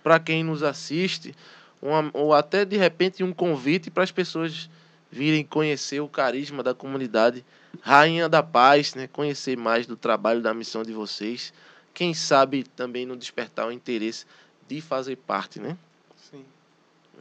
[0.02, 1.34] para quem nos assiste,
[1.80, 4.68] uma, ou até de repente um convite para as pessoas
[5.10, 7.44] virem conhecer o carisma da comunidade
[7.82, 9.06] Rainha da Paz, né?
[9.06, 11.52] Conhecer mais do trabalho da missão de vocês.
[11.92, 14.26] Quem sabe também não despertar o interesse
[14.66, 15.76] de fazer parte, né?
[16.16, 16.44] Sim.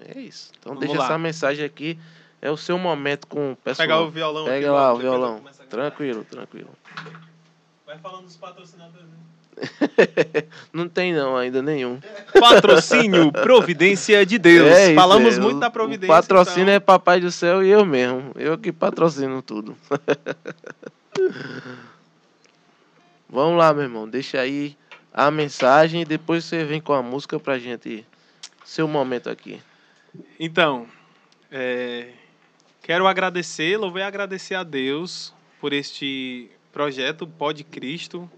[0.07, 0.51] É isso.
[0.57, 1.05] Então Vamos deixa lá.
[1.05, 1.99] essa mensagem aqui
[2.45, 3.88] É o seu momento com o pessoal.
[3.88, 5.41] Pegar o violão Pega aqui, lá o violão.
[5.70, 6.72] Tranquilo, tranquilo.
[7.86, 9.07] Vai falando dos patrocinadores.
[9.07, 9.14] né?
[10.74, 12.02] Não tem não, ainda nenhum.
[12.38, 14.68] Patrocínio Providência de Deus.
[14.68, 15.40] É isso, Falamos é.
[15.40, 16.14] muito O- da Providência.
[16.14, 16.74] O patrocínio então.
[16.74, 18.34] é Papai do Céu e eu mesmo.
[18.36, 19.78] Eu que patrocino tudo.
[23.30, 24.06] Vamos lá, meu irmão.
[24.10, 24.76] Deixa aí
[25.14, 28.06] a mensagem e depois você vem com a música pra gente.
[28.65, 29.61] Seu momento aqui.
[30.40, 30.86] Então,
[31.49, 32.10] é,
[32.84, 38.30] quero agradecer, e agradecer a Deus por este projeto Pode Cristo,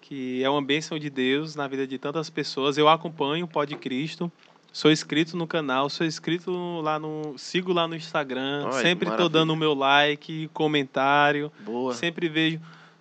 [0.00, 2.78] que é uma bênção de Deus na vida de tantas pessoas.
[2.78, 4.32] Eu acompanho o Pode Cristo,
[4.72, 7.34] sou inscrito no canal, sou inscrito lá no.
[7.36, 11.52] sigo lá no Instagram, Olha, sempre estou dando o meu like, comentário.
[11.60, 11.92] Boa.
[11.92, 12.58] Sempre vejo.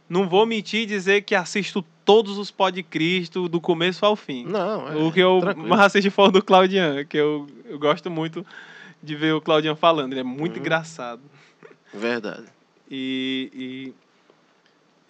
[0.07, 4.45] Não vou mentir e dizer que assisto todos os Pode Cristo do começo ao fim.
[4.45, 5.68] Não, é, O que eu tranquilo.
[5.69, 8.45] mais assisti foi o do Claudian, que eu, eu gosto muito
[9.01, 10.13] de ver o Claudian falando.
[10.13, 10.59] Ele é muito Uhum.
[10.61, 11.22] engraçado.
[11.93, 12.45] Verdade.
[12.89, 13.93] E,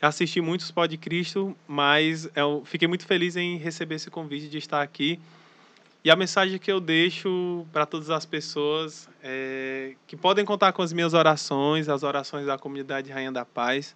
[0.02, 4.58] e assisti muitos Pod Cristo, mas eu fiquei muito feliz em receber esse convite de
[4.58, 5.20] estar aqui.
[6.04, 10.84] E a mensagem que eu deixo para todas as pessoas é que podem contar com
[10.84, 13.96] as minhas orações, as orações da comunidade Rainha da Paz.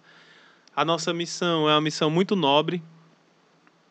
[0.74, 2.82] A nossa missão é uma missão muito nobre,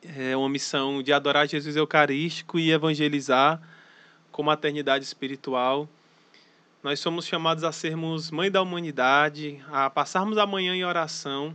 [0.03, 3.61] é uma missão de adorar Jesus Eucarístico e evangelizar
[4.39, 5.85] com maternidade espiritual.
[6.81, 11.53] Nós somos chamados a sermos mãe da humanidade, a passarmos a manhã em oração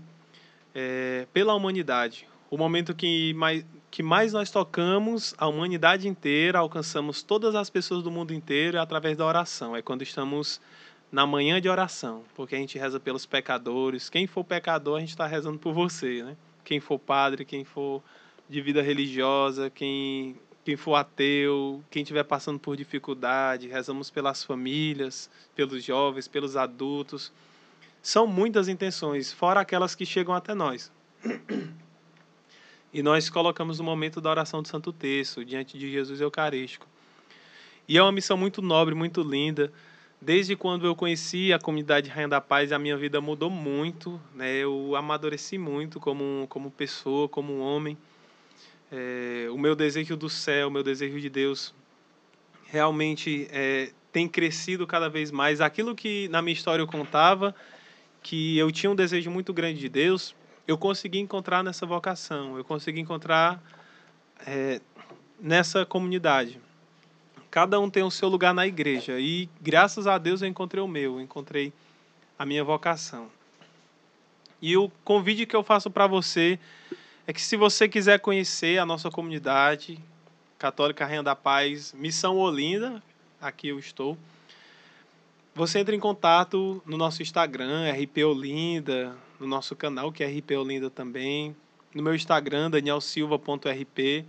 [0.75, 2.29] é, pela humanidade.
[2.51, 8.03] O momento que mais, que mais nós tocamos a humanidade inteira, alcançamos todas as pessoas
[8.03, 9.75] do mundo inteiro é através da oração.
[9.75, 10.61] É quando estamos
[11.11, 14.11] na manhã de oração, porque a gente reza pelos pecadores.
[14.11, 16.37] Quem for pecador, a gente está rezando por você, né?
[16.63, 18.03] Quem for padre, quem for
[18.47, 25.29] de vida religiosa, quem quem for ateu, quem estiver passando por dificuldade, rezamos pelas famílias,
[25.55, 27.31] pelos jovens, pelos adultos.
[28.03, 30.91] São muitas intenções, fora aquelas que chegam até nós.
[32.93, 36.87] E nós colocamos o momento da oração do Santo Terço, diante de Jesus Eucarístico.
[37.89, 39.73] E é uma missão muito nobre, muito linda.
[40.21, 44.19] Desde quando eu conheci a comunidade Rainha da Paz, a minha vida mudou muito.
[44.35, 44.59] Né?
[44.59, 47.99] Eu amadureci muito como, como pessoa, como homem.
[48.97, 51.75] É, o meu desejo do céu, o meu desejo de Deus,
[52.67, 55.61] realmente é, tem crescido cada vez mais.
[55.61, 57.53] Aquilo que na minha história eu contava,
[58.23, 60.33] que eu tinha um desejo muito grande de Deus,
[60.67, 63.61] eu consegui encontrar nessa vocação, eu consegui encontrar
[64.47, 64.81] é,
[65.41, 66.61] nessa comunidade.
[67.51, 70.87] Cada um tem o seu lugar na igreja e graças a Deus eu encontrei o
[70.87, 71.73] meu, eu encontrei
[72.39, 73.29] a minha vocação.
[74.63, 76.61] E o convite que eu faço para você
[77.27, 79.99] é que se você quiser conhecer a nossa comunidade
[80.59, 83.03] Católica Rainha da Paz, Missão Olinda,
[83.41, 84.17] aqui eu estou.
[85.55, 90.53] Você entra em contato no nosso Instagram, RP Olinda, no nosso canal, que é RP
[90.53, 91.55] Olinda também,
[91.95, 94.25] no meu Instagram, danielsilva.rp,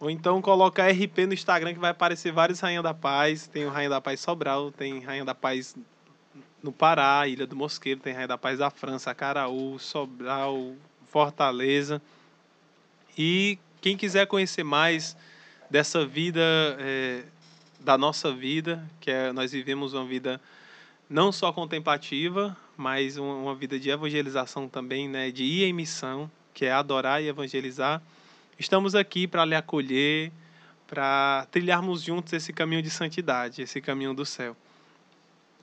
[0.00, 3.70] ou então coloca RP no Instagram que vai aparecer vários Rainha da Paz, tem o
[3.70, 5.76] Rainha da Paz Sobral, tem Rainha da Paz
[6.62, 10.74] no Pará, Ilha do Mosqueiro, tem Rainha da Paz da França, Caraú, Sobral,
[11.06, 12.00] Fortaleza.
[13.16, 15.16] E quem quiser conhecer mais
[15.70, 16.42] dessa vida,
[16.78, 17.22] é,
[17.80, 20.40] da nossa vida, que é, nós vivemos uma vida
[21.08, 26.64] não só contemplativa, mas uma, vida de evangelização também, né, de ir em missão, que
[26.66, 28.02] é adorar e evangelizar.
[28.58, 30.32] Estamos aqui para lhe acolher,
[30.86, 34.56] para trilharmos juntos esse caminho de santidade, esse caminho do céu.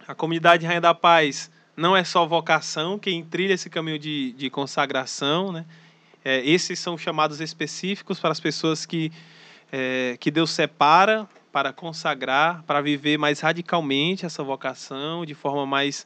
[0.07, 4.49] A comunidade Rainha da Paz não é só vocação, quem trilha esse caminho de, de
[4.49, 5.65] consagração, né?
[6.23, 9.11] É, esses são chamados específicos para as pessoas que,
[9.71, 16.05] é, que Deus separa para consagrar, para viver mais radicalmente essa vocação, de forma mais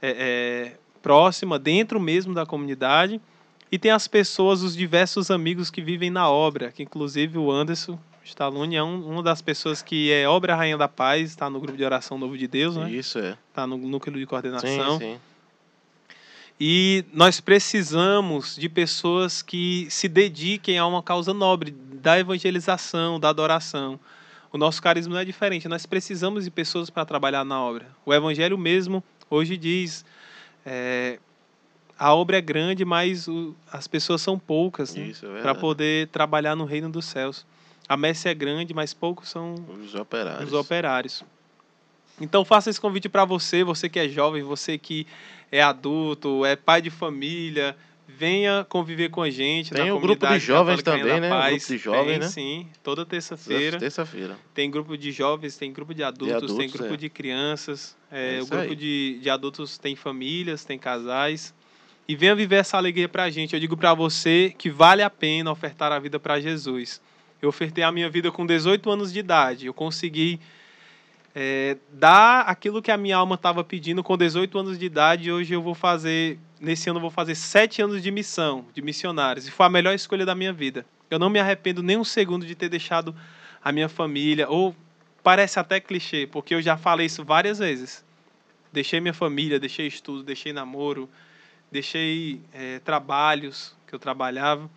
[0.00, 3.20] é, é, próxima, dentro mesmo da comunidade.
[3.72, 7.98] E tem as pessoas, os diversos amigos que vivem na obra, que inclusive o Anderson
[8.24, 11.76] Stallone é um, uma das pessoas que é obra Rainha da Paz, está no grupo
[11.76, 12.90] de oração Novo de Deus, né?
[12.90, 13.36] Isso é.
[13.50, 14.98] Está no núcleo de Sim, coordenação.
[14.98, 15.18] sim.
[16.60, 23.28] E nós precisamos de pessoas que se dediquem a uma causa nobre, da evangelização, da
[23.28, 23.98] adoração.
[24.52, 27.88] O nosso carisma não é diferente, nós precisamos de pessoas para trabalhar na obra.
[28.06, 30.04] O Evangelho mesmo hoje diz:
[30.64, 31.18] é,
[31.98, 36.54] a obra é grande, mas o- as pessoas são poucas né, é para poder trabalhar
[36.54, 37.44] no reino dos céus.
[37.88, 40.52] A messe é grande, mas poucos são Os operários.
[40.52, 41.24] os operários.
[42.20, 45.06] Então faça esse convite para você, você que é jovem, você que
[45.50, 47.76] é adulto, é pai de família,
[48.06, 49.72] venha conviver com a gente.
[49.72, 51.28] Tem o grupo de jovens também, né?
[51.28, 51.50] O Paz.
[51.50, 52.28] grupo de jovens, Tem, né?
[52.28, 53.78] Sim, toda terça-feira.
[53.78, 54.36] Terça-feira.
[54.52, 56.96] Tem grupo de jovens, tem grupo de adultos, tem adultos, grupo é.
[56.96, 57.96] de crianças.
[58.10, 61.54] É é, o grupo de, de adultos tem famílias, tem casais.
[62.06, 63.54] E venha viver essa alegria pra gente.
[63.54, 67.00] Eu digo pra você que vale a pena ofertar a vida pra Jesus.
[67.40, 69.66] Eu ofertei a minha vida com 18 anos de idade.
[69.66, 70.38] Eu consegui
[71.34, 75.32] é, dar aquilo que a minha alma estava pedindo com 18 anos de idade.
[75.32, 79.48] Hoje eu vou fazer, nesse ano eu vou fazer 7 anos de missão, de missionários.
[79.48, 80.86] E foi a melhor escolha da minha vida.
[81.10, 83.14] Eu não me arrependo nem um segundo de ter deixado
[83.62, 84.48] a minha família.
[84.48, 84.76] Ou
[85.22, 88.04] parece até clichê, porque eu já falei isso várias vezes.
[88.72, 91.08] Deixei minha família, deixei estudo, deixei namoro,
[91.70, 94.70] deixei é, trabalhos que eu trabalhava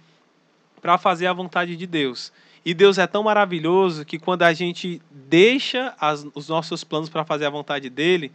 [0.82, 2.32] para fazer a vontade de Deus.
[2.68, 7.24] E Deus é tão maravilhoso que quando a gente deixa as- os nossos planos para
[7.24, 8.30] fazer a vontade dele,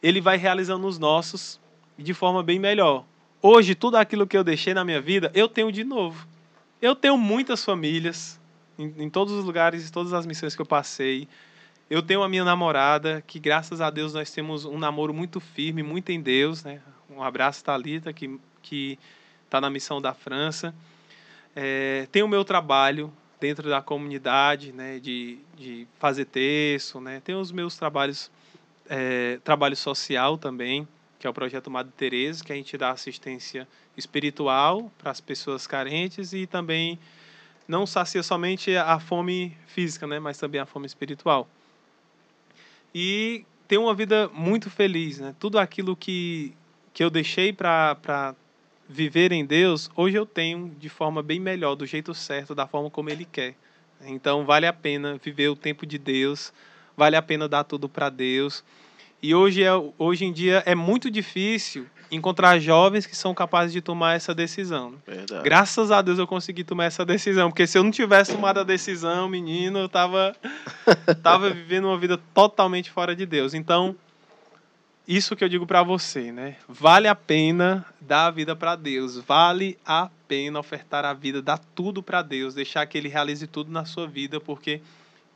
[0.00, 1.58] ele vai realizando os nossos
[1.98, 3.04] de forma bem melhor.
[3.42, 6.24] Hoje, tudo aquilo que eu deixei na minha vida, eu tenho de novo.
[6.80, 8.38] Eu tenho muitas famílias
[8.78, 11.26] em, em todos os lugares, em todas as missões que eu passei.
[11.90, 15.82] Eu tenho a minha namorada, que graças a Deus nós temos um namoro muito firme,
[15.82, 16.62] muito em Deus.
[16.62, 16.80] Né?
[17.10, 19.00] Um abraço, Thalita, que que
[19.44, 20.72] está na missão da França.
[21.56, 23.12] É, tenho o meu trabalho
[23.44, 28.30] dentro da comunidade, né, de, de fazer texto, né, tenho os meus trabalhos,
[28.88, 30.88] é, trabalho social também,
[31.18, 33.68] que é o projeto Madre Teresa, que a gente dá assistência
[33.98, 36.98] espiritual para as pessoas carentes e também
[37.68, 41.46] não sacia somente a fome física, né, mas também a fome espiritual.
[42.94, 45.34] E tenho uma vida muito feliz, né?
[45.38, 46.54] Tudo aquilo que,
[46.94, 48.34] que eu deixei para
[48.88, 52.90] viver em Deus, hoje eu tenho de forma bem melhor, do jeito certo, da forma
[52.90, 53.54] como Ele quer.
[54.06, 56.52] Então vale a pena viver o tempo de Deus,
[56.96, 58.64] vale a pena dar tudo para Deus.
[59.22, 63.80] E hoje, é, hoje em dia é muito difícil encontrar jovens que são capazes de
[63.80, 64.94] tomar essa decisão.
[65.06, 65.42] Verdade.
[65.42, 68.64] Graças a Deus eu consegui tomar essa decisão, porque se eu não tivesse tomado a
[68.64, 70.36] decisão, menino, eu tava,
[71.22, 73.54] tava vivendo uma vida totalmente fora de Deus.
[73.54, 73.96] Então,
[75.06, 76.56] isso que eu digo para você, né?
[76.68, 81.58] Vale a pena dar a vida para Deus, vale a pena ofertar a vida, dar
[81.74, 84.80] tudo para Deus, deixar que Ele realize tudo na sua vida, porque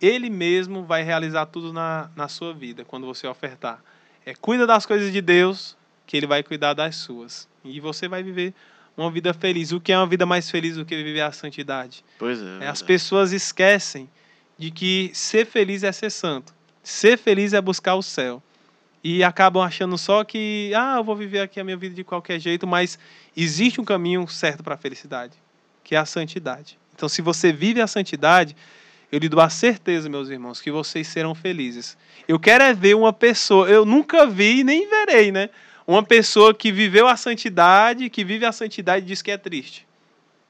[0.00, 3.82] Ele mesmo vai realizar tudo na, na sua vida quando você ofertar.
[4.24, 5.76] É, cuida das coisas de Deus,
[6.06, 7.46] que Ele vai cuidar das suas.
[7.62, 8.54] E você vai viver
[8.96, 9.70] uma vida feliz.
[9.72, 12.04] O que é uma vida mais feliz do que viver a santidade?
[12.18, 12.64] Pois é.
[12.64, 14.08] É, as pessoas esquecem
[14.56, 16.54] de que ser feliz é ser santo.
[16.82, 18.42] Ser feliz é buscar o céu.
[19.02, 22.40] E acabam achando só que, ah, eu vou viver aqui a minha vida de qualquer
[22.40, 22.98] jeito, mas
[23.36, 25.34] existe um caminho certo para a felicidade,
[25.84, 26.78] que é a santidade.
[26.94, 28.56] Então, se você vive a santidade,
[29.10, 31.96] eu lhe dou a certeza, meus irmãos, que vocês serão felizes.
[32.26, 35.48] Eu quero é ver uma pessoa, eu nunca vi e nem verei, né?
[35.86, 39.86] Uma pessoa que viveu a santidade, que vive a santidade e diz que é triste.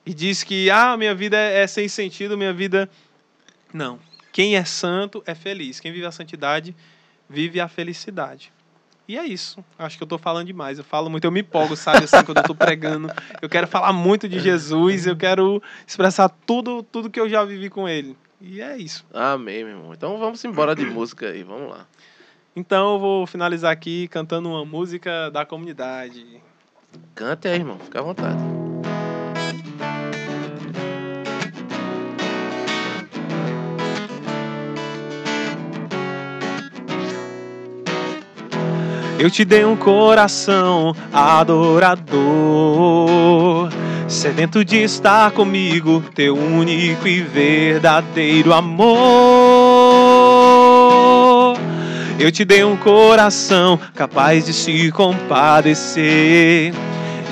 [0.04, 2.90] E diz que, ah, minha vida é sem sentido, minha vida.
[3.72, 4.00] Não.
[4.32, 5.78] Quem é santo é feliz.
[5.78, 6.74] Quem vive a santidade
[7.28, 8.52] vive a felicidade.
[9.08, 9.64] E é isso.
[9.78, 10.76] Acho que eu estou falando demais.
[10.76, 12.04] Eu falo muito, eu me empolgo, sabe?
[12.04, 13.10] Assim, quando eu estou pregando.
[13.40, 17.70] Eu quero falar muito de Jesus, eu quero expressar tudo, tudo que eu já vivi
[17.70, 18.14] com ele.
[18.38, 19.06] E é isso.
[19.12, 19.94] Amém, meu irmão.
[19.94, 21.86] Então vamos embora de música aí, vamos lá.
[22.54, 26.42] Então eu vou finalizar aqui cantando uma música da comunidade.
[27.14, 28.38] Cante aí, irmão, fica à vontade.
[39.18, 42.08] Eu te dei um coração adorador,
[44.06, 48.86] sedento de estar comigo, teu único e verdadeiro amor.
[52.16, 56.72] Eu te dei um coração capaz de se compadecer,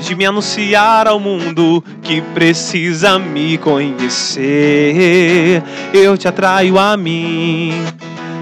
[0.01, 4.43] de me anunciar ao mundo que precisa me conhecer.
[5.95, 7.71] Eu te atraio a mim,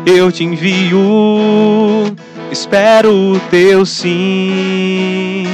[0.07, 2.17] eu te envio
[2.55, 5.45] espero o teu sim.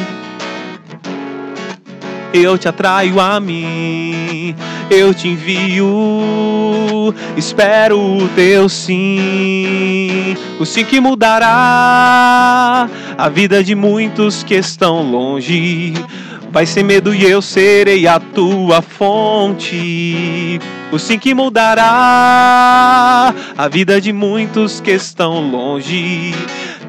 [2.33, 4.55] Eu te atraio a mim,
[4.91, 10.37] eu te envio, espero o teu sim.
[10.61, 12.87] O sim que mudará
[13.17, 15.95] a vida de muitos que estão longe.
[16.53, 20.61] Vai ser medo e eu serei a tua fonte.
[20.93, 26.35] O sim que mudará a vida de muitos que estão longe.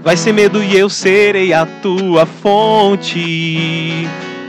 [0.03, 4.07] Vai ser medo e eu serei a tua fonte,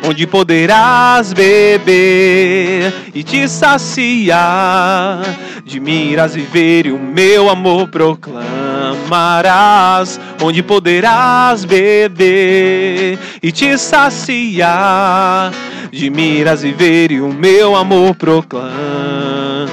[0.09, 5.23] onde poderás beber e te saciar.
[5.65, 8.73] De mim irás viver e o meu amor proclamar.
[9.13, 15.53] amarás, onde poderás beber e te saciar.
[15.91, 19.69] De miras viver e o meu amor proclamará.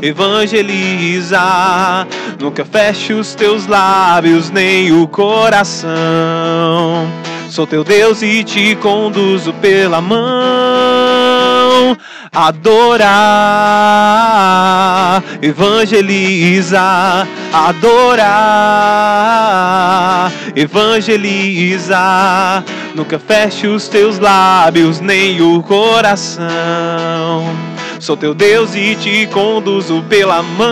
[0.02, 2.06] evangelizar.
[2.38, 5.88] Nunca feche os teus lábios nem o coração.
[7.50, 10.20] Sou teu Deus e te conduzo pela mão.
[12.32, 13.10] Adorar,
[15.42, 18.30] evangelizar, adorar,
[20.54, 22.62] evangelizar.
[22.94, 26.46] Nunca feche os teus lábios nem o coração.
[27.98, 30.70] Sou teu Deus e te conduzo pela mão.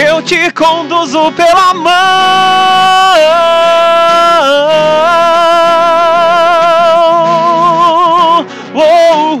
[0.00, 1.92] Eu te conduzo pela mão.
[8.74, 9.40] Oh,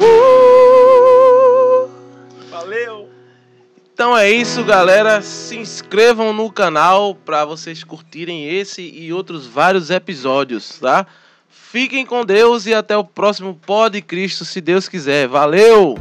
[0.00, 1.88] oh.
[2.50, 3.10] Valeu.
[3.92, 5.20] Então é isso, galera.
[5.20, 11.06] Se inscrevam no canal para vocês curtirem esse e outros vários episódios, tá?
[11.50, 15.28] Fiquem com Deus e até o próximo Pod Cristo, se Deus quiser.
[15.28, 15.98] Valeu!